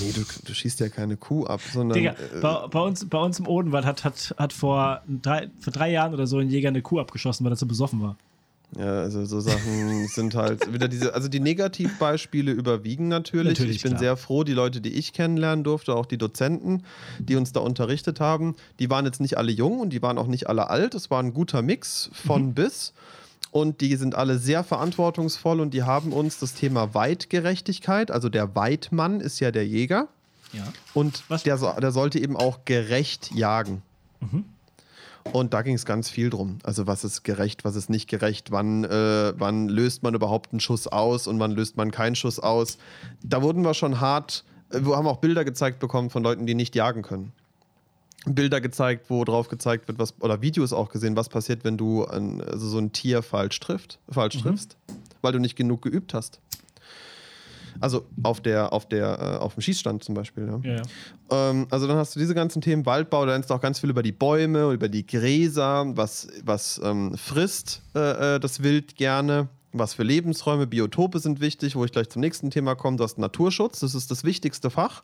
[0.00, 1.98] Nee, du, du schießt ja keine Kuh ab, sondern.
[1.98, 5.72] Digga, äh, bei, bei, uns, bei uns im Odenwald hat, hat, hat vor, drei, vor
[5.72, 8.16] drei Jahren oder so ein Jäger eine Kuh abgeschossen, weil er so besoffen war.
[8.74, 13.52] Ja, also so Sachen sind halt wieder diese, also die Negativbeispiele überwiegen natürlich.
[13.52, 14.00] natürlich ich bin klar.
[14.00, 16.82] sehr froh, die Leute, die ich kennenlernen durfte, auch die Dozenten,
[17.18, 20.26] die uns da unterrichtet haben, die waren jetzt nicht alle jung und die waren auch
[20.26, 20.94] nicht alle alt.
[20.94, 22.54] Es war ein guter Mix von mhm.
[22.54, 22.92] bis.
[23.52, 28.54] Und die sind alle sehr verantwortungsvoll und die haben uns das Thema Weitgerechtigkeit, also der
[28.54, 30.08] Weidmann ist ja der Jäger.
[30.52, 30.64] Ja.
[30.92, 33.82] Und der, der sollte eben auch gerecht jagen.
[34.20, 34.44] Mhm.
[35.32, 36.58] Und da ging es ganz viel drum.
[36.62, 40.60] Also was ist gerecht, was ist nicht gerecht, wann, äh, wann löst man überhaupt einen
[40.60, 42.78] Schuss aus und wann löst man keinen Schuss aus.
[43.22, 46.54] Da wurden wir schon hart, äh, wir haben auch Bilder gezeigt bekommen von Leuten, die
[46.54, 47.32] nicht jagen können.
[48.26, 52.04] Bilder gezeigt, wo drauf gezeigt wird, was, oder Videos auch gesehen, was passiert, wenn du
[52.04, 54.40] ein, also so ein Tier falsch, trifft, falsch mhm.
[54.40, 54.76] triffst,
[55.22, 56.40] weil du nicht genug geübt hast.
[57.80, 60.46] Also auf der, auf der, äh, auf dem Schießstand zum Beispiel.
[60.46, 60.60] Ja.
[60.62, 61.50] Ja, ja.
[61.50, 63.90] Ähm, also dann hast du diese ganzen Themen Waldbau, da lernst du auch ganz viel
[63.90, 69.48] über die Bäume, über die Gräser, was, was ähm, frisst äh, äh, das Wild gerne.
[69.72, 72.96] Was für Lebensräume, Biotope sind wichtig, wo ich gleich zum nächsten Thema komme.
[72.96, 75.02] Du hast Naturschutz, das ist das wichtigste Fach.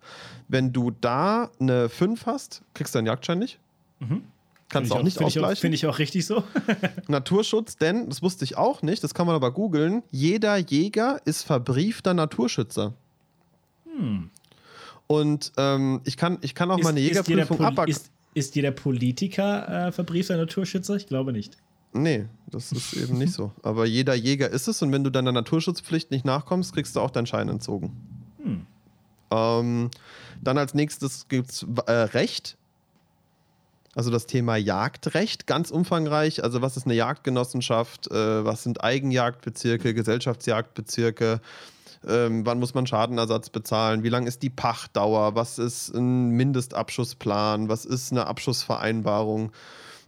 [0.48, 3.58] Wenn du da eine 5 hast, kriegst du einen Jagdschein nicht.
[4.00, 4.22] Mhm.
[4.72, 5.60] Kannst du auch, auch nicht ausgleichen.
[5.60, 6.42] Finde ich auch richtig so.
[7.08, 11.42] Naturschutz, denn, das wusste ich auch nicht, das kann man aber googeln, jeder Jäger ist
[11.42, 12.94] verbriefter Naturschützer.
[13.84, 14.30] Hm.
[15.06, 17.86] Und ähm, ich, kann, ich kann auch ist, meine Jägerprüfung ab.
[17.86, 20.96] Ist, ist jeder Politiker äh, verbriefter Naturschützer?
[20.96, 21.58] Ich glaube nicht.
[21.92, 23.52] Nee, das ist eben nicht so.
[23.62, 27.10] Aber jeder Jäger ist es und wenn du deiner Naturschutzpflicht nicht nachkommst, kriegst du auch
[27.10, 27.94] deinen Schein entzogen.
[28.42, 28.66] Hm.
[29.30, 29.90] Ähm,
[30.40, 32.56] dann als nächstes gibt es äh, Recht.
[33.94, 36.42] Also das Thema Jagdrecht, ganz umfangreich.
[36.42, 38.10] Also was ist eine Jagdgenossenschaft?
[38.10, 41.40] Äh, was sind Eigenjagdbezirke, Gesellschaftsjagdbezirke?
[42.06, 44.02] Ähm, wann muss man Schadenersatz bezahlen?
[44.02, 45.34] Wie lang ist die Pachtdauer?
[45.34, 47.68] Was ist ein Mindestabschussplan?
[47.68, 49.52] Was ist eine Abschussvereinbarung?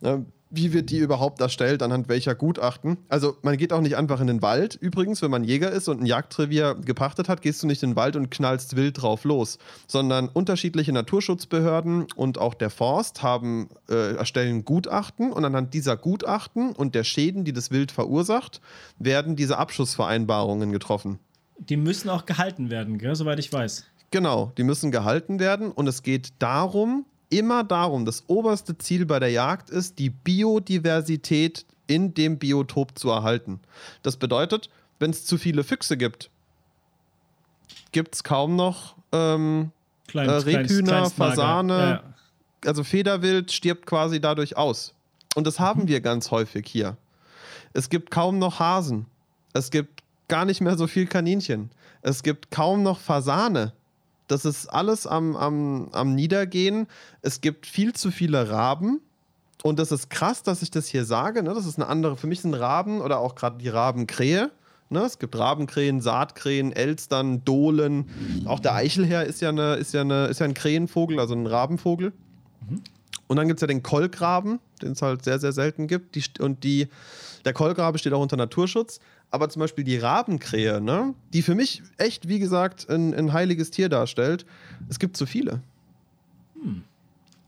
[0.03, 0.19] Äh,
[0.55, 2.99] wie wird die überhaupt erstellt, anhand welcher Gutachten.
[3.09, 4.75] Also man geht auch nicht einfach in den Wald.
[4.75, 7.97] Übrigens, wenn man Jäger ist und ein Jagdrevier gepachtet hat, gehst du nicht in den
[7.97, 14.15] Wald und knallst wild drauf los, sondern unterschiedliche Naturschutzbehörden und auch der Forst haben, äh,
[14.17, 18.61] erstellen Gutachten und anhand dieser Gutachten und der Schäden, die das Wild verursacht,
[18.99, 21.19] werden diese Abschussvereinbarungen getroffen.
[21.59, 23.15] Die müssen auch gehalten werden, gell?
[23.15, 23.85] soweit ich weiß.
[24.11, 29.19] Genau, die müssen gehalten werden und es geht darum, immer darum, das oberste Ziel bei
[29.19, 33.61] der Jagd ist, die Biodiversität in dem Biotop zu erhalten.
[34.03, 36.31] Das bedeutet, wenn es zu viele Füchse gibt,
[37.93, 39.71] gibt es kaum noch ähm,
[40.09, 42.03] kleines, äh, Rebhühner, Fasane, ja, ja.
[42.67, 44.95] also Federwild stirbt quasi dadurch aus.
[45.35, 45.89] Und das haben mhm.
[45.89, 46.97] wir ganz häufig hier.
[47.73, 49.07] Es gibt kaum noch Hasen.
[49.53, 51.71] Es gibt gar nicht mehr so viel Kaninchen.
[52.03, 53.73] Es gibt kaum noch Fasane.
[54.35, 56.89] Das ist alles am, am, am Niedergehen.
[57.23, 59.01] Es gibt viel zu viele Raben.
[59.63, 61.45] Und das ist krass, dass ich das hier sage.
[61.45, 61.55] Ne?
[61.55, 64.51] Das ist eine andere, für mich sind Raben oder auch gerade die Rabenkrähe.
[64.91, 65.01] Ne?
[65.03, 68.11] Es gibt Rabenkrähen, Saatkrähen, Elstern, Dohlen.
[68.47, 71.47] Auch der Eichelherr ist ja, eine, ist, ja eine, ist ja ein Krähenvogel, also ein
[71.47, 72.13] Rabenvogel.
[72.69, 72.83] Mhm.
[73.29, 76.17] Und dann gibt es ja den Kolkraben, den es halt sehr, sehr selten gibt.
[76.17, 76.89] Die, und die,
[77.45, 78.99] der Kolkrabe steht auch unter Naturschutz.
[79.31, 81.15] Aber zum Beispiel die Rabenkrähe, ne?
[81.33, 84.47] die für mich echt, wie gesagt, ein, ein heiliges Tier darstellt,
[84.89, 85.61] es gibt zu viele.
[86.63, 86.85] Hm.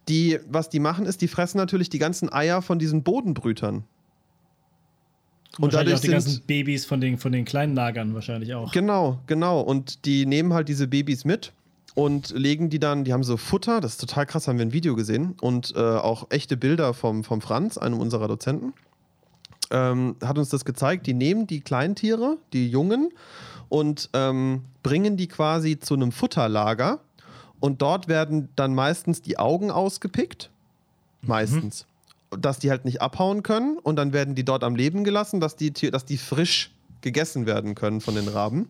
[0.09, 3.85] Die, was die machen, ist, die fressen natürlich die ganzen Eier von diesen Bodenbrütern.
[5.59, 8.73] Und dadurch auch die ganzen Babys von den, von den kleinen Lagern wahrscheinlich auch.
[8.73, 9.61] Genau, genau.
[9.61, 11.53] Und die nehmen halt diese Babys mit
[11.95, 14.73] und legen die dann, die haben so Futter, das ist total krass, haben wir ein
[14.73, 18.75] Video gesehen und äh, auch echte Bilder vom, vom Franz, einem unserer Dozenten,
[19.71, 21.07] ähm, hat uns das gezeigt.
[21.07, 23.11] Die nehmen die Kleintiere, die Jungen,
[23.69, 27.01] und ähm, bringen die quasi zu einem Futterlager
[27.59, 30.51] und dort werden dann meistens die Augen ausgepickt.
[31.23, 31.29] Mhm.
[31.29, 31.83] Meistens.
[31.83, 31.97] Mhm
[32.31, 35.55] dass die halt nicht abhauen können und dann werden die dort am Leben gelassen, dass
[35.55, 38.69] die, dass die frisch gegessen werden können von den Raben.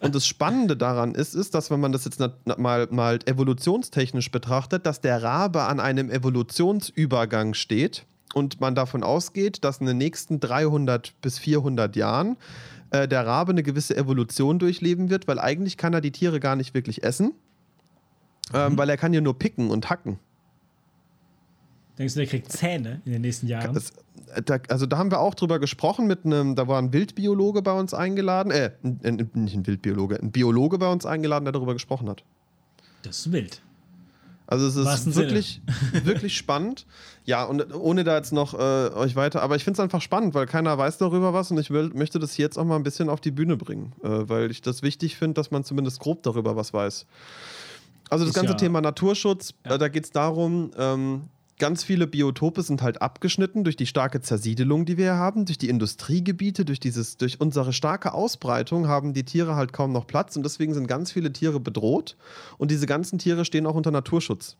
[0.00, 2.20] Und das Spannende daran ist, ist, dass wenn man das jetzt
[2.58, 9.64] mal, mal evolutionstechnisch betrachtet, dass der Rabe an einem Evolutionsübergang steht und man davon ausgeht,
[9.64, 12.36] dass in den nächsten 300 bis 400 Jahren
[12.90, 16.56] äh, der Rabe eine gewisse Evolution durchleben wird, weil eigentlich kann er die Tiere gar
[16.56, 17.32] nicht wirklich essen,
[18.54, 18.78] ähm, mhm.
[18.78, 20.18] weil er kann ja nur picken und hacken.
[21.98, 23.74] Denkst du, der kriegt Zähne in den nächsten Jahren?
[23.74, 23.92] Das,
[24.44, 27.72] da, also da haben wir auch drüber gesprochen mit einem, da war ein Wildbiologe bei
[27.72, 32.24] uns eingeladen, äh, nicht ein Wildbiologe, ein Biologe bei uns eingeladen, der darüber gesprochen hat.
[33.02, 33.60] Das ist wild.
[34.50, 35.62] Also es ist wirklich,
[36.04, 36.84] wirklich spannend.
[37.24, 40.34] Ja, und ohne da jetzt noch äh, euch weiter, aber ich finde es einfach spannend,
[40.34, 43.08] weil keiner weiß darüber was und ich will, möchte das jetzt auch mal ein bisschen
[43.08, 46.56] auf die Bühne bringen, äh, weil ich das wichtig finde, dass man zumindest grob darüber
[46.56, 47.06] was weiß.
[48.10, 49.76] Also das ist ganze ja, Thema Naturschutz, ja.
[49.76, 51.28] äh, da geht es darum, ähm,
[51.60, 55.68] ganz viele Biotope sind halt abgeschnitten durch die starke Zersiedelung, die wir haben, durch die
[55.68, 60.42] Industriegebiete, durch, dieses, durch unsere starke Ausbreitung haben die Tiere halt kaum noch Platz und
[60.42, 62.16] deswegen sind ganz viele Tiere bedroht
[62.58, 64.56] und diese ganzen Tiere stehen auch unter Naturschutz.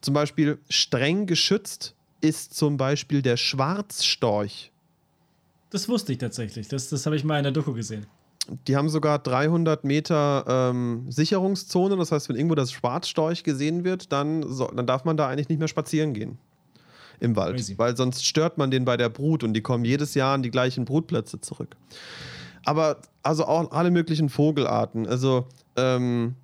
[0.00, 4.70] Zum Beispiel streng geschützt ist zum Beispiel der Schwarzstorch.
[5.70, 6.68] Das wusste ich tatsächlich.
[6.68, 8.06] Das, das habe ich mal in der Doku gesehen.
[8.66, 11.96] Die haben sogar 300 Meter ähm, Sicherungszone.
[11.96, 15.48] Das heißt, wenn irgendwo das Schwarzstorch gesehen wird, dann, so, dann darf man da eigentlich
[15.48, 16.38] nicht mehr spazieren gehen
[17.20, 17.56] im Wald.
[17.56, 17.78] Crazy.
[17.78, 20.50] Weil sonst stört man den bei der Brut und die kommen jedes Jahr an die
[20.50, 21.76] gleichen Brutplätze zurück.
[22.64, 25.06] Aber also auch alle möglichen Vogelarten.
[25.06, 25.46] Also
[25.76, 26.34] ähm,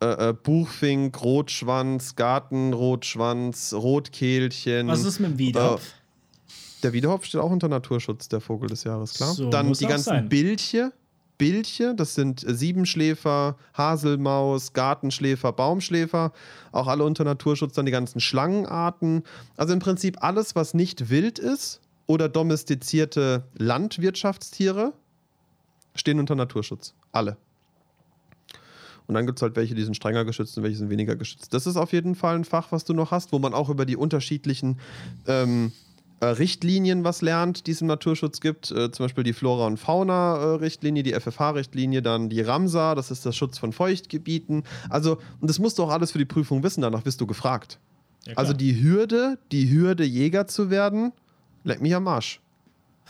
[0.00, 4.88] äh, äh, Buchfink, Rotschwanz, Gartenrotschwanz, Rotkehlchen.
[4.88, 5.82] Was ist mit dem Wiedehopf?
[5.86, 9.34] Äh, der Wiedehopf steht auch unter Naturschutz, der Vogel des Jahres, klar.
[9.34, 10.28] So, Dann die ganzen sein.
[10.30, 10.92] Bilche,
[11.40, 16.32] Bildche, das sind Siebenschläfer, Haselmaus, Gartenschläfer, Baumschläfer,
[16.70, 19.22] auch alle unter Naturschutz, dann die ganzen Schlangenarten.
[19.56, 24.92] Also im Prinzip alles, was nicht wild ist oder domestizierte Landwirtschaftstiere,
[25.94, 26.92] stehen unter Naturschutz.
[27.10, 27.38] Alle.
[29.06, 31.54] Und dann gibt es halt welche, die sind strenger geschützt und welche sind weniger geschützt.
[31.54, 33.86] Das ist auf jeden Fall ein Fach, was du noch hast, wo man auch über
[33.86, 34.78] die unterschiedlichen
[35.26, 35.89] ähm, äh,
[36.26, 38.70] Richtlinien was lernt, die es im Naturschutz gibt.
[38.70, 43.32] Äh, zum Beispiel die Flora- und Fauna-Richtlinie, die FFH-Richtlinie, dann die Ramsar, das ist der
[43.32, 44.64] Schutz von Feuchtgebieten.
[44.88, 47.78] Also, und das musst du auch alles für die Prüfung wissen, danach bist du gefragt.
[48.26, 51.12] Ja, also die Hürde, die Hürde, Jäger zu werden,
[51.64, 52.40] leck mich am Arsch.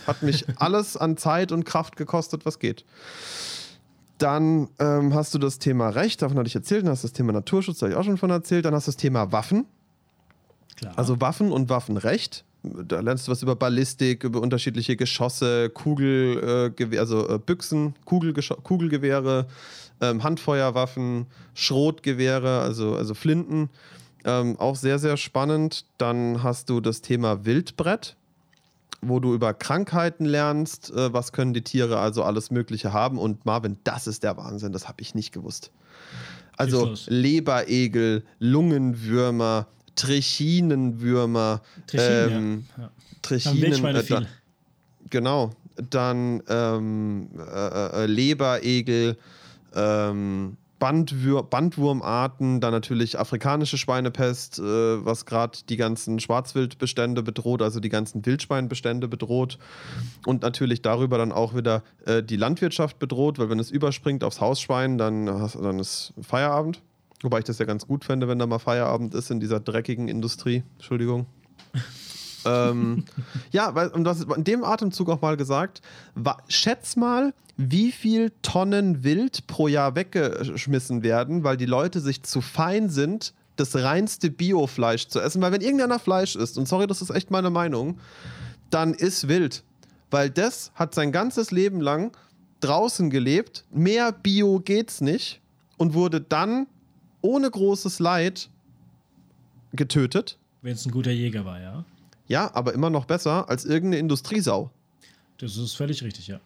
[0.07, 2.85] Hat mich alles an Zeit und Kraft gekostet, was geht.
[4.19, 6.85] Dann ähm, hast du das Thema Recht, davon hatte ich erzählt.
[6.85, 8.67] Dann hast du das Thema Naturschutz, da habe ich auch schon von erzählt.
[8.67, 9.67] Dann hast du das Thema Waffen.
[10.77, 10.93] Klar.
[10.97, 16.99] Also Waffen und Waffenrecht da lernst du was über Ballistik, über unterschiedliche Geschosse, Kugel, äh,
[16.99, 19.47] also äh, Büchsen, Kugelgewehre,
[20.01, 23.71] ähm, Handfeuerwaffen, Schrotgewehre, also, also Flinten.
[24.25, 25.87] Ähm, auch sehr, sehr spannend.
[25.97, 28.17] Dann hast du das Thema Wildbrett,
[29.01, 33.19] wo du über Krankheiten lernst, äh, was können die Tiere also alles Mögliche haben.
[33.19, 35.71] Und Marvin, das ist der Wahnsinn, das habe ich nicht gewusst.
[36.59, 41.63] Also Leberegel, Lungenwürmer, Trichinenwürmer.
[41.87, 42.83] Trichinen, ähm, ja.
[42.85, 42.91] ja.
[43.23, 44.23] Trichinen, äh, da,
[45.09, 45.51] genau.
[45.91, 49.17] Dann ähm, äh, äh, Leberegel,
[49.75, 54.63] ähm, Bandwür Bandwurmarten, dann natürlich afrikanische Schweinepest, äh,
[55.05, 59.59] was gerade die ganzen Schwarzwildbestände bedroht, also die ganzen Wildschweinbestände bedroht.
[60.27, 64.41] Und natürlich darüber dann auch wieder äh, die Landwirtschaft bedroht, weil wenn es überspringt aufs
[64.41, 66.81] Hausschwein, dann, dann ist Feierabend.
[67.23, 70.09] Wobei ich das ja ganz gut fände, wenn da mal Feierabend ist in dieser dreckigen
[70.09, 70.63] Industrie.
[70.77, 71.27] Entschuldigung.
[72.47, 73.05] ähm,
[73.51, 75.83] ja, weil, und das ist in dem Atemzug auch mal gesagt,
[76.15, 82.23] wa, schätz mal, wie viel Tonnen Wild pro Jahr weggeschmissen werden, weil die Leute sich
[82.23, 85.43] zu fein sind, das reinste Biofleisch zu essen.
[85.43, 87.99] Weil wenn irgendeiner Fleisch isst, und sorry, das ist echt meine Meinung,
[88.71, 89.63] dann ist wild.
[90.11, 92.17] Weil das hat sein ganzes Leben lang
[92.61, 95.41] draußen gelebt, mehr Bio geht's nicht
[95.77, 96.67] und wurde dann
[97.23, 98.51] ohne großes Leid
[99.73, 100.39] getötet.
[100.63, 101.85] Wenn es ein guter Jäger war, ja.
[102.29, 104.71] Ja, aber immer noch besser als irgendeine Industriesau.
[105.39, 106.41] Das ist völlig richtig, ja.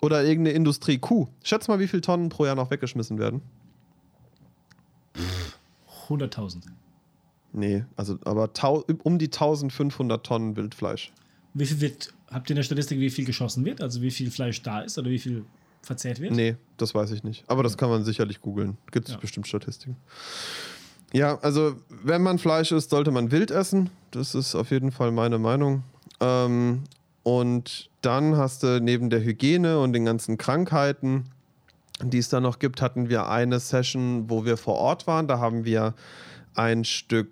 [0.00, 1.26] Oder irgendeine Industriekuh.
[1.42, 3.42] Schätz mal, wie viele Tonnen pro Jahr noch weggeschmissen werden.
[6.08, 6.62] 100.000.
[7.52, 8.50] Nee, also aber
[9.02, 11.12] um die 1500 Tonnen Wildfleisch.
[11.52, 13.82] Wie viel wird, habt ihr in der Statistik, wie viel geschossen wird?
[13.82, 15.44] Also wie viel Fleisch da ist oder wie viel
[15.82, 16.32] verzehrt wird?
[16.32, 17.44] Nee, das weiß ich nicht.
[17.48, 18.76] Aber das kann man sicherlich googeln.
[18.90, 19.20] Gibt es Ja.
[19.20, 19.96] bestimmt Statistiken.
[21.12, 21.74] Ja, also
[22.04, 23.90] wenn man Fleisch isst, sollte man wild essen.
[24.12, 25.82] Das ist auf jeden Fall meine Meinung.
[26.20, 26.84] Ähm,
[27.22, 31.24] und dann hast du neben der Hygiene und den ganzen Krankheiten,
[32.02, 35.26] die es da noch gibt, hatten wir eine Session, wo wir vor Ort waren.
[35.28, 35.94] Da haben wir
[36.54, 37.28] ein Stück,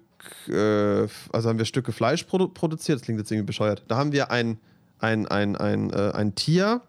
[0.49, 2.99] äh, also haben wir Stücke Fleisch produ produziert.
[2.99, 3.85] Das klingt jetzt irgendwie bescheuert.
[3.89, 4.59] Da haben wir ein,
[4.99, 6.81] ein, ein, ein, äh, ein Tier,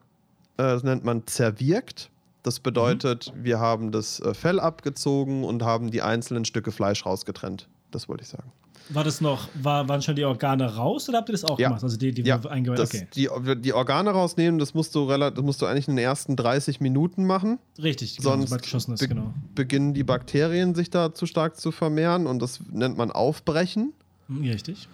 [0.63, 2.09] das nennt man zerwirkt.
[2.43, 7.67] Das bedeutet, wir haben das äh, Fell abgezogen und haben die einzelnen Stücke Fleisch rausgetrennt.
[7.91, 8.51] Das wollte ich sagen.
[8.91, 11.67] War das noch, war, waren schon die Organe raus oder habt ihr das auch Ja.
[11.67, 11.83] gemacht?
[11.83, 12.79] Also die, die Ja, eingeweiht?
[12.79, 13.07] das, Okay.
[13.13, 13.29] die,
[13.61, 17.27] die Organe rausnehmen, das musst, du das musst du eigentlich in den ersten 30 Minuten
[17.27, 17.59] machen.
[17.77, 19.33] Richtig, genau, Sonst geschossen ist, be genau.
[19.53, 23.93] beginnen die Bakterien sich da zu stark zu vermehren und das nennt man Aufbrechen.
[24.27, 24.87] Hm, Richtig.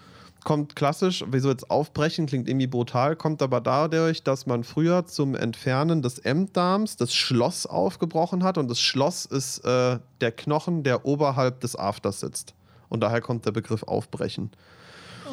[0.45, 5.34] Kommt klassisch, wieso jetzt Aufbrechen klingt irgendwie brutal, kommt aber dadurch, dass man früher zum
[5.34, 11.03] Entfernen des Enddarms das Schloss aufgebrochen hat und das Schloss ist äh, der Knochen, der
[11.03, 12.53] oberhalb des Afters sitzt.
[12.89, 14.51] Und daher kommt der Begriff Aufbrechen.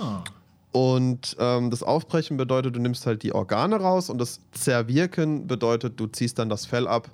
[0.00, 0.24] Ah.
[0.72, 6.00] Und ähm, das Aufbrechen bedeutet, du nimmst halt die Organe raus und das Zerwirken bedeutet,
[6.00, 7.10] du ziehst dann das Fell ab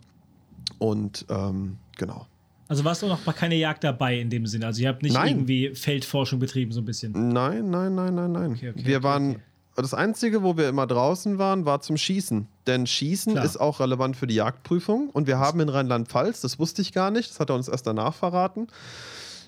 [0.79, 2.29] und ähm, genau.
[2.69, 4.67] Also warst du noch mal keine Jagd dabei in dem Sinne?
[4.67, 5.29] Also ihr habt nicht Nein.
[5.29, 7.13] irgendwie Feldforschung betrieben, so ein bisschen.
[7.33, 8.53] Nein, nein, nein, nein, nein.
[8.53, 9.37] Okay, okay, wir okay, waren.
[9.75, 12.47] Das Einzige, wo wir immer draußen waren, war zum Schießen.
[12.67, 13.45] Denn Schießen Klar.
[13.45, 15.09] ist auch relevant für die Jagdprüfung.
[15.11, 17.87] Und wir haben in Rheinland-Pfalz, das wusste ich gar nicht, das hat er uns erst
[17.87, 18.67] danach verraten,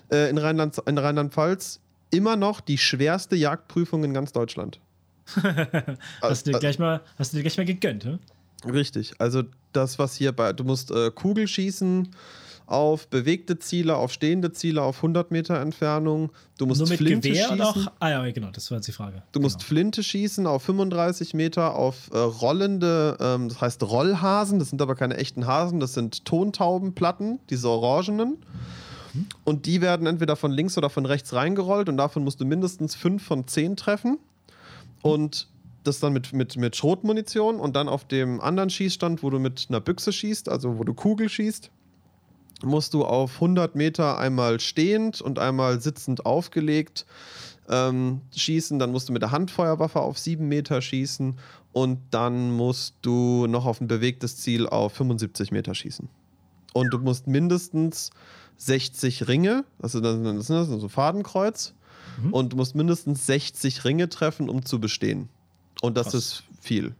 [0.09, 1.81] äh, in Rheinland- in Rheinland-Pfalz
[2.11, 4.79] immer noch die schwerste Jagdprüfung in ganz Deutschland.
[6.21, 8.17] Hast du dir Äh, gleich mal, hast du dir gleich mal gegönnt, hä?
[8.65, 9.13] Richtig.
[9.19, 9.43] Also
[9.73, 12.09] das, was hier bei, du musst äh, Kugel schießen
[12.71, 16.31] auf bewegte Ziele, auf stehende Ziele, auf 100 Meter Entfernung.
[16.57, 17.61] Du musst Nur mit Flinte Gewehr schießen.
[17.61, 17.91] auch.
[17.99, 19.23] Ah ja, genau, das war jetzt die Frage.
[19.33, 19.67] Du musst genau.
[19.67, 24.95] Flinte schießen auf 35 Meter, auf äh, rollende, ähm, das heißt Rollhasen, das sind aber
[24.95, 28.37] keine echten Hasen, das sind Tontaubenplatten, diese orangenen.
[29.43, 32.95] Und die werden entweder von links oder von rechts reingerollt und davon musst du mindestens
[32.95, 34.17] fünf von zehn treffen.
[35.01, 35.49] Und
[35.83, 39.65] das dann mit, mit, mit Schrotmunition und dann auf dem anderen Schießstand, wo du mit
[39.67, 41.71] einer Büchse schießt, also wo du Kugel schießt,
[42.63, 47.05] musst du auf 100 Meter einmal stehend und einmal sitzend aufgelegt
[47.69, 48.79] ähm, schießen.
[48.79, 51.37] Dann musst du mit der Handfeuerwaffe auf 7 Meter schießen
[51.73, 56.09] und dann musst du noch auf ein bewegtes Ziel auf 75 Meter schießen.
[56.73, 58.11] Und du musst mindestens
[58.57, 60.53] 60 Ringe, also das ist so
[60.85, 61.73] ein Fadenkreuz,
[62.21, 62.33] Mhm.
[62.33, 65.29] und du musst mindestens 60 Ringe treffen, um zu bestehen.
[65.81, 66.15] Und das Krass.
[66.15, 66.93] ist viel.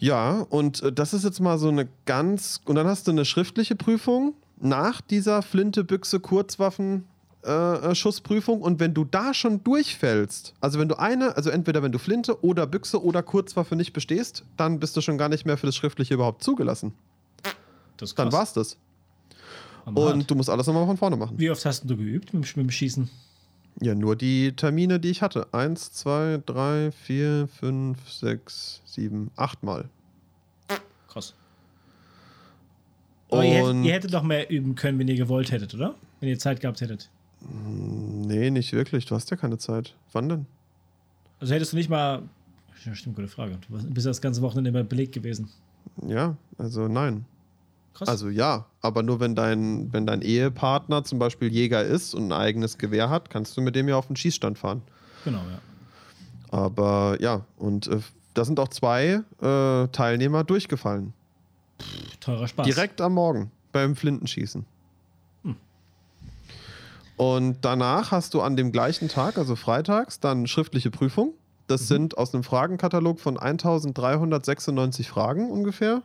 [0.00, 0.46] Ja.
[0.48, 2.60] Und äh, das ist jetzt mal so eine ganz.
[2.64, 7.04] Und dann hast du eine schriftliche Prüfung nach dieser Flinte, Büchse, Kurzwaffen.
[7.42, 11.82] Äh, äh, Schussprüfung und wenn du da schon durchfällst, also wenn du eine, also entweder
[11.82, 15.46] wenn du Flinte oder Büchse oder Kurzwaffe nicht bestehst, dann bist du schon gar nicht
[15.46, 16.92] mehr für das Schriftliche überhaupt zugelassen.
[17.96, 18.38] Das ist Dann krass.
[18.38, 18.76] war's das.
[19.86, 20.14] Hammerhart.
[20.14, 21.38] Und du musst alles nochmal von vorne machen.
[21.38, 23.08] Wie oft hast du geübt mit dem Schießen?
[23.82, 25.46] Ja, nur die Termine, die ich hatte.
[25.52, 29.88] Eins, zwei, drei, vier, fünf, sechs, sieben, acht Mal.
[31.08, 31.34] Krass.
[33.30, 35.94] Aber ihr hättet, Und ihr hättet doch mehr üben können, wenn ihr gewollt hättet, oder?
[36.20, 37.08] Wenn ihr Zeit gehabt hättet.
[37.40, 39.06] nee, nicht wirklich.
[39.06, 39.94] Du hast ja keine Zeit.
[40.12, 40.46] Wann denn?
[41.38, 42.22] Also hättest du nicht mal.
[42.84, 43.58] Ja, stimmt, gute Frage.
[43.68, 45.48] Du bist das ganze Wochenende immer belegt gewesen.
[46.06, 47.24] Ja, also nein.
[47.94, 48.08] Krass.
[48.08, 52.32] Also ja, aber nur wenn dein, wenn dein Ehepartner zum Beispiel Jäger ist und ein
[52.32, 54.82] eigenes Gewehr hat, kannst du mit dem ja auf den Schießstand fahren.
[55.24, 55.60] genau, ja.
[56.50, 58.00] Aber ja, und äh,
[58.34, 61.12] da sind auch zwei äh, Teilnehmer durchgefallen.
[62.20, 62.66] Teurer Spaß.
[62.66, 64.66] Direkt am Morgen beim Flintenschießen.
[67.20, 71.34] Und danach hast du an dem gleichen Tag, also freitags, dann schriftliche Prüfung.
[71.66, 76.02] Das sind aus einem Fragenkatalog von 1396 Fragen ungefähr,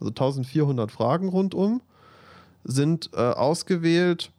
[0.00, 1.80] also 1400 Fragen rundum,
[2.64, 4.30] sind äh, ausgewählt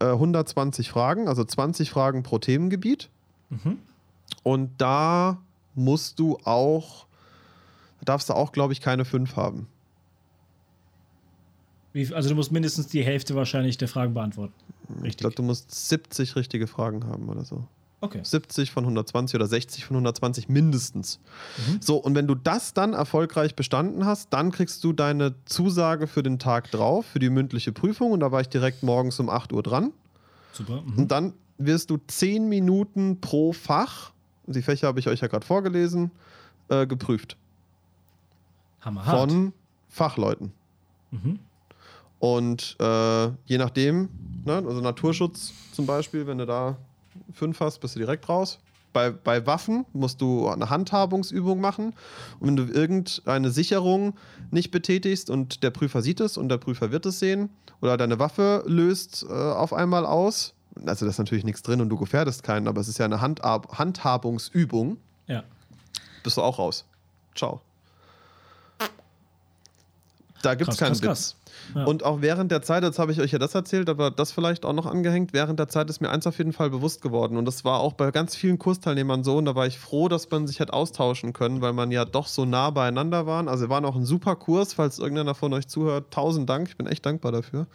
[0.00, 3.08] äh, 120 Fragen, also 20 Fragen pro Themengebiet.
[4.42, 5.38] Und da
[5.74, 7.06] musst du auch,
[8.04, 9.68] darfst du auch, glaube ich, keine fünf haben.
[11.92, 14.52] Wie, also du musst mindestens die Hälfte wahrscheinlich der Fragen beantworten.
[14.98, 15.16] Ich Richtig.
[15.18, 17.66] glaube, du musst 70 richtige Fragen haben oder so.
[18.00, 18.20] Okay.
[18.22, 21.18] 70 von 120 oder 60 von 120 mindestens.
[21.80, 26.22] So, und wenn du das dann erfolgreich bestanden hast, dann kriegst du deine Zusage für
[26.22, 28.12] den Tag drauf, für die mündliche Prüfung.
[28.12, 29.92] Und da war ich direkt morgens um 8 Uhr dran.
[30.52, 30.82] Super.
[30.82, 30.96] Mhm.
[30.96, 34.12] Und dann wirst du 10 Minuten pro Fach,
[34.46, 36.12] die Fächer habe ich euch ja gerade vorgelesen,
[36.68, 37.36] äh, geprüft.
[38.80, 39.30] Hammerhart.
[39.30, 39.52] Von
[39.88, 40.52] Fachleuten.
[41.10, 41.40] Mhm.
[42.20, 44.08] Und äh, je nachdem,
[44.44, 46.76] ne, also Naturschutz zum Beispiel, wenn du da
[47.32, 48.58] fünf hast, bist du direkt raus.
[48.92, 51.94] Bei, bei Waffen musst du eine Handhabungsübung machen.
[52.40, 54.14] Und wenn du irgendeine Sicherung
[54.50, 57.50] nicht betätigst und der Prüfer sieht es und der Prüfer wird es sehen,
[57.80, 60.54] oder deine Waffe löst äh, auf einmal aus,
[60.86, 63.20] also da ist natürlich nichts drin und du gefährdest keinen, aber es ist ja eine
[63.20, 64.96] Handab Handhabungsübung,
[65.26, 65.44] Ja.
[66.24, 66.84] bist du auch raus.
[67.36, 67.60] Ciao.
[70.42, 71.06] Da gibt es keinen krass, Witz.
[71.06, 71.36] krass.
[71.74, 71.84] Ja.
[71.84, 74.64] Und auch während der Zeit, jetzt habe ich euch ja das erzählt, aber das vielleicht
[74.64, 77.36] auch noch angehängt, während der Zeit ist mir eins auf jeden Fall bewusst geworden.
[77.36, 79.36] Und das war auch bei ganz vielen Kursteilnehmern so.
[79.36, 82.26] Und da war ich froh, dass man sich hat austauschen können, weil man ja doch
[82.26, 83.48] so nah beieinander waren.
[83.48, 86.10] Also war noch ein super Kurs, falls irgendeiner von euch zuhört.
[86.10, 87.66] Tausend Dank, ich bin echt dankbar dafür.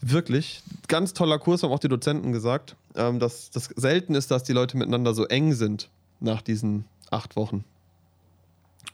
[0.00, 0.62] Wirklich.
[0.88, 2.76] Ganz toller Kurs, haben auch die Dozenten gesagt.
[2.96, 5.88] Ähm, dass das selten ist, dass die Leute miteinander so eng sind
[6.20, 7.64] nach diesen acht Wochen.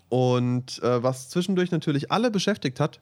[0.09, 3.01] Und äh, was zwischendurch natürlich alle beschäftigt hat,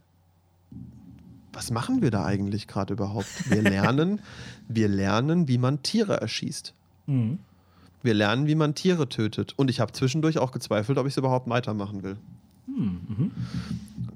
[1.53, 3.51] was machen wir da eigentlich gerade überhaupt?
[3.51, 4.21] Wir lernen,
[4.69, 6.75] wir lernen, wie man Tiere erschießt.
[7.07, 7.39] Mhm.
[8.03, 9.55] Wir lernen, wie man Tiere tötet.
[9.57, 12.17] Und ich habe zwischendurch auch gezweifelt, ob ich es überhaupt weitermachen will.
[12.67, 13.31] Mhm.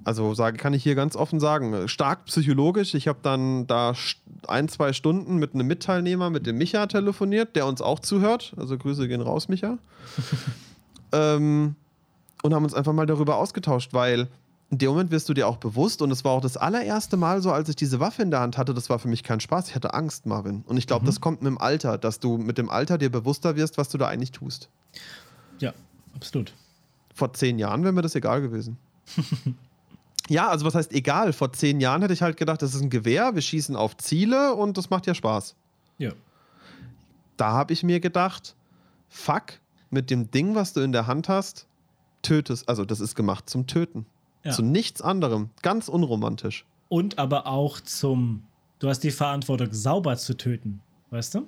[0.05, 2.95] Also sage, kann ich hier ganz offen sagen, stark psychologisch.
[2.95, 3.95] Ich habe dann da
[4.47, 8.53] ein, zwei Stunden mit einem Mitteilnehmer, mit dem Micha telefoniert, der uns auch zuhört.
[8.57, 9.79] Also Grüße gehen raus, Micha.
[11.13, 11.75] ähm,
[12.43, 14.29] und haben uns einfach mal darüber ausgetauscht, weil
[14.71, 17.43] in dem Moment wirst du dir auch bewusst, und es war auch das allererste Mal
[17.43, 19.69] so, als ich diese Waffe in der Hand hatte, das war für mich kein Spaß.
[19.69, 20.63] Ich hatte Angst, Marvin.
[20.67, 23.57] Und ich glaube, das kommt mit dem Alter, dass du mit dem Alter dir bewusster
[23.57, 24.69] wirst, was du da eigentlich tust.
[25.59, 25.73] Ja,
[26.15, 26.55] absolut.
[27.15, 28.79] Vor zehn Jahren wäre mir das egal gewesen.
[30.29, 31.33] ja, also was heißt egal?
[31.33, 34.55] Vor zehn Jahren hätte ich halt gedacht, das ist ein Gewehr, wir schießen auf Ziele
[34.55, 35.57] und das macht ja Spaß.
[35.99, 36.13] Ja.
[37.37, 38.55] Da habe ich mir gedacht,
[39.09, 39.55] fuck,
[39.91, 41.67] mit dem Ding, was du in der Hand hast,
[42.23, 42.69] tötest.
[42.69, 44.07] Also das ist gemacht zum Töten.
[44.45, 44.53] Ja.
[44.53, 45.51] Zu nichts anderem.
[45.63, 46.65] Ganz unromantisch.
[46.89, 48.43] Und aber auch zum,
[48.79, 50.81] du hast die Verantwortung, sauber zu töten.
[51.11, 51.47] Weißt du?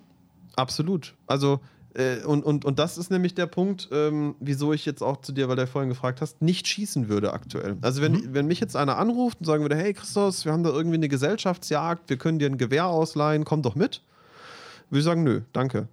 [0.57, 1.15] Absolut.
[1.27, 1.61] Also,
[1.95, 5.33] äh, und, und, und das ist nämlich der Punkt, ähm, wieso ich jetzt auch zu
[5.33, 7.77] dir, weil du ja vorhin gefragt hast, nicht schießen würde aktuell.
[7.81, 10.71] Also, wenn, wenn mich jetzt einer anruft und sagen würde, hey Christos, wir haben da
[10.71, 14.03] irgendwie eine Gesellschaftsjagd, wir können dir ein Gewehr ausleihen, komm doch mit,
[14.91, 15.89] würde ich sagen, nö, danke.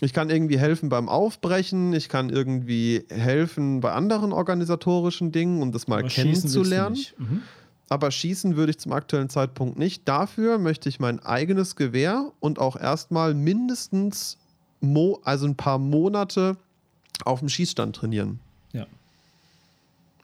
[0.00, 5.70] Ich kann irgendwie helfen beim Aufbrechen, ich kann irgendwie helfen bei anderen organisatorischen Dingen, um
[5.70, 6.98] das mal Aber kennenzulernen.
[7.18, 7.42] Mhm.
[7.88, 10.08] Aber schießen würde ich zum aktuellen Zeitpunkt nicht.
[10.08, 14.38] Dafür möchte ich mein eigenes Gewehr und auch erstmal mindestens
[14.80, 16.56] mo also ein paar Monate
[17.24, 18.40] auf dem Schießstand trainieren.
[18.72, 18.86] Ja.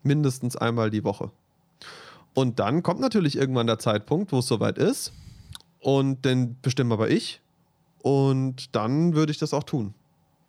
[0.02, 1.30] Mindestens einmal die Woche.
[2.34, 5.12] Und dann kommt natürlich irgendwann der Zeitpunkt, wo es soweit ist.
[5.80, 7.40] Und den bestimme aber ich.
[8.06, 9.92] Und dann würde ich das auch tun.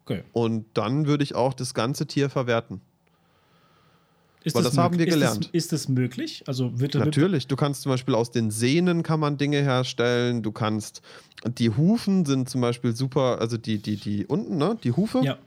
[0.06, 0.22] Okay.
[0.32, 2.82] Und dann würde ich auch das ganze Tier verwerten.
[4.44, 5.46] Ist Weil das haben mög- wir ist gelernt.
[5.46, 6.44] Das, ist das möglich?
[6.46, 10.44] Also wird Natürlich, du kannst zum Beispiel aus den Sehnen kann man Dinge herstellen.
[10.44, 11.02] Du kannst,
[11.48, 15.40] die Hufen sind zum Beispiel super, also die, die, die unten, ne, die Hufe ja.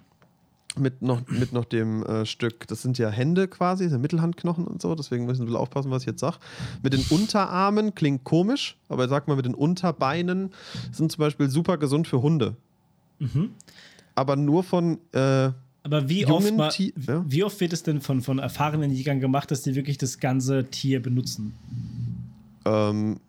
[0.78, 4.80] Mit noch, mit noch dem äh, Stück, das sind ja Hände quasi, sind Mittelhandknochen und
[4.80, 6.36] so, deswegen müssen wir aufpassen, was ich jetzt sage.
[6.82, 10.50] Mit den Unterarmen klingt komisch, aber sag mal, mit den Unterbeinen
[10.92, 12.56] sind zum Beispiel super gesund für Hunde.
[13.18, 13.50] Mhm.
[14.14, 15.50] Aber nur von, äh,
[15.82, 17.24] Aber wie oft, mal, ja?
[17.26, 20.64] wie oft wird es denn von, von erfahrenen Jägern gemacht, dass die wirklich das ganze
[20.64, 21.54] Tier benutzen?
[22.64, 23.20] ähm,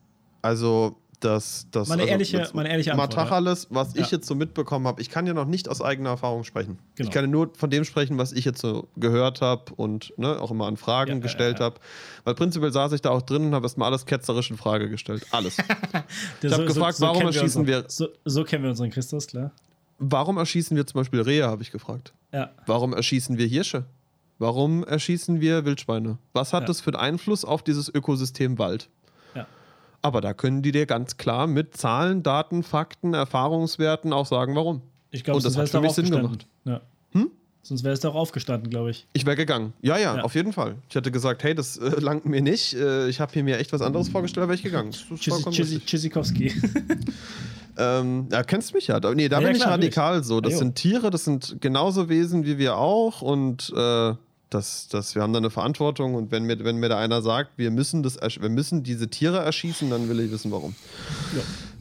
[0.41, 4.01] also das, das Meine also ehrliche- meine ehrliche Antwort, Matacheles, was Ja.
[4.01, 6.79] ich jetzt so mitbekommen habe, ich kann ja noch nicht aus eigener Erfahrung sprechen.
[6.95, 7.07] Genau.
[7.07, 10.39] Ich kann ja nur von dem sprechen, was ich jetzt so gehört habe und ne,
[10.41, 11.75] auch immer an Fragen Ja, gestellt ja, habe.
[12.23, 15.25] Weil prinzipiell saß ich da auch drin und habe erstmal alles ketzerisch in Frage gestellt.
[15.31, 15.57] Alles.
[16.43, 19.51] Ich hab gefragt, warum kennen erschießen unseren, wir- So, so kennen wir unseren Christus, klar.
[19.99, 22.13] Warum erschießen wir zum Beispiel Rehe, habe ich gefragt.
[22.33, 22.49] Ja.
[22.65, 23.85] Warum erschießen wir Hirsche?
[24.39, 26.17] Warum erschießen wir Wildschweine?
[26.33, 28.89] Was hat das für einen Einfluss auf dieses Ökosystem Wald?
[30.03, 30.07] Ja.
[30.07, 34.81] Aber da können die dir ganz klar mit Zahlen, Daten, Fakten, Erfahrungswerten auch sagen, warum.
[35.11, 36.39] Ich glaube, das hat für mich Sinn aufgestanden.
[36.65, 36.81] Ja.
[37.11, 37.29] Hm?
[37.63, 39.05] Sonst wäre es doch aufgestanden, glaube ich.
[39.13, 39.73] Ich wäre gegangen.
[39.81, 40.23] Ja, ja, Ja.
[40.23, 40.75] auf jeden Fall.
[40.89, 42.73] Ich hätte gesagt, hey, das äh, langt mir nicht.
[42.73, 44.91] Äh, ich habe hier mir echt was anderes vorgestellt, wäre ich gegangen.
[44.91, 46.51] Chisikowski.
[47.77, 48.99] Ähm, ja, kennst mich ja.
[48.99, 50.41] Da- Nee, da Ja, bin ich klar, radikal so.
[50.41, 54.13] Das Ja, sind Tiere, das sind genauso Wesen wie wir auch und äh,
[54.51, 57.57] das, das, wir haben da eine Verantwortung und wenn mir, wenn mir da einer sagt,
[57.57, 60.75] wir müssen, das, wir müssen diese Tiere erschießen, dann will ich wissen, warum.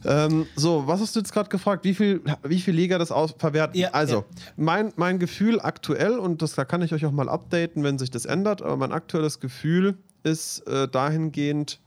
[0.05, 1.83] Ähm, so, was hast du jetzt gerade gefragt?
[1.83, 3.77] Wie viel, wie viel Liga das aus verwerten?
[3.77, 4.25] Ja, also, ja.
[4.55, 8.09] Mein, mein Gefühl aktuell, und das, da kann ich euch auch mal updaten, wenn sich
[8.09, 11.77] das ändert, aber mein aktuelles Gefühl ist äh, dahingehend,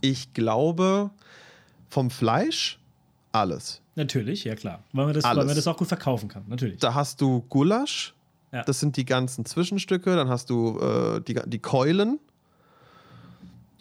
[0.00, 1.10] ich glaube,
[1.88, 2.80] vom Fleisch
[3.30, 3.80] alles.
[3.94, 4.82] Natürlich, ja klar.
[4.92, 6.80] Weil man, das, weil man das auch gut verkaufen kann, natürlich.
[6.80, 8.14] Da hast du Gulasch,
[8.52, 8.64] Ja.
[8.64, 12.18] das sind die ganzen Zwischenstücke, dann hast du äh, die, die Keulen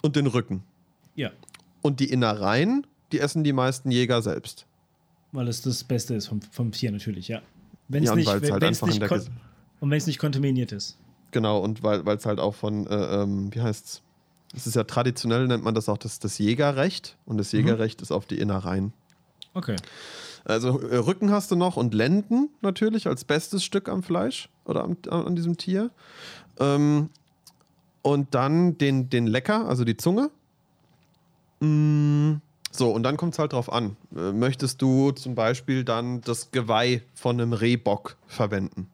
[0.02, 0.64] und den Rücken.
[1.16, 1.32] Ja,
[1.82, 4.66] Und die Innereien, die essen die meisten Jäger selbst.
[5.32, 7.42] weil es das Beste ist vom, vom Tier natürlich, ja.
[7.88, 9.02] Wenn es Ja, und nicht, weil's wenn, halt wenn's nicht
[9.82, 10.98] und wenn es nicht kontaminiert ist.
[11.32, 14.02] Genau, und weil es halt auch von, äh, ähm, wie heißt's?
[14.56, 17.18] Es ist ja traditionell, nennt man das auch das, das Jägerrecht.
[17.26, 18.94] Und das Jägerrecht ist auf die Innereien.
[19.54, 19.76] Okay.
[20.50, 24.84] Also äh, Rücken hast du noch und Lenden natürlich als bestes Stück am Fleisch oder
[24.84, 25.92] am, an diesem Tier.
[26.60, 27.10] Ähm,
[28.02, 30.32] und dann den, den Lecker, also die Zunge.
[31.60, 32.36] Mm,
[32.72, 33.96] so, und dann kommt es halt drauf an.
[34.16, 38.88] Äh, möchtest du zum Beispiel dann das Geweih von einem Rehbock verwenden?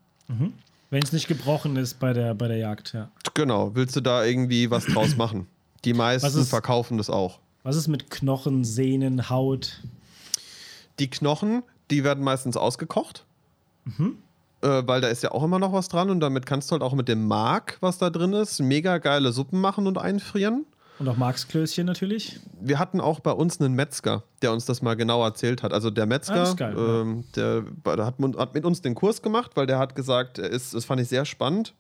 [0.90, 3.10] Wenn es nicht gebrochen ist bei der, bei der Jagd, ja.
[3.34, 5.48] Genau, willst du da irgendwie was draus machen?
[5.86, 7.40] Die meisten ist- verkaufen das auch.
[7.64, 9.82] Was ist mit Knochen, Sehnen, Haut?
[11.00, 13.26] Die Knochen, die werden meistens ausgekocht.
[14.62, 16.82] Äh, weil da ist ja auch immer noch was dran und damit kannst du halt
[16.82, 20.66] auch mit dem Mark, was da drin ist, mega geile Suppen machen und einfrieren.
[20.98, 22.40] Und auch Marksklößchen natürlich.
[22.62, 25.74] Wir hatten auch bei uns einen Metzger, der uns das mal genau erzählt hat.
[25.74, 27.02] Also der Ah, Metzger, ist geil, ja.
[27.02, 30.40] ähm, der, der hat, mit- hat mit uns den Kurs gemacht, weil der hat gesagt,
[30.40, 31.74] er ist, das fand ich sehr spannend.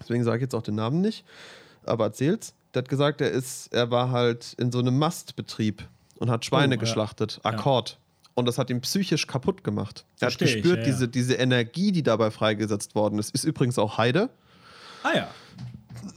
[0.00, 1.24] Deswegen sage ich jetzt auch den Namen nicht,
[1.86, 2.52] aber erzählt's.
[2.74, 5.88] Der hat gesagt, er ist, er war halt in so einem Mastbetrieb
[6.18, 6.80] und hat Schweine Oh, ja.
[6.80, 7.98] geschlachtet, Akkord.
[8.36, 10.04] Und das hat ihn psychisch kaputt gemacht.
[10.20, 10.90] Er hat Versteh ich, gespürt, ja, ja.
[10.92, 13.34] Diese, diese Energie, die dabei freigesetzt worden ist.
[13.34, 14.28] Ist übrigens auch Heide
[15.02, 15.28] Ah ja.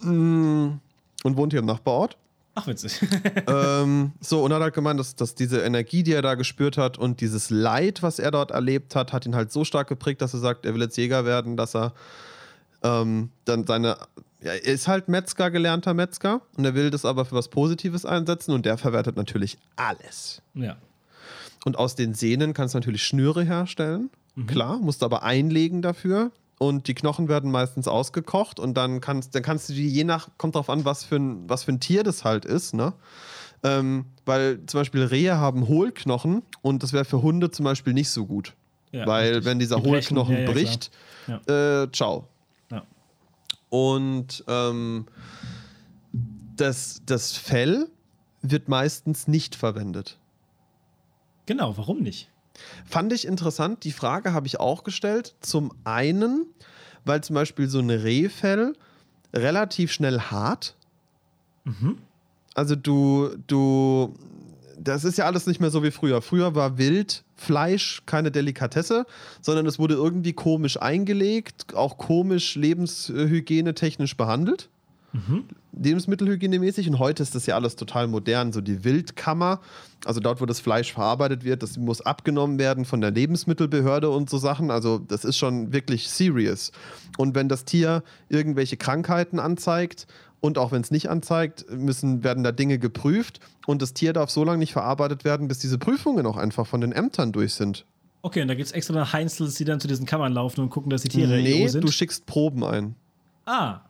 [0.04, 0.82] und
[1.24, 2.18] wohnt hier im Nachbarort.
[2.56, 3.00] Ach, witzig.
[3.48, 6.78] ähm, so, und er hat halt gemeint, dass, dass diese Energie, die er da gespürt
[6.78, 10.22] hat und dieses Leid, was er dort erlebt hat, hat ihn halt so stark geprägt,
[10.22, 11.94] dass er sagt, er will jetzt Jäger werden, dass er
[12.84, 13.98] ähm, dann seine.
[14.42, 18.06] Ja, er ist halt Metzger, gelernter Metzger und er will das aber für was Positives
[18.06, 20.42] einsetzen und der verwertet natürlich alles.
[20.54, 20.76] ja.
[21.70, 24.10] Und aus den Sehnen kannst du natürlich Schnüre herstellen.
[24.48, 26.32] Klar, musst aber einlegen dafür.
[26.58, 30.30] Und die Knochen werden meistens ausgekocht und dann kannst, dann kannst du die, je nach,
[30.40, 32.94] kommt drauf an, was für ein, was für ein Tier das halt ist, ne?
[33.62, 38.10] Ähm, weil zum Beispiel Rehe haben Hohlknochen und das wäre für Hunde zum Beispiel nicht
[38.10, 38.56] so gut.
[38.92, 39.46] Ja, weil richtig.
[39.46, 40.90] wenn dieser Die Hohlknochen ja, ja, bricht,
[41.46, 42.28] äh, ciao.
[43.70, 45.06] Und ähm,
[46.56, 47.90] das, das Fell
[48.42, 50.18] wird meistens nicht verwendet.
[51.50, 52.30] Genau, warum nicht?
[52.86, 53.84] Fand ich interessant.
[53.84, 55.34] Die Frage habe ich auch gestellt.
[55.40, 56.46] Zum einen,
[57.06, 58.74] weil zum Beispiel so ein Rehfell
[59.34, 60.76] relativ schnell hart.
[62.54, 64.14] Also du, du,
[64.78, 66.22] das ist ja alles nicht mehr so wie früher.
[66.22, 69.08] Früher war Wildfleisch keine Delikatesse,
[69.42, 74.70] sondern es wurde irgendwie komisch eingelegt, auch komisch lebenshygienetechnisch behandelt.
[75.72, 78.52] Lebensmittelhygienemäßig und heute ist das ja alles total modern.
[78.52, 79.60] So die Wildkammer,
[80.06, 84.30] also dort, wo das Fleisch verarbeitet wird, das muss abgenommen werden von der Lebensmittelbehörde und
[84.30, 84.72] so Sachen.
[84.72, 86.72] Also das ist schon wirklich serious.
[87.18, 90.08] Und wenn das Tier irgendwelche Krankheiten anzeigt
[90.42, 94.30] und auch wenn es nicht anzeigt, müssen, werden da Dinge geprüft und das Tier darf
[94.30, 97.86] so lange nicht verarbeitet werden, bis diese Prüfungen auch einfach von den Ämtern durch sind.
[98.22, 100.90] Okay, und da gibt es extra Heinzels, die dann zu diesen Kammern laufen und gucken,
[100.90, 101.84] dass die Tiere nee, EU sind.
[101.84, 102.96] du schickst Proben ein.
[103.46, 103.82] ah,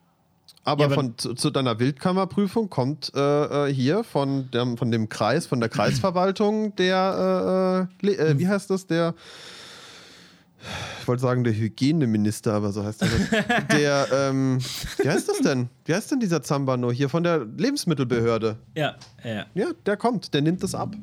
[0.63, 4.91] Aber, Ja, aber- von, zu, zu deiner Wildkammerprüfung kommt äh, äh, hier von dem, von
[4.91, 9.13] dem Kreis, von der Kreisverwaltung der, äh, äh, äh, wie heißt das, der,
[11.01, 13.07] ich wollte sagen der Hygieneminister, aber so heißt er.
[13.77, 14.59] Der, ähm,
[15.01, 15.69] wie heißt das denn?
[15.85, 18.57] Wie heißt denn dieser Zambano hier von der Lebensmittelbehörde?
[18.75, 19.45] ja, ja.
[19.53, 20.93] Ja, der kommt, der nimmt das ab.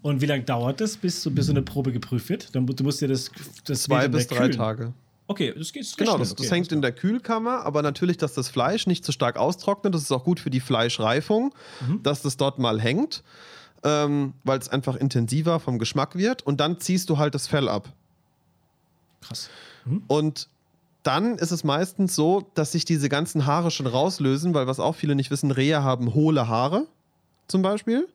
[0.00, 2.54] Und wie lange dauert das, bis so, bis so eine Probe geprüft wird?
[2.54, 3.30] Dann, du musst dir das,
[3.66, 4.52] das Zwei bis drei kühlen.
[4.52, 4.92] Tage.
[5.28, 6.54] Okay, das geht das geht Genau, schnell, das, das okay.
[6.54, 9.94] hängt in der Kühlkammer, aber natürlich, dass das Fleisch nicht zu stark austrocknet.
[9.94, 11.54] Das ist auch gut für die Fleischreifung,
[11.86, 12.02] Mhm.
[12.02, 13.24] dass das dort mal hängt,
[13.82, 16.42] ähm, weil es einfach intensiver vom Geschmack wird.
[16.46, 17.92] Und dann ziehst du halt das Fell ab.
[19.20, 19.50] Krass.
[20.08, 20.48] Und
[21.02, 24.94] dann ist es meistens so, dass sich diese ganzen Haare schon rauslösen, weil was auch
[24.96, 26.86] viele nicht wissen, Rehe haben hohle Haare
[27.48, 28.08] zum Beispiel.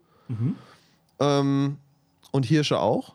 [1.19, 1.77] Ähm,
[2.31, 3.13] und Hirsche auch.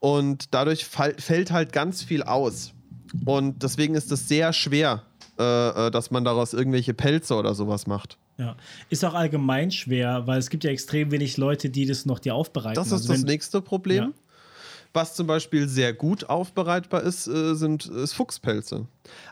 [0.00, 2.72] Und dadurch fall, fällt halt ganz viel aus.
[3.26, 5.02] Und deswegen ist es sehr schwer,
[5.38, 5.42] äh,
[5.86, 8.18] äh, dass man daraus irgendwelche Pelze oder sowas macht.
[8.38, 8.56] Ja.
[8.88, 12.34] Ist auch allgemein schwer, weil es gibt ja extrem wenig Leute, die das noch dir
[12.34, 12.74] aufbereiten.
[12.76, 14.04] Das ist Also das nächste Problem.
[14.04, 14.10] Ja.
[14.92, 18.86] Was zum Beispiel sehr gut aufbereitbar ist, äh, sind ist Fuchspelze.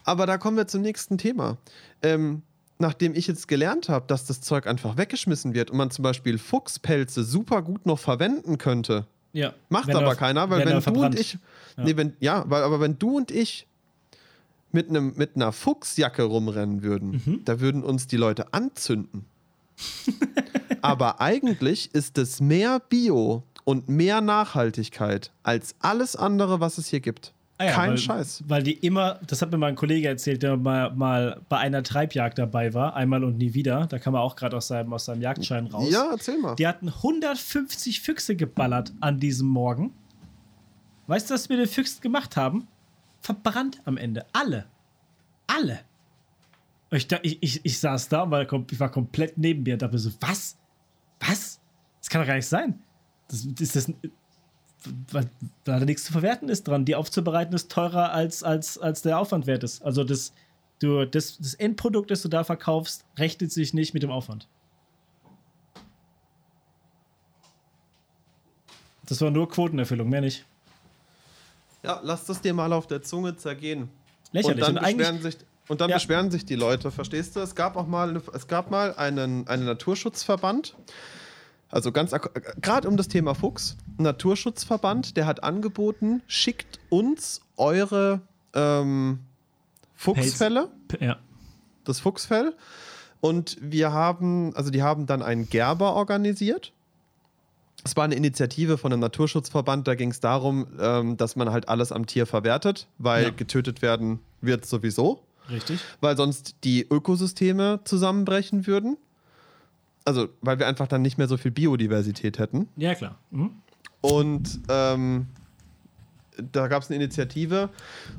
[0.04, 1.56] Aber da kommen wir zum nächsten Thema.
[2.02, 2.42] Ähm,
[2.78, 6.38] nachdem ich jetzt gelernt habe, dass das Zeug einfach weggeschmissen wird und man zum Beispiel
[6.38, 9.52] Fuchspelze super gut noch verwenden könnte, Ja.
[9.68, 11.18] macht aber er- keiner, weil wenn du und verbrannt.
[11.18, 11.38] ich,
[11.76, 11.84] Ja.
[11.84, 13.66] nee, wenn, ja, weil, aber wenn du und ich
[14.72, 17.40] mit, einem, mit einer Fuchsjacke rumrennen würden, Mhm.
[17.44, 19.24] da würden uns die Leute anzünden.
[20.82, 27.00] aber eigentlich ist es mehr Bio und mehr Nachhaltigkeit als alles andere, was es hier
[27.00, 27.32] gibt.
[27.60, 28.44] Ah ja, Kein weil, Scheiß.
[28.46, 32.38] Weil die immer, das hat mir mein Kollege erzählt, der mal, mal bei einer Treibjagd
[32.38, 33.86] dabei war, einmal und nie wieder.
[33.86, 35.88] Da kam er auch gerade aus seinem, aus seinem Jagdschein raus.
[35.90, 36.54] Ja, erzähl mal.
[36.54, 39.92] Die hatten 150 Füchse geballert an diesem Morgen.
[41.08, 42.68] Weißt du, was wir den Füchsen gemacht haben?
[43.20, 44.26] Verbrannt am Ende.
[44.32, 44.66] Alle.
[45.46, 45.80] Alle.
[46.90, 49.98] Ich, ich, ich, ich saß da und war, ich war komplett neben mir und dachte
[49.98, 50.56] so, was?
[51.20, 51.60] Was?
[52.00, 52.82] Das kann doch gar nicht sein.
[53.28, 53.92] Das, ist das,
[55.12, 55.28] weil
[55.64, 56.84] da nichts zu verwerten ist dran.
[56.84, 59.82] Die aufzubereiten ist teurer, als, als, als der Aufwand wert ist.
[59.82, 60.32] Also das,
[60.78, 64.48] du, das, das Endprodukt, das du da verkaufst, rechnet sich nicht mit dem Aufwand.
[69.04, 70.44] Das war nur Quotenerfüllung, mehr nicht.
[71.88, 73.88] Ja, lass das dir mal auf der Zunge zergehen.
[74.32, 74.56] Lächerlich.
[74.56, 75.36] Und dann, Und beschweren sich,
[75.68, 75.96] und dann Ja.
[75.96, 77.40] beschweren sich die Leute, verstehst du?
[77.40, 80.76] Es gab auch mal, es gab mal einen, einen Naturschutzverband,
[81.70, 82.12] also ganz
[82.60, 88.20] gerade um das Thema Fuchs, Naturschutzverband, der hat angeboten, schickt uns eure
[88.54, 89.20] ähm,
[89.94, 90.68] Fuchsfälle,
[91.00, 91.16] Ja.
[91.84, 92.54] das Fuchsfell.
[93.20, 96.72] Und wir haben, also die haben dann einen Gerber organisiert.
[97.84, 101.68] Es war eine Initiative von einem Naturschutzverband, da ging es darum, ähm, dass man halt
[101.68, 103.30] alles am Tier verwertet, weil Ja.
[103.30, 105.80] getötet werden wird sowieso, Richtig.
[106.00, 108.96] weil sonst die Ökosysteme zusammenbrechen würden.
[110.04, 112.68] Also, weil wir einfach dann nicht mehr so viel Biodiversität hätten.
[112.76, 113.16] Ja, klar.
[113.30, 113.50] Mhm.
[114.00, 115.26] Und ähm,
[116.52, 117.68] da gab es eine Initiative,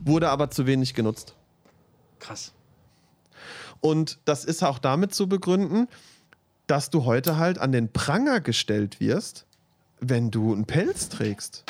[0.03, 1.35] wurde aber zu wenig genutzt.
[2.19, 2.53] Krass.
[3.81, 5.87] Und das ist auch damit zu begründen,
[6.67, 9.45] dass du heute halt an den Pranger gestellt wirst,
[9.99, 11.63] wenn du einen Pelz trägst.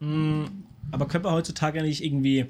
[0.00, 2.46] Aber können wir heutzutage nicht irgendwie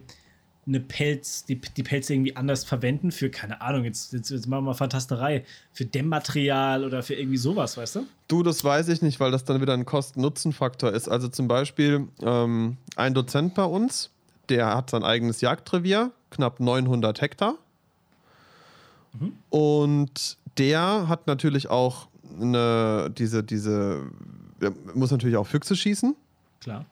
[0.66, 4.62] eine Pelz, die, die Pelze irgendwie anders verwenden für, keine Ahnung, jetzt, jetzt, jetzt machen
[4.62, 8.06] wir mal Fantasterei, für Dämmmaterial oder für irgendwie sowas, weißt du?
[8.28, 11.08] Du, das weiß ich nicht, weil das dann wieder ein Kosten-Nutzen-Faktor ist.
[11.08, 14.10] Also zum Beispiel ähm, ein Dozent bei uns,
[14.48, 17.56] der hat sein eigenes Jagdrevier, knapp 900 Hektar.
[19.50, 22.08] Und der hat natürlich auch
[22.40, 24.10] eine, diese, diese,
[24.62, 26.16] der muss natürlich auch Füchse schießen.
[26.60, 26.86] Klar.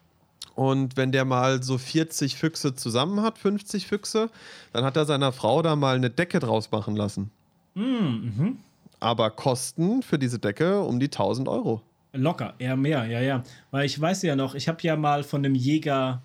[0.55, 4.29] Und wenn der mal so 40 Füchse zusammen hat, 50 Füchse,
[4.73, 7.31] dann hat er seiner Frau da mal eine Decke draus machen lassen.
[7.73, 8.57] Mhm.
[8.99, 11.81] Aber Kosten für diese Decke um die 1000 Euro.
[12.13, 13.43] Locker, eher mehr, ja, ja.
[13.71, 16.21] Weil ich weiß ja noch, ich habe ja mal von einem Jäger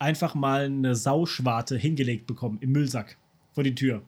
[0.00, 3.16] einfach mal eine Sauschwarte hingelegt bekommen im Müllsack
[3.52, 4.02] vor die Tür.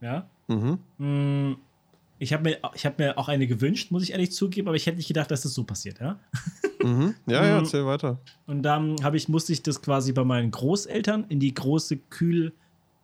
[0.00, 0.26] Ja.
[0.48, 1.56] Mhm.
[2.18, 4.86] Ich habe mir, ich hab mir auch eine gewünscht, muss ich ehrlich zugeben, aber ich
[4.86, 6.18] hätte nicht gedacht, dass das so passiert, ja.
[6.82, 7.14] Mhm.
[7.26, 7.64] Ja, ja, Mhm.
[7.64, 8.18] erzähl weiter.
[8.46, 12.52] Und dann habe ich, musste ich das quasi bei meinen Großeltern in die große Kühl,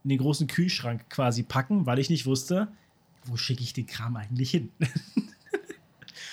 [0.05, 2.69] in den großen Kühlschrank quasi packen, weil ich nicht wusste,
[3.25, 4.71] wo schicke ich den Kram eigentlich hin.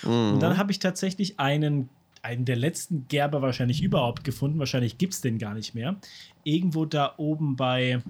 [0.04, 0.34] Mhm.
[0.34, 1.88] Und dann habe ich tatsächlich einen,
[2.22, 4.58] einen der letzten Gerber wahrscheinlich überhaupt gefunden.
[4.58, 5.96] Wahrscheinlich gibt es den gar nicht mehr.
[6.44, 8.02] Irgendwo da oben bei.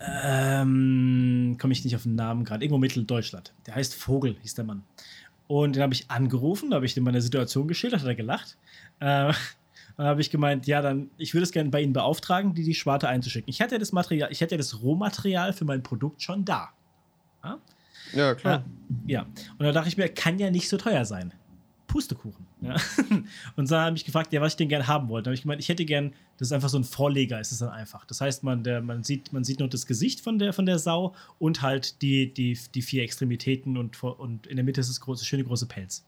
[0.00, 2.64] Ähm, komme ich nicht auf den Namen gerade.
[2.64, 3.52] Irgendwo Mitteldeutschland.
[3.66, 4.82] Der heißt Vogel, hieß der Mann.
[5.46, 8.56] Und den habe ich angerufen, da habe ich dem meine Situation geschildert, hat er gelacht.
[9.00, 9.32] Äh,
[9.96, 12.74] dann habe ich gemeint, ja, dann, ich würde es gerne bei Ihnen beauftragen, die die
[12.74, 13.50] Schwarte einzuschicken.
[13.50, 16.70] Ich hatte ja das Material, ich hatte ja das Rohmaterial für mein Produkt schon da.
[17.42, 17.58] Ja?
[18.12, 18.64] ja, klar.
[19.06, 19.26] Ja, ja.
[19.58, 21.32] Und da dachte ich mir, kann ja nicht so teuer sein.
[21.94, 22.44] Pustekuchen.
[22.60, 22.74] Ja.
[23.56, 25.26] Und dann habe ich gefragt, ja, was ich denn gerne haben wollte.
[25.26, 27.60] Da habe ich gemeint, ich hätte gern, das ist einfach so ein Vorleger, ist es
[27.60, 28.04] dann einfach.
[28.04, 30.80] Das heißt, man, der, man, sieht, man sieht nur das Gesicht von der, von der
[30.80, 35.00] Sau und halt die, die, die vier Extremitäten und, und in der Mitte ist das
[35.00, 36.04] große, schöne große Pelz.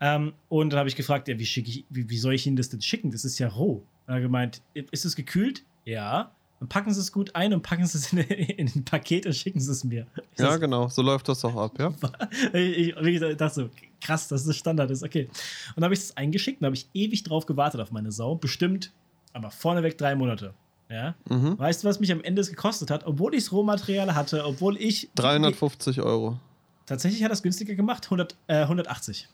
[0.00, 2.68] Ähm, und dann habe ich gefragt, ja, wie, ich, wie, wie soll ich Ihnen das
[2.68, 3.12] denn schicken?
[3.12, 3.84] Das ist ja roh.
[4.06, 5.62] Dann hat er gemeint, ist es gekühlt?
[5.84, 6.32] Ja.
[6.58, 9.34] Dann packen Sie es gut ein und packen Sie es in, in ein Paket und
[9.34, 10.06] schicken Sie es mir.
[10.32, 10.88] Ich Ja, sag, genau.
[10.88, 11.92] So läuft das auch ab, ja.
[12.58, 13.70] ich, ich dachte so,
[14.00, 15.24] krass, dass das Standard ist, okay.
[15.24, 18.36] Und dann habe ich es eingeschickt und habe ich ewig drauf gewartet auf meine Sau.
[18.36, 18.92] Bestimmt,
[19.32, 20.54] aber vorneweg drei Monate.
[20.88, 21.14] Ja.
[21.28, 21.58] Mhm.
[21.58, 23.06] Weißt du, was mich am Ende gekostet hat?
[23.06, 25.10] Obwohl ich das Rohmaterial hatte, obwohl ich.
[25.16, 26.38] 350 Euro.
[26.86, 29.28] Tatsächlich hat es günstiger gemacht, 100, äh, 180.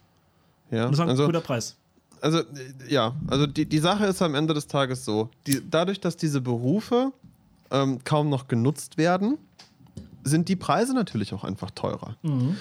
[0.71, 1.77] Ja, Und das war ein also, guter Preis.
[2.23, 2.43] Also äh,
[2.87, 6.41] ja, also die, die Sache ist am Ende des Tages so, die, dadurch, dass diese
[6.41, 7.11] Berufe
[7.69, 9.37] ähm, kaum noch genutzt werden,
[10.23, 12.15] sind die Preise natürlich auch einfach teurer.
[12.21, 12.55] Mhm.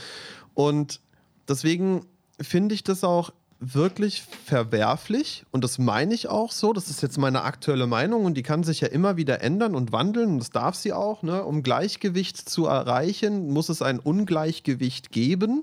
[0.55, 1.01] Und
[1.49, 2.05] deswegen
[2.41, 6.73] finde ich das auch wirklich verwerflich und das meine ich auch so.
[6.73, 9.93] Das ist jetzt meine aktuelle Meinung und die kann sich ja immer wieder ändern und
[9.93, 11.23] wandeln und das darf sie auch.
[11.23, 11.45] Ne?
[11.45, 15.63] Um Gleichgewicht zu erreichen, muss es ein Ungleichgewicht geben.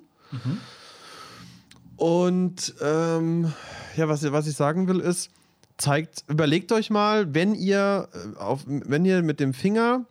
[1.99, 3.51] Und ähm,
[3.97, 5.31] ja, was, was ich sagen will ist,
[5.77, 10.05] zeigt, überlegt euch mal, wenn ihr, äh, auf, wenn ihr mit dem Finger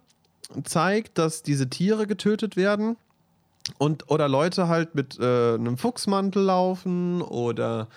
[0.64, 2.98] zeigt, dass diese Tiere getötet werden,
[3.78, 7.88] und oder Leute halt mit äh, einem Fuchsmantel laufen oder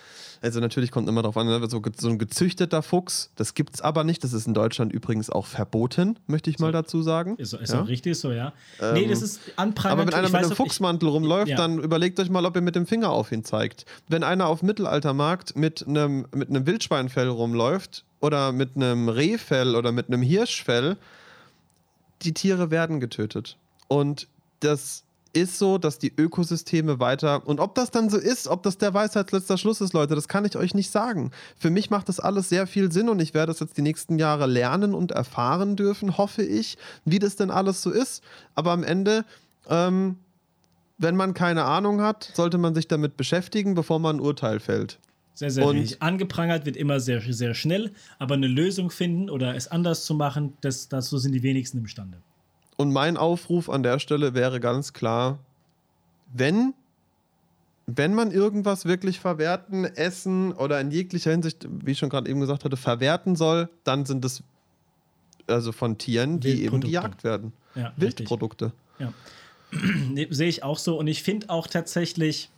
[0.43, 4.03] also natürlich kommt immer darauf an, ne, so, so ein gezüchteter Fuchs, das gibt's aber
[4.03, 4.23] nicht.
[4.23, 7.35] Das ist in Deutschland übrigens auch verboten, möchte ich mal dazu sagen.
[7.37, 7.83] Ist, ist Ja?
[7.83, 8.51] auch richtig so, ja.
[8.93, 9.99] nee, das ist anprangend.
[9.99, 11.57] Aber wenn einer Ich mit einem Fuchsmantel rumläuft, ja.
[11.57, 13.85] dann überlegt euch mal, ob ihr mit dem Finger auf ihn zeigt.
[14.07, 19.75] Wenn einer auf dem Mittelaltermarkt mit einem, mit einem Wildschweinfell rumläuft oder mit einem Rehfell
[19.75, 20.97] oder mit einem Hirschfell,
[22.23, 23.57] die Tiere werden getötet.
[23.87, 24.27] Und
[24.59, 25.03] das
[25.33, 27.45] ist so, dass die Ökosysteme weiter.
[27.47, 30.45] Und ob das dann so ist, ob das der Weisheitsletzter Schluss ist, Leute, das kann
[30.45, 31.31] ich euch nicht sagen.
[31.57, 34.19] Für mich macht das alles sehr viel Sinn und ich werde das jetzt die nächsten
[34.19, 38.23] Jahre lernen und erfahren dürfen, hoffe ich, wie das denn alles so ist.
[38.55, 39.23] Aber am Ende,
[39.69, 40.17] ähm,
[40.97, 44.99] wenn man keine Ahnung hat, sollte man sich damit beschäftigen, bevor man ein Urteil fällt.
[45.33, 46.01] Sehr, sehr Und- richtig.
[46.01, 50.53] Angeprangert wird immer sehr, sehr schnell, aber eine Lösung finden oder es anders zu machen,
[50.61, 52.17] das, dazu sind die wenigsten imstande.
[52.81, 55.37] Und mein Aufruf an der Stelle wäre ganz klar,
[56.33, 56.73] wenn,
[57.85, 62.39] wenn man irgendwas wirklich verwerten, essen oder in jeglicher Hinsicht, wie ich schon gerade eben
[62.39, 64.41] gesagt hatte, verwerten soll, dann sind es
[65.45, 67.53] also von Tieren, die eben gejagt werden.
[67.75, 67.93] Ja.
[67.97, 68.73] Wildprodukte.
[68.97, 69.13] Ja.
[70.09, 70.97] Nee, Sehe ich auch so.
[70.97, 72.49] Und ich finde auch tatsächlich,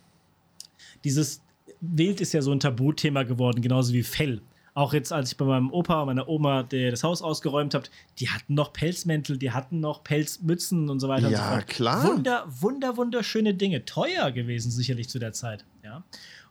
[1.04, 1.42] dieses
[1.80, 4.40] Wild ist ja so ein Tabuthema geworden, genauso wie Fell.
[4.76, 7.86] Auch jetzt, als ich bei meinem Opa und meiner Oma der, das Haus ausgeräumt habe,
[8.18, 11.66] die hatten noch Pelzmäntel, die hatten noch Pelzmützen und so weiter und Ja, so fort.
[11.68, 12.04] klar.
[12.04, 13.84] Wunder, wunder, wunderschöne Dinge.
[13.84, 15.64] Teuer gewesen, sicherlich zu der Zeit.
[15.84, 16.02] Ja.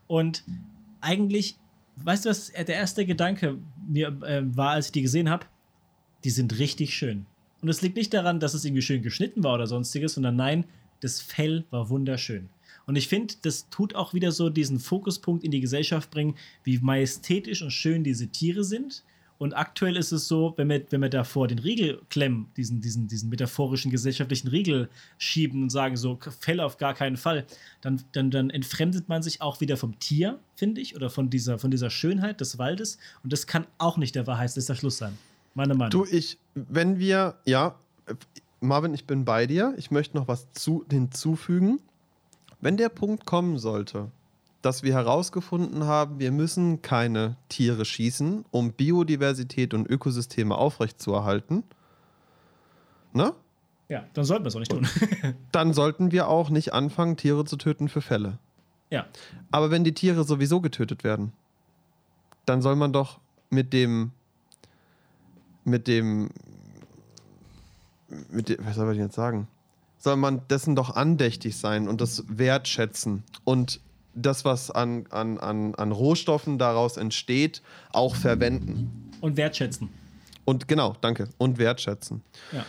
[0.08, 0.44] Und
[1.02, 1.58] eigentlich,
[1.98, 3.58] weißt du, was der erste Gedanke
[3.90, 5.46] mir äh, war, als ich die gesehen habe?
[6.24, 7.26] Die sind richtig schön.
[7.62, 10.66] Und es liegt nicht daran, dass es irgendwie schön geschnitten war oder sonstiges, sondern nein,
[11.02, 12.50] das Fell war wunderschön.
[12.86, 16.80] Und ich finde, das tut auch wieder so diesen Fokuspunkt in die Gesellschaft bringen, wie
[16.80, 19.04] majestätisch und schön diese Tiere sind.
[19.40, 23.08] Und aktuell ist es so, wenn wir, wenn wir davor den Riegel klemmen, diesen, diesen,
[23.08, 27.46] diesen metaphorischen gesellschaftlichen Riegel schieben und sagen, so Fell auf gar keinen Fall,
[27.82, 31.60] dann, dann, dann entfremdet man sich auch wieder vom Tier, finde ich, oder von dieser,
[31.60, 33.00] von dieser Schönheit des Waldes.
[33.24, 35.18] Und das kann auch nicht der Wahrheitsletzter Schluss sein.
[35.56, 35.92] Meine Meinung.
[35.92, 37.78] Du, ich, wenn wir, ja,
[38.62, 39.74] Marvin, ich bin bei dir.
[39.78, 41.80] Ich möchte noch was zu, hinzufügen.
[42.64, 44.10] Wenn der Punkt kommen sollte,
[44.62, 51.66] dass wir herausgefunden haben, wir müssen keine Tiere schießen, um Biodiversität und Ökosysteme aufrechtzuerhalten,
[53.12, 53.34] ne?
[53.90, 54.88] Ja, dann sollten wir es auch nicht tun.
[55.52, 58.40] dann sollten wir auch nicht anfangen, Tiere zu töten für Fälle.
[58.90, 59.08] ja,
[59.52, 61.34] Aber wenn die Tiere sowieso getötet werden,
[62.46, 63.20] dann soll man doch
[63.50, 64.14] mit dem,
[65.66, 66.30] mit dem,
[68.30, 69.50] mit dem, was soll ich jetzt sagen?
[70.04, 73.80] Soll man dessen doch andächtig sein und das wertschätzen und
[74.14, 77.62] das, was an, an, an, an Rohstoffen daraus entsteht,
[77.94, 79.10] auch verwenden.
[79.22, 79.88] und wertschätzen.
[80.44, 81.30] Und genau, danke.
[81.38, 82.22] Und wertschätzen.
[82.52, 82.66] Ja.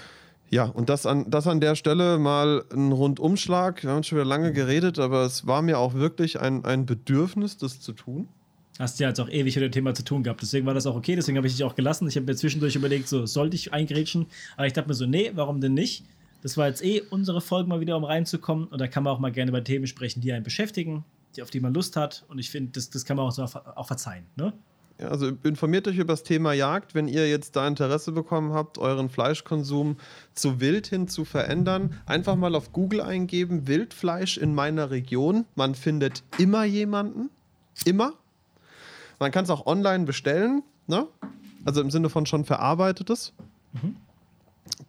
[0.49, 3.83] Ja, und das an, das an der Stelle mal ein Rundumschlag.
[3.83, 7.57] Wir haben schon wieder lange geredet, aber es war mir auch wirklich ein, ein Bedürfnis,
[7.57, 8.29] das zu tun.
[8.79, 10.43] Hast ja jetzt auch ewig mit dem Thema zu tun gehabt.
[10.43, 11.17] Deswegen war das auch okay.
[11.17, 12.07] Deswegen habe ich dich auch gelassen.
[12.07, 14.27] Ich habe mir zwischendurch überlegt, so sollte ich eingrätschen.
[14.57, 16.05] Aber ich dachte mir so, nee, warum denn nicht?
[16.45, 18.67] Das war jetzt eh unsere Folge mal wieder, um reinzukommen.
[18.67, 21.03] Und da kann man auch mal gerne über Themen sprechen, die einen beschäftigen,
[21.35, 22.27] die, auf die man Lust hat.
[22.29, 24.27] Und ich finde, das, das kann man auch, so, auch verzeihen.
[24.37, 24.53] Ne?
[25.01, 28.77] Ja, also informiert euch über das Thema Jagd, wenn ihr jetzt da Interesse bekommen habt,
[28.77, 29.97] euren Fleischkonsum
[30.35, 31.99] zu wild hin zu verändern.
[32.05, 35.47] Einfach mal auf Google eingeben, Wildfleisch in meiner Region.
[35.55, 37.31] Man findet immer jemanden.
[37.87, 38.13] Immer.
[39.19, 40.63] Man kann es auch online bestellen.
[40.89, 41.07] Ne?
[41.65, 43.33] Also im Sinne von schon verarbeitetes.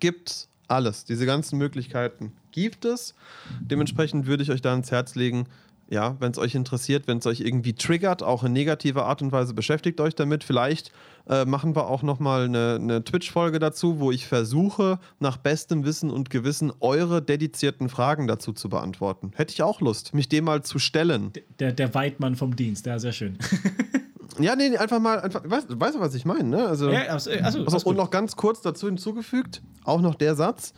[0.01, 1.05] Gibt alles.
[1.05, 3.15] Diese ganzen Möglichkeiten gibt es.
[3.59, 5.47] Dementsprechend würde ich euch da ans Herz legen,
[5.87, 9.31] ja, wenn es euch interessiert, wenn es euch irgendwie triggert, auch in negativer Art und
[9.31, 10.43] Weise, beschäftigt euch damit.
[10.43, 10.91] Vielleicht
[11.29, 16.09] äh, machen wir auch nochmal eine, eine Twitch-Folge dazu, wo ich versuche, nach bestem Wissen
[16.09, 19.31] und Gewissen eure dedizierten Fragen dazu zu beantworten.
[19.35, 21.31] Hätte ich auch Lust, mich dem mal zu stellen.
[21.59, 23.37] Der, der Weidmann vom Dienst, ja, sehr schön.
[24.39, 26.67] Ja, nee, einfach mal, einfach, weißt, weißt du, was ich meine, ne?
[26.67, 30.73] Also, ja, also, also, also, und noch ganz kurz dazu hinzugefügt, auch noch der Satz: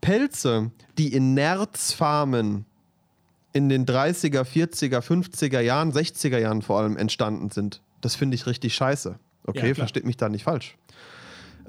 [0.00, 2.66] Pelze, die in Nerzfarmen
[3.52, 8.46] in den 30er, 40er, 50er Jahren, 60er Jahren vor allem entstanden sind, das finde ich
[8.46, 9.18] richtig scheiße.
[9.46, 10.76] Okay, Ja, versteht mich da nicht falsch.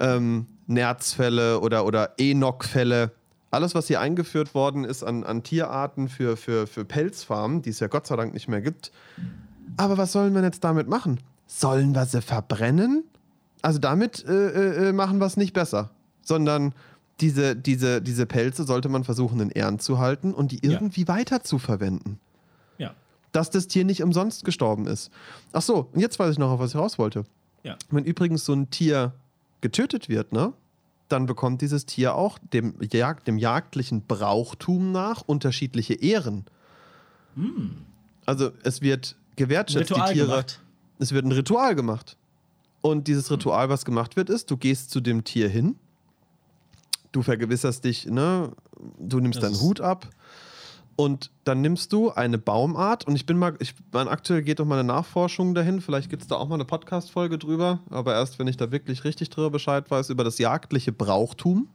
[0.00, 3.12] Ähm, Nerzfälle oder, oder Enoch-Fälle,
[3.50, 7.80] alles, was hier eingeführt worden ist an, an Tierarten für, für, für Pelzfarmen, die es
[7.80, 8.90] ja Gott sei Dank nicht mehr gibt.
[9.76, 11.20] Aber was sollen wir jetzt damit machen?
[11.46, 13.04] Sollen wir sie verbrennen?
[13.62, 15.90] Also damit äh, äh, machen wir es nicht besser,
[16.22, 16.74] sondern
[17.20, 20.72] diese, diese, diese Pelze sollte man versuchen in Ehren zu halten und die Ja.
[20.72, 22.18] irgendwie weiter zu verwenden.
[22.78, 22.92] Ja.
[23.32, 25.10] Dass das Tier nicht umsonst gestorben ist.
[25.52, 27.24] Ach so, und jetzt weiß ich noch, auf was ich raus wollte.
[27.62, 27.76] Ja.
[27.90, 29.12] Wenn übrigens so ein Tier
[29.60, 30.52] getötet wird, ne,
[31.08, 36.44] dann bekommt dieses Tier auch dem, Jag dem jagdlichen Brauchtum nach unterschiedliche Ehren.
[38.26, 40.26] Also es wird gewertschätzt, Ritual die Tiere.
[40.28, 40.60] gemacht.
[40.98, 42.16] Es wird ein Ritual gemacht.
[42.80, 45.76] Und dieses Ritual, was gemacht wird, ist, du gehst zu dem Tier hin,
[47.12, 48.52] du vergewisserst dich, ne,
[48.98, 50.08] du nimmst Das deinen Hut ab
[50.96, 54.66] und dann nimmst du eine Baumart und ich bin mal, ich, mein, aktuell geht doch
[54.66, 58.38] mal eine Nachforschung dahin, vielleicht gibt es da auch mal eine Podcast-Folge drüber, aber erst,
[58.38, 61.68] wenn ich da wirklich richtig drüber Bescheid weiß, über das jagdliche Brauchtum.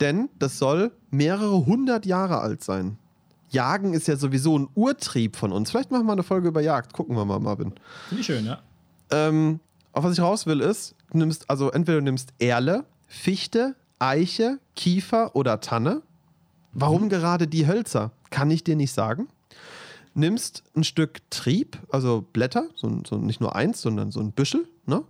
[0.00, 2.98] Denn das soll mehrere hundert Jahre alt sein.
[3.54, 5.70] Jagen ist ja sowieso ein Urtrieb von uns.
[5.70, 6.92] Vielleicht machen wir eine Folge über Jagd.
[6.92, 7.72] Gucken wir mal, Marvin.
[8.08, 8.60] Finde ich schön, ja.
[9.10, 9.60] Ähm,
[9.92, 14.58] auf was ich raus will, ist, du nimmst, also entweder du nimmst Erle, Fichte, Eiche,
[14.76, 16.02] Kiefer oder Tanne.
[16.72, 18.10] Warum gerade die Hölzer?
[18.30, 19.28] Kann ich dir nicht sagen.
[20.14, 24.66] Nimmst ein Stück Trieb, also Blätter, so, so nicht nur eins, sondern so ein Büschel,
[24.86, 25.02] ne?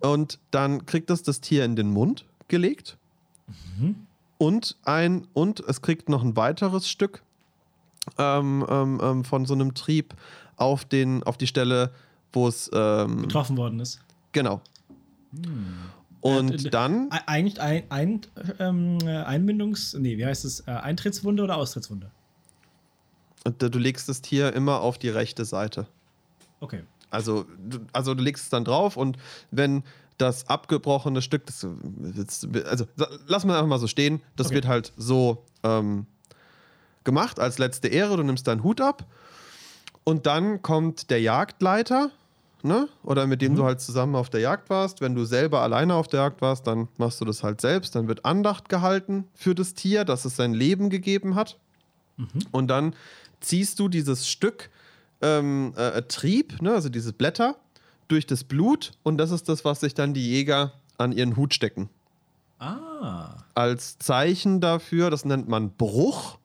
[0.00, 2.96] Und dann kriegt das das Tier in den Mund gelegt.
[4.38, 7.22] Und ein, und es kriegt noch ein weiteres Stück
[8.18, 10.14] ähm, ähm, ähm, von so einem Trieb
[10.56, 11.90] auf, den, auf die Stelle,
[12.32, 14.00] wo es ähm, Getroffen worden ist.
[14.32, 14.60] Genau.
[16.20, 18.20] Und Äh, dann, Ein, ein, ein,
[18.58, 20.60] ähm, äh, Einbindungs-, nee, wie heißt es?
[20.60, 22.10] Äh, Eintrittswunde oder Austrittswunde?
[23.46, 25.86] und du legst das Tier immer auf die rechte Seite.
[26.60, 26.82] Okay.
[27.10, 27.46] Also
[27.92, 29.16] also du legst es dann drauf und
[29.52, 29.84] wenn
[30.18, 31.66] das abgebrochene Stück, das,
[32.66, 32.86] also
[33.26, 34.56] lass mal einfach mal so stehen, das Okay.
[34.56, 36.06] wird halt so ähm,
[37.04, 38.16] gemacht als letzte Ehre.
[38.16, 39.04] Du nimmst deinen Hut ab
[40.04, 42.10] und dann kommt der Jagdleiter,
[42.62, 42.88] ne?
[43.02, 45.00] oder mit dem du halt zusammen auf der Jagd warst.
[45.00, 47.94] Wenn du selber alleine auf der Jagd warst, dann machst du das halt selbst.
[47.94, 51.58] Dann wird Andacht gehalten für das Tier, dass es sein Leben gegeben hat.
[52.50, 52.94] Und dann
[53.40, 54.70] ziehst du dieses Stück
[55.20, 57.56] ähm, äh, Trieb, ne, also diese Blätter,
[58.08, 61.54] durch das Blut und das ist das, was sich dann die Jäger an ihren Hut
[61.54, 61.88] stecken.
[62.58, 63.44] Ah.
[63.54, 66.38] Als Zeichen dafür, das nennt man Bruch,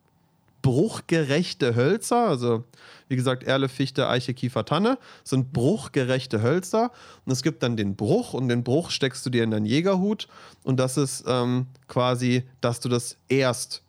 [0.62, 2.64] bruchgerechte Hölzer, also
[3.08, 6.92] wie gesagt, Erle, Fichte, Eiche, Kiefer, Tanne, sind bruchgerechte Hölzer.
[7.26, 10.28] Und es gibt dann den Bruch und den Bruch steckst du dir in deinen Jägerhut
[10.64, 13.84] und das ist ähm, quasi, dass du das erst,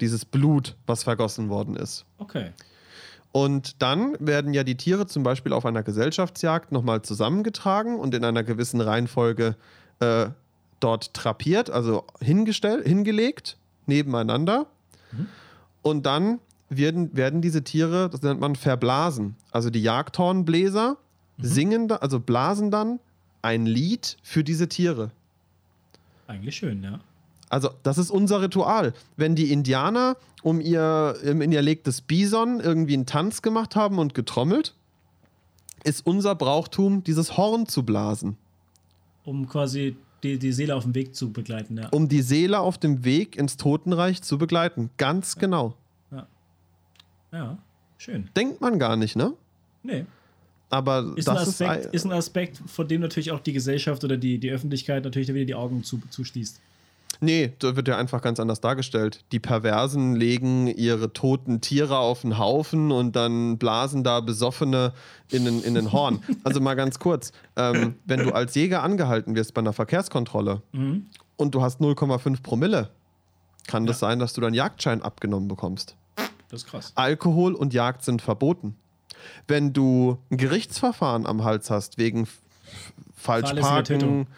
[0.00, 2.06] dieses Blut, was vergossen worden ist.
[2.16, 2.52] Okay.
[3.36, 8.24] Und dann werden ja die Tiere zum Beispiel auf einer Gesellschaftsjagd nochmal zusammengetragen und in
[8.24, 9.56] einer gewissen Reihenfolge
[10.00, 10.28] äh,
[10.80, 14.64] dort trapiert, also hingestellt, hingelegt, nebeneinander.
[15.82, 16.38] Und dann
[16.70, 19.36] werden, werden diese Tiere, das nennt man verblasen.
[19.50, 20.96] Also die Jagdhornbläser
[21.36, 23.00] singen, da, also blasen dann
[23.42, 25.10] ein Lied für diese Tiere.
[26.26, 27.00] Eigentlich schön, ja.
[27.48, 28.92] Also, das ist unser Ritual.
[29.16, 33.98] Wenn die Indianer um ihr, um in ihr legtes Bison irgendwie einen Tanz gemacht haben
[33.98, 34.74] und getrommelt,
[35.84, 38.36] ist unser Brauchtum, dieses Horn zu blasen,
[39.24, 41.88] Um quasi die, die Seele auf dem Weg zu begleiten, ja.
[41.90, 44.90] um die Seele auf dem Weg ins Totenreich zu begleiten.
[44.96, 45.74] Ganz genau.
[47.32, 47.58] Ja.
[47.98, 48.28] Schön.
[48.36, 49.32] Denkt man gar nicht, ne?
[49.82, 50.04] Nee.
[50.68, 54.02] Aber Ist, ein das Aspekt, ist, ist ein Aspekt, von dem natürlich auch die Gesellschaft
[54.04, 56.60] oder die, die Öffentlichkeit natürlich wieder die Augen zu, zuschließt.
[57.20, 59.24] Nee, da wird ja einfach ganz anders dargestellt.
[59.32, 64.92] Die Perversen legen ihre toten Tiere auf den Haufen und dann blasen da Besoffene
[65.30, 66.22] in den, in den Horn.
[66.44, 70.62] Also mal ganz kurz, ähm, wenn du als Jäger angehalten wirst bei einer Verkehrskontrolle
[71.36, 72.90] und du hast 0,5 Promille,
[73.66, 75.96] kann das sein, dass du deinen Jagdschein abgenommen bekommst.
[76.48, 76.92] Das ist krass.
[76.94, 78.76] Alkohol und Jagd sind verboten.
[79.48, 82.28] Wenn du ein Gerichtsverfahren am Hals hast wegen
[83.16, 84.28] Falschparken.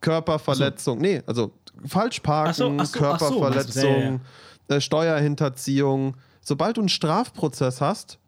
[0.00, 1.52] Körperverletzung, nee, also
[1.84, 4.20] Falschparken, Ach so, ach so, so, Körperverletzung, meinst
[4.68, 6.16] du, ja, Äh, Steuerhinterziehung.
[6.40, 8.18] Sobald du einen Strafprozess hast,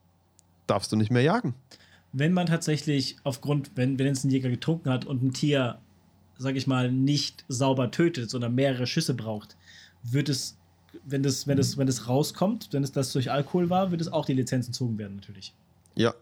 [0.66, 1.54] darfst du nicht mehr jagen.
[2.12, 5.78] Wenn man tatsächlich aufgrund, wenn, wenn jetzt ein Jäger getrunken hat und ein Tier,
[6.36, 9.56] sag ich mal, nicht sauber tötet, sondern mehrere Schüsse braucht,
[10.02, 10.56] wird es,
[11.04, 14.08] wenn das, wenn das, wenn das rauskommt, wenn es das durch Alkohol war, wird es
[14.10, 15.52] auch die Lizenz entzogen werden, natürlich.
[15.94, 16.10] Ja.
[16.10, 16.14] Ja.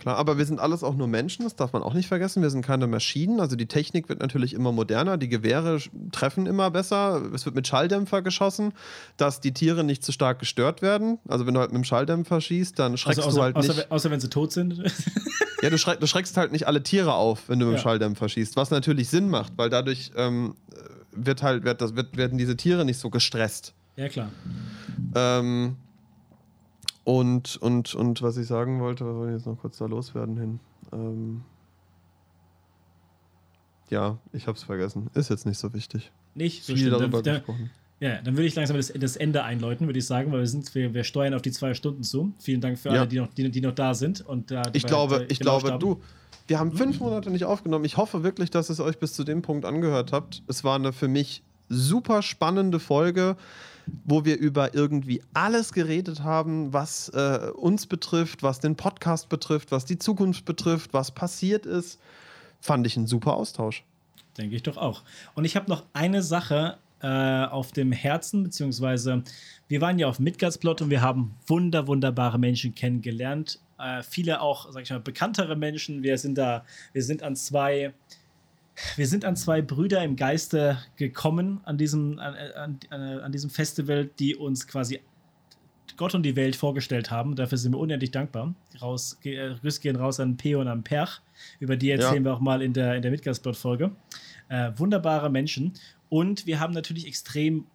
[0.00, 2.40] Klar, aber wir sind alles auch nur Menschen, das darf man auch nicht vergessen.
[2.42, 3.38] Wir sind keine Maschinen.
[3.38, 5.78] Also die Technik wird natürlich immer moderner, die Gewehre
[6.10, 7.20] treffen immer besser.
[7.34, 8.72] Es wird mit Schalldämpfer geschossen,
[9.18, 11.18] dass die Tiere nicht zu stark gestört werden.
[11.28, 13.74] Also wenn du halt mit dem Schalldämpfer schießt, dann schreckst Also, außer, du halt außer,
[13.74, 13.92] nicht.
[13.92, 14.82] außer wenn sie tot sind.
[15.62, 17.82] Ja, du, schreck, du schreckst halt nicht alle Tiere auf, wenn du mit dem Ja.
[17.82, 18.56] Schalldämpfer schießt.
[18.56, 20.54] Was natürlich Sinn macht, weil dadurch ähm,
[21.12, 23.74] wird halt, wird das, wird, werden diese Tiere nicht so gestresst.
[23.96, 24.30] Ja, klar.
[25.14, 25.76] Ähm,
[27.18, 30.36] und, und, und was ich sagen wollte, was wollte ich jetzt noch kurz da loswerden
[30.36, 30.60] hin?
[30.92, 31.42] Ähm,
[33.88, 35.10] ja, ich hab's vergessen.
[35.14, 36.12] Ist jetzt nicht so wichtig.
[36.34, 37.70] Nicht so Viel darüber Dann, gesprochen.
[37.98, 40.72] ja, dann würde ich langsam das, das Ende einläuten, würde ich sagen, weil wir sind,
[40.74, 42.32] wir, wir steuern auf die zwei Stunden zu.
[42.38, 43.00] Vielen Dank für Ja.
[43.00, 44.20] alle, die noch, die, die noch da sind.
[44.20, 45.80] Und, da die Ich wir glaube, äh, ich glaube, haben.
[45.80, 46.00] du,
[46.46, 47.84] wir haben fünf Monate nicht aufgenommen.
[47.84, 50.42] Ich hoffe wirklich, dass es euch bis zu dem Punkt angehört habt.
[50.46, 53.36] Es war eine für mich super spannende Folge,
[54.04, 59.72] wo wir über irgendwie alles geredet haben, was äh, uns betrifft, was den Podcast betrifft,
[59.72, 61.98] was die Zukunft betrifft, was passiert ist.
[62.60, 63.84] Fand ich ein super Austausch.
[64.36, 65.02] Denke ich doch auch.
[65.34, 69.22] Und ich habe noch eine Sache äh, auf dem Herzen, beziehungsweise
[69.68, 73.58] wir waren ja auf Midgardsplot und wir haben wunder, wunderbare Menschen kennengelernt.
[73.78, 76.02] Äh, viele auch, sag ich mal, bekanntere Menschen.
[76.02, 77.94] Wir sind da, wir sind an zwei,
[78.96, 84.10] wir sind an zwei Brüder im Geiste gekommen an diesem, an, an, an, diesem Festival,
[84.18, 85.00] die uns quasi
[85.96, 87.36] Gott und die Welt vorgestellt haben.
[87.36, 88.54] Dafür sind wir unendlich dankbar.
[88.80, 91.20] Raus, äh, Grüße gehen raus an Peo und an Perch.
[91.58, 93.90] Über die erzählen wir auch mal in der, in der Midgard-Folge.
[94.48, 95.74] Äh, wunderbare Menschen.
[96.08, 97.66] Und wir haben natürlich extrem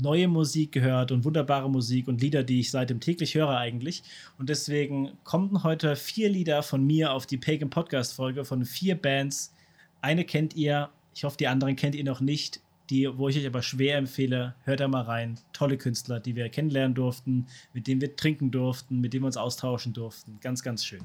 [0.00, 4.02] neue Musik gehört und wunderbare Musik und Lieder, die ich seitdem täglich höre eigentlich.
[4.38, 8.94] Und deswegen kommen heute vier Lieder von mir auf die Pagan Podcast Folge von vier
[8.94, 9.54] Bands.
[10.00, 12.60] Eine kennt ihr, ich hoffe, die anderen kennt ihr noch nicht.
[12.90, 15.38] Die, wo ich euch aber schwer empfehle, hört da mal rein.
[15.52, 19.36] Tolle Künstler, die wir kennenlernen durften, mit denen wir trinken durften, mit denen wir uns
[19.36, 20.38] austauschen durften.
[20.40, 21.02] Ganz, ganz schön.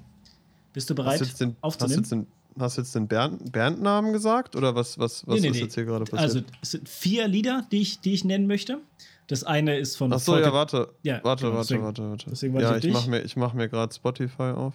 [0.71, 1.99] Bist du bereit Hast du den, hast du aufzunehmen?
[2.03, 4.55] jetzt den, hast du jetzt den Band, Bandnamen gesagt?
[4.55, 5.61] Oder was, was, was Nee, nee, ist nee.
[5.63, 6.21] jetzt hier gerade passiert?
[6.21, 8.79] Also, es sind vier Lieder, die ich, die ich nennen möchte.
[9.27, 10.13] Das eine ist von.
[10.13, 10.93] Ach so, Volker- ja, warte.
[11.03, 12.29] Ja, warte, genau, warte, deswegen- warte, warte.
[12.29, 14.73] deswegen ja, ich mache mir, ich mach mir gerade Spotify auf.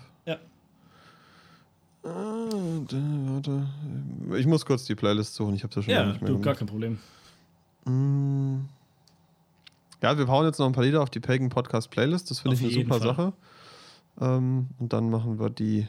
[2.05, 2.09] Ah,
[3.29, 3.67] warte.
[4.37, 5.55] Ich muss kurz die Playlist suchen.
[5.55, 6.99] Ich habe ja schon Ja, nicht mehr du, gar kein Problem.
[7.85, 8.61] Mm.
[10.01, 12.31] Ja, wir hauen jetzt noch ein paar Lieder auf die Pagan Podcast Playlist.
[12.31, 13.09] Das finde ich eine super Fall.
[13.09, 13.33] Sache.
[14.21, 15.89] Ähm, und dann machen wir die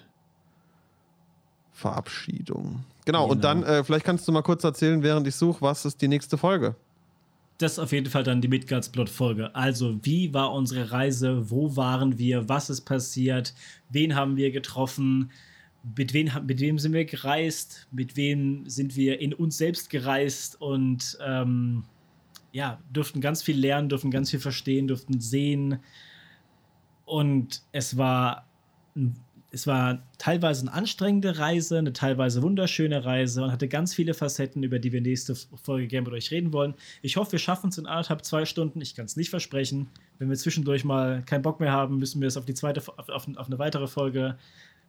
[1.73, 2.83] Verabschiedung.
[3.05, 3.41] Genau, und Genau.
[3.41, 6.37] dann, äh, vielleicht kannst du mal kurz erzählen, während ich suche, was ist die nächste
[6.37, 6.75] Folge?
[7.57, 9.53] Das ist auf jeden Fall dann die Midgardsplot-Folge.
[9.53, 11.49] Also, wie war unsere Reise?
[11.49, 12.47] Wo waren wir?
[12.47, 13.53] Was ist passiert?
[13.89, 15.29] Wen haben wir getroffen?
[15.97, 17.87] Mit, wen, mit wem sind wir gereist?
[17.91, 20.61] Mit wem sind wir in uns selbst gereist?
[20.61, 21.83] Und ähm,
[22.51, 25.79] ja, durften ganz viel lernen, durften ganz viel verstehen, durften sehen.
[27.05, 28.47] Und es war,
[29.51, 34.63] es war teilweise eine anstrengende Reise, eine teilweise wunderschöne Reise und hatte ganz viele Facetten,
[34.63, 36.75] über die wir nächste Folge gerne mit euch reden wollen.
[37.01, 38.81] Ich hoffe, wir schaffen es in anderthalb, zwei Stunden.
[38.81, 39.87] Ich kann es nicht versprechen.
[40.17, 43.09] Wenn wir zwischendurch mal keinen Bock mehr haben, müssen wir es auf die zweite, auf,
[43.09, 44.37] auf eine weitere Folge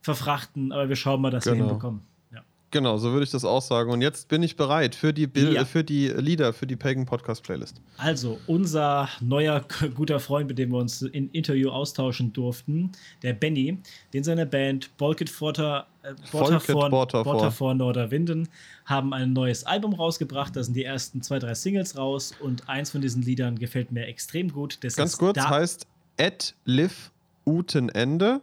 [0.03, 0.73] verfrachten.
[0.73, 1.67] Aber wir schauen mal, dass wir Genau.
[1.69, 2.03] hinbekommen.
[2.33, 2.41] Ja.
[2.73, 3.91] Genau, so würde ich das auch sagen.
[3.91, 5.65] Und jetzt bin ich bereit für die, Bil Ja.
[5.65, 7.81] für die Lieder, für die Pagan Podcast Playlist.
[7.97, 9.65] Also, unser neuer
[9.97, 13.79] guter Freund, mit dem wir uns in Interview austauschen durften, der Benny,
[14.13, 17.51] den seine Band Bolket Forter, äh, Volket Borter vor.
[17.51, 18.49] vor Norderwinden
[18.87, 20.55] haben ein neues Album rausgebracht.
[20.55, 24.07] Da sind die ersten zwei, drei Singles raus und eins von diesen Liedern gefällt mir
[24.07, 24.79] extrem gut.
[24.83, 25.87] Das Ganz kurz, heißt
[26.17, 27.11] Ed Liv
[27.45, 28.41] Utenende.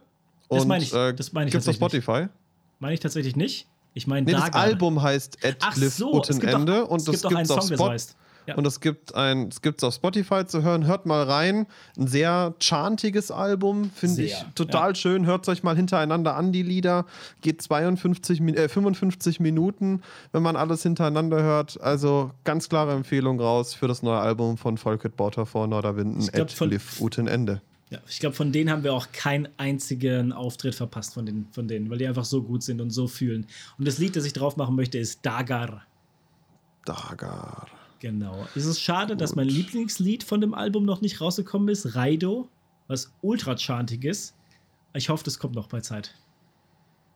[0.48, 2.28] Das Und meine ich- äh, das meine ich gibt's auf tatsächlich Spotify?
[2.78, 3.66] meine ich tatsächlich nicht.
[3.94, 4.62] Ich meine Nee, das Dagar.
[4.62, 7.30] Album heißt Ed Ach Liv so, es gibt Utenende auch, und es das gibt auch
[7.30, 8.16] einen gibt's Song, der so heißt.
[8.46, 8.54] Ja.
[8.54, 10.86] und es gibt ein, es gibt's auf Spotify zu hören.
[10.86, 11.66] Hört mal rein.
[11.98, 14.94] Ein sehr chantiges Album, finde ich total ja.
[14.94, 15.26] schön.
[15.26, 17.04] Hört euch mal hintereinander an, die Lieder.
[17.42, 20.00] Geht 52, Min- äh, 55 Minuten,
[20.32, 21.78] wenn man alles hintereinander hört.
[21.82, 26.46] Also ganz klare Empfehlung raus für das neue Album von Volket Borter vor Norderwinden, glaub,
[26.46, 27.60] Ed von- Liv Utenende.
[27.90, 31.68] Ja, ich glaube, von denen haben wir auch keinen einzigen Auftritt verpasst von, den, von
[31.68, 33.46] denen, weil die einfach so gut sind und so fühlen.
[33.78, 35.86] Und das Lied, das ich drauf machen möchte, ist Dagar.
[36.84, 37.66] Dagar.
[38.00, 38.46] Genau.
[38.54, 39.36] Es ist schade, dass Gut.
[39.38, 42.48] mein Lieblingslied von dem Album noch nicht rausgekommen ist, Raido,
[42.86, 44.34] was ultra chantig ist.
[44.94, 46.14] Ich hoffe, das kommt noch bei Zeit.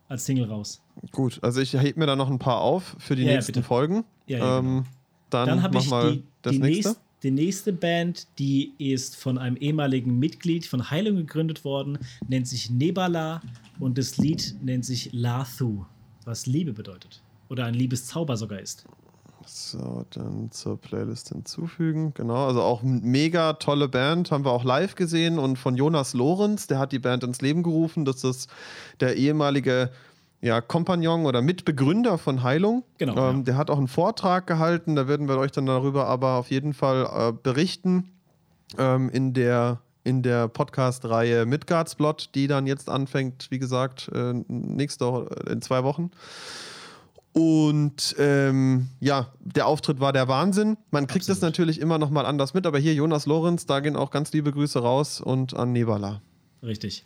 [0.09, 0.83] Als Single raus.
[1.11, 3.53] Gut, also ich hebe mir da noch ein paar auf für die Ja, ja, nächsten
[3.53, 3.65] bitte.
[3.67, 4.05] Folgen.
[4.27, 4.85] Ja, ja, ähm,
[5.31, 6.89] Dann, Dann habe ich mal die, das die, nächste.
[6.91, 12.49] nächst, die nächste Band, die ist von einem ehemaligen Mitglied von Heilung gegründet worden, nennt
[12.49, 13.41] sich Nebala
[13.79, 15.85] und das Lied nennt sich Lathu,
[16.25, 17.23] was Liebe bedeutet.
[17.49, 18.87] Oder ein Liebeszauber sogar ist.
[19.47, 22.15] So, dann zur Playlist hinzufügen.
[22.15, 24.31] Genau, also auch mega tolle Band.
[24.31, 27.63] Haben wir auch live gesehen und von Jonas Lorenz, der hat die Band ins Leben
[27.63, 28.05] gerufen.
[28.05, 28.49] Das ist
[29.01, 29.91] der ehemalige
[30.43, 32.83] ja, Kompagnon oder Mitbegründer von Heilung.
[32.99, 33.43] Genau, Ähm, ja.
[33.45, 34.97] Der hat auch einen Vortrag gehalten.
[34.97, 38.11] Da werden wir euch dann darüber aber auf jeden Fall äh, berichten
[38.77, 44.33] ähm, in der in der Podcast-Reihe Midgard's Blot, die dann jetzt anfängt, wie gesagt, äh,
[44.49, 46.11] nächste Woche, in zwei Wochen.
[47.33, 50.77] Und ähm, ja, der Auftritt war der Wahnsinn.
[50.91, 51.37] Man kriegt Absolut.
[51.37, 54.33] das natürlich immer noch mal anders mit, aber hier Jonas Lorenz, da gehen auch ganz
[54.33, 56.21] liebe Grüße raus und an Nebala.
[56.63, 57.05] Richtig.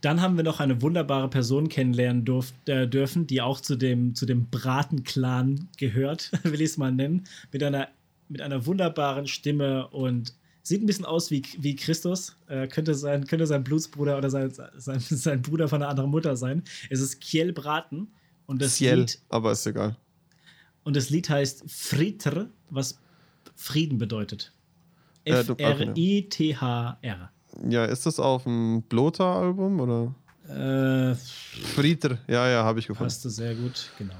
[0.00, 4.14] Dann haben wir noch eine wunderbare Person kennenlernen durf, äh, dürfen, die auch zu dem,
[4.14, 7.24] zu dem Braten-Clan gehört, will ich es mal nennen.
[7.52, 7.88] Mit einer,
[8.28, 12.36] mit einer wunderbaren Stimme und sieht ein bisschen aus wie, wie Christus.
[12.48, 16.36] Äh, könnte, sein, könnte sein Blutsbruder oder sein, sein, sein Bruder von einer anderen Mutter
[16.36, 16.62] sein.
[16.90, 18.08] Es ist Kiel Braten.
[18.46, 19.96] Und das, Ciel, Lied, aber ist egal.
[20.84, 23.00] und das Lied heißt Fritr, was
[23.56, 24.52] Frieden bedeutet.
[25.24, 27.30] Äh, F-R-I-T-H-R.
[27.68, 30.14] Ja, ist das auf dem Bloter-Album oder?
[30.48, 31.14] Äh,
[31.74, 33.06] Frieder, ja, ja, habe ich gefunden.
[33.08, 34.14] passte sehr gut, genau.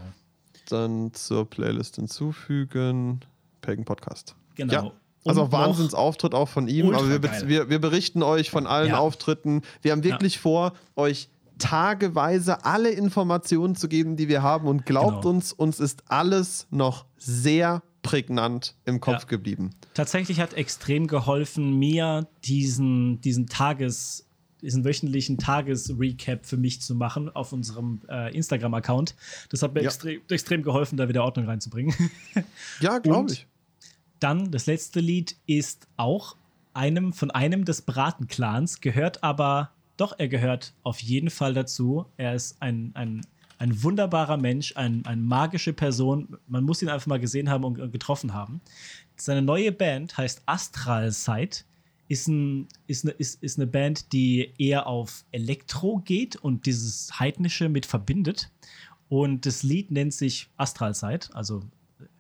[0.69, 3.21] Dann zur Playlist hinzufügen.
[3.61, 4.35] Pagan Podcast.
[4.57, 4.73] Genau.
[4.73, 4.91] Ja.
[5.25, 6.95] Also Und Wahnsinnsauftritt auch von ihm.
[6.95, 7.43] Aber wir, geil.
[7.49, 8.99] wir, wir berichten euch von allen Ja.
[8.99, 9.63] Auftritten.
[9.83, 14.69] Wir haben wirklich vor, euch tageweise alle Informationen zu geben, die wir haben.
[14.69, 15.29] Und glaubt Genau.
[15.37, 19.29] uns, uns ist alles noch sehr prägnant im Kopf Ja.
[19.29, 19.71] geblieben.
[19.95, 24.27] Tatsächlich hat extrem geholfen, mir diesen, diesen Tages,
[24.63, 29.15] diesen wöchentlichen Tagesrecap für mich zu machen auf unserem äh, Instagram-Account.
[29.51, 29.87] Das hat mir Ja.
[29.89, 31.95] extrem, extrem geholfen, da wieder Ordnung reinzubringen.
[32.81, 33.47] Ja, glaube ich.
[34.21, 36.37] Dann das letzte Lied ist auch
[36.73, 42.07] einem von einem des Braten-Clans, gehört aber, doch, er gehört auf jeden Fall dazu.
[42.17, 43.23] Er ist ein, ein,
[43.59, 46.37] ein wunderbarer Mensch, ein, eine magische Person.
[46.47, 48.61] Man muss ihn einfach mal gesehen haben und, getroffen haben.
[49.17, 51.65] Seine neue Band heißt Astral Sight.
[52.09, 57.19] Ist, ein, ist, eine, ist, ist eine Band, die eher auf Elektro geht und dieses
[57.19, 58.51] Heidnische mit verbindet.
[59.09, 61.63] Und das Lied nennt sich Astral Sight, also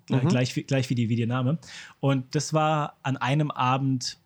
[0.08, 0.28] Mhm.
[0.28, 1.58] gleich, wie- gleich wie, die, wie der Name.
[2.00, 4.18] Und das war an einem Abend,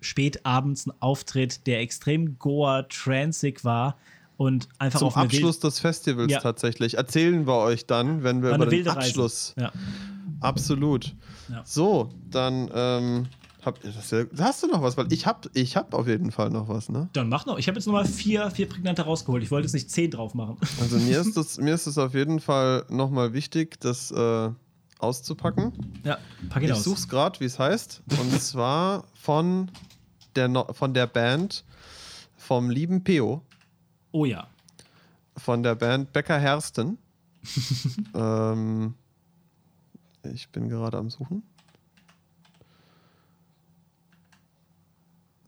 [0.00, 3.98] spät abends, ein Auftritt, der extrem goa-transig war
[4.36, 6.40] und einfach Zum wild- Abschluss des Festivals Ja.
[6.40, 6.96] tatsächlich.
[6.98, 9.54] Erzählen wir euch dann, wenn wir über den Abschluss.
[9.58, 9.72] Ja.
[10.40, 11.14] Absolut.
[11.48, 11.62] Ja.
[11.64, 13.26] So, dann ähm,
[13.64, 14.96] hab, das, hast du noch was?
[14.96, 17.08] Weil ich hab, ich hab auf jeden Fall noch was, ne?
[17.14, 17.58] Dann mach noch.
[17.58, 19.42] Ich habe jetzt nochmal vier, vier prägnante rausgeholt.
[19.42, 20.58] Ich wollte jetzt nicht zehn drauf machen.
[20.80, 24.50] Also mir ist es mir ist es auf jeden Fall nochmal wichtig, das äh,
[24.98, 25.72] auszupacken.
[26.04, 26.18] Ja,
[26.50, 26.84] pack ihn Ich aus.
[26.84, 28.02] such's gerade, wie es heißt.
[28.20, 29.70] Und zwar von
[30.36, 31.64] der, No- von der Band
[32.36, 33.42] vom lieben Peo,
[34.16, 34.46] Oh ja.
[35.36, 36.96] von der Band Becker Hersten.
[38.14, 38.94] ähm,
[40.22, 41.42] ich bin gerade am Suchen.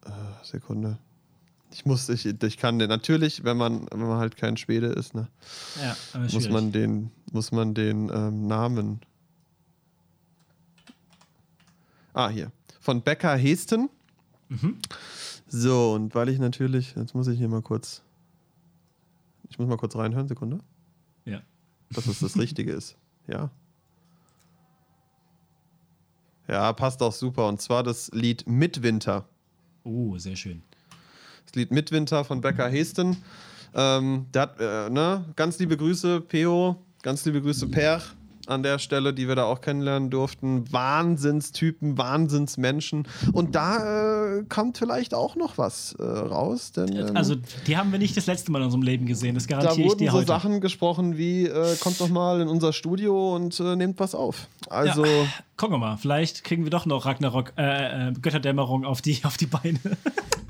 [0.05, 0.11] Äh,
[0.43, 0.99] Sekunde.
[1.71, 5.15] Ich muss, ich, ich kann den, natürlich, wenn man, wenn man halt kein Schwede ist,
[5.15, 5.29] ne,
[5.83, 6.51] Ja, muss schwierig.
[6.51, 9.01] man den, muss man den ähm, Namen.
[12.13, 12.53] Ah, hier.
[12.81, 13.89] Von Becker Hesten.
[14.51, 14.77] Mhm.
[15.47, 18.03] So, und weil ich natürlich, jetzt muss ich hier mal kurz.
[19.51, 20.59] Ich muss mal kurz reinhören, Sekunde.
[21.25, 21.41] Ja.
[21.91, 22.97] Dass es das Richtige ist.
[23.27, 23.51] Ja.
[26.49, 27.47] Ja, passt auch super.
[27.49, 29.29] Und zwar das Lied Midwinter.
[29.85, 30.63] Oh, sehr schön.
[31.45, 33.23] Das Lied Midwinter von Becker Hesten.
[33.75, 38.03] Ähm, der hat, äh, ne, ganz liebe Grüße, Peo, ganz liebe Grüße, Per,
[38.49, 40.71] an der Stelle, die wir da auch kennenlernen durften.
[40.73, 43.07] Wahnsinnstypen, Wahnsinnsmenschen.
[43.33, 47.93] Und da äh, kommt vielleicht auch noch was äh, raus, denn ähm, Also, die haben
[47.93, 49.35] wir nicht das letzte Mal in unserem Leben gesehen.
[49.35, 50.27] Das da garantiere ich wurden dir so heute.
[50.27, 54.49] Sachen gesprochen wie, äh, kommt doch mal in unser Studio und äh, nehmt was auf.
[54.69, 55.27] Also, Ja.
[55.57, 59.37] Gucken wir mal, vielleicht kriegen wir doch noch Ragnarok, äh, äh, Götterdämmerung auf die, auf
[59.37, 59.79] die Beine.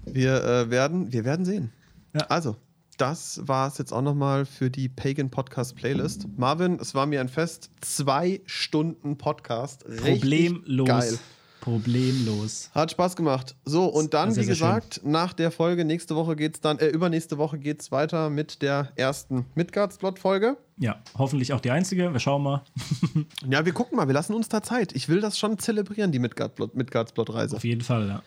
[0.05, 1.73] wir, äh, werden, wir werden sehen.
[2.15, 2.27] Ja.
[2.29, 2.57] Also,
[2.99, 6.27] das war es jetzt auch nochmal für die Pagan Podcast Playlist.
[6.37, 7.71] Marvin, es war mir ein Fest.
[7.81, 9.85] Zwei Stunden Podcast.
[9.85, 10.89] Problemlos.
[10.89, 11.19] Geil.
[11.61, 12.71] Problemlos.
[12.75, 13.55] Hat Spaß gemacht.
[13.65, 16.87] So, und dann, Sehr, wie sehr gesagt, nach der Folge, nächste Woche geht's dann, äh,
[16.87, 20.57] übernächste Woche geht's weiter mit der ersten Midgards-Plot-Folge.
[20.79, 22.13] Ja, hoffentlich auch die einzige.
[22.13, 22.63] Wir schauen mal.
[23.49, 24.95] Ja, wir gucken mal, wir lassen uns da Zeit.
[24.95, 27.57] Ich will das schon zelebrieren, die Midgards-Plot-Reise.
[27.57, 28.23] Auf jeden Fall, ja.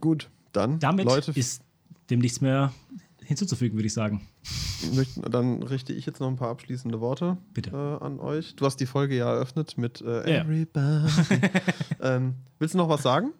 [0.00, 1.62] Gut, dann, Damit Leute, ist
[2.12, 2.72] dem nichts mehr
[3.24, 4.28] hinzuzufügen, würde ich sagen.
[5.30, 7.38] dann richte ich jetzt noch ein paar abschließende Worte.
[7.56, 8.54] Äh, an euch.
[8.56, 10.40] Du hast die Folge ja eröffnet mit äh.
[10.40, 11.10] Everybody.
[12.02, 13.32] ähm, willst du noch was sagen?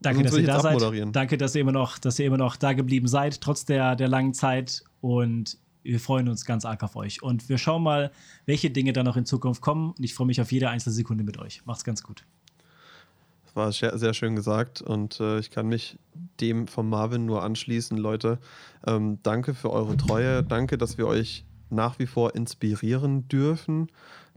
[0.00, 1.16] Danke, Sonst dass ihr da seid.
[1.16, 4.08] Danke, dass ihr immer noch, dass ihr immer noch da geblieben seid, trotz der, der
[4.08, 4.84] langen Zeit.
[5.00, 7.22] Und wir freuen uns ganz arg auf euch.
[7.22, 8.10] Und wir schauen mal,
[8.44, 9.92] welche Dinge da noch in Zukunft kommen.
[9.92, 11.64] Und ich freue mich auf jede einzelne Sekunde mit euch.
[11.64, 12.26] Macht's ganz gut.
[13.54, 15.96] War sehr, schön gesagt und äh, ich kann mich
[16.40, 18.38] dem von Marvin nur anschließen, Leute.
[18.84, 20.42] Ähm, danke für eure Treue.
[20.42, 23.92] Danke, dass wir euch nach wie vor inspirieren dürfen,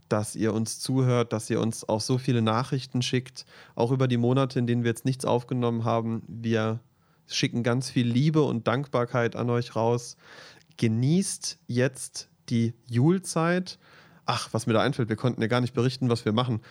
[0.07, 4.17] dass ihr uns zuhört, dass ihr uns auch so viele Nachrichten schickt, auch über die
[4.17, 6.21] Monate, in denen wir jetzt nichts aufgenommen haben.
[6.27, 6.79] Wir
[7.25, 10.15] schicken ganz viel Liebe und Dankbarkeit an euch raus.
[10.77, 13.79] Genießt jetzt die Julezeit.
[14.25, 16.61] Ach, was mir da einfällt, wir konnten ja gar nicht berichten, was wir machen.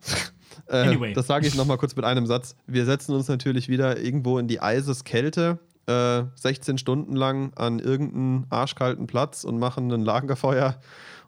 [0.68, 1.12] äh, anyway.
[1.12, 2.56] Das sage ich nochmal kurz mit einem Satz.
[2.66, 8.46] Wir setzen uns natürlich wieder irgendwo in die Eiseskälte, äh, 16 Stunden lang an irgendeinen
[8.50, 10.76] arschkalten Platz und machen ein Lagerfeuer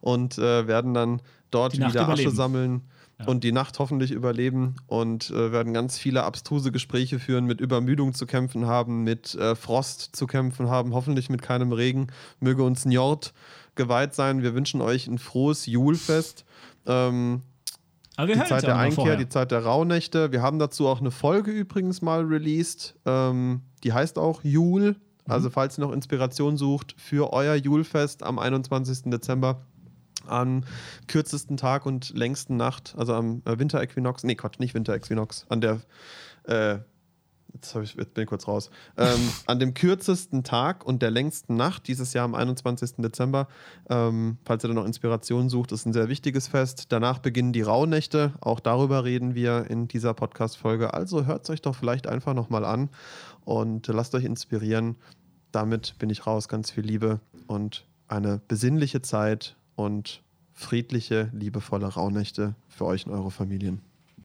[0.00, 2.12] und äh, werden dann dort wieder überleben.
[2.12, 2.82] Asche sammeln
[3.18, 3.26] ja.
[3.26, 8.14] und die Nacht hoffentlich überleben und äh, werden ganz viele abstruse Gespräche führen, mit Übermüdung
[8.14, 12.08] zu kämpfen haben, mit äh, Frost zu kämpfen haben, hoffentlich mit keinem Regen.
[12.40, 13.32] Möge uns Njord
[13.74, 14.42] geweiht sein.
[14.42, 16.44] Wir wünschen euch ein frohes Julfest.
[16.86, 17.42] Ähm,
[18.26, 20.32] die Zeit der Einkehr, die Zeit der Rauhnächte.
[20.32, 22.96] Wir haben dazu auch eine Folge übrigens mal released.
[23.06, 24.96] Ähm, die heißt auch Jul.
[25.26, 25.52] Also, mhm.
[25.52, 29.10] falls ihr noch Inspiration sucht für euer Julfest am 21.
[29.10, 29.62] Dezember,
[30.26, 30.64] am
[31.06, 35.80] kürzesten Tag und längsten Nacht, also am äh, Winteräquinox, nee, Quatsch, nicht Winteräquinox, an der,
[36.44, 36.78] äh,
[37.54, 41.56] jetzt, ich, jetzt, bin ich kurz raus, ähm, an dem kürzesten Tag und der längsten
[41.56, 42.96] Nacht dieses Jahr am 21.
[42.98, 43.48] Dezember,
[43.88, 46.86] ähm, falls ihr da noch Inspiration sucht, ist ein sehr wichtiges Fest.
[46.90, 51.62] Danach beginnen die Rauhnächte, auch darüber reden wir in dieser Podcast-Folge, also hört es euch
[51.62, 52.90] doch vielleicht einfach nochmal an
[53.44, 54.96] und lasst euch inspirieren.
[55.52, 60.22] Damit bin ich raus, ganz viel Liebe und eine besinnliche Zeit und
[60.52, 63.80] friedliche, liebevolle Rauhnächte für euch und eure Familien.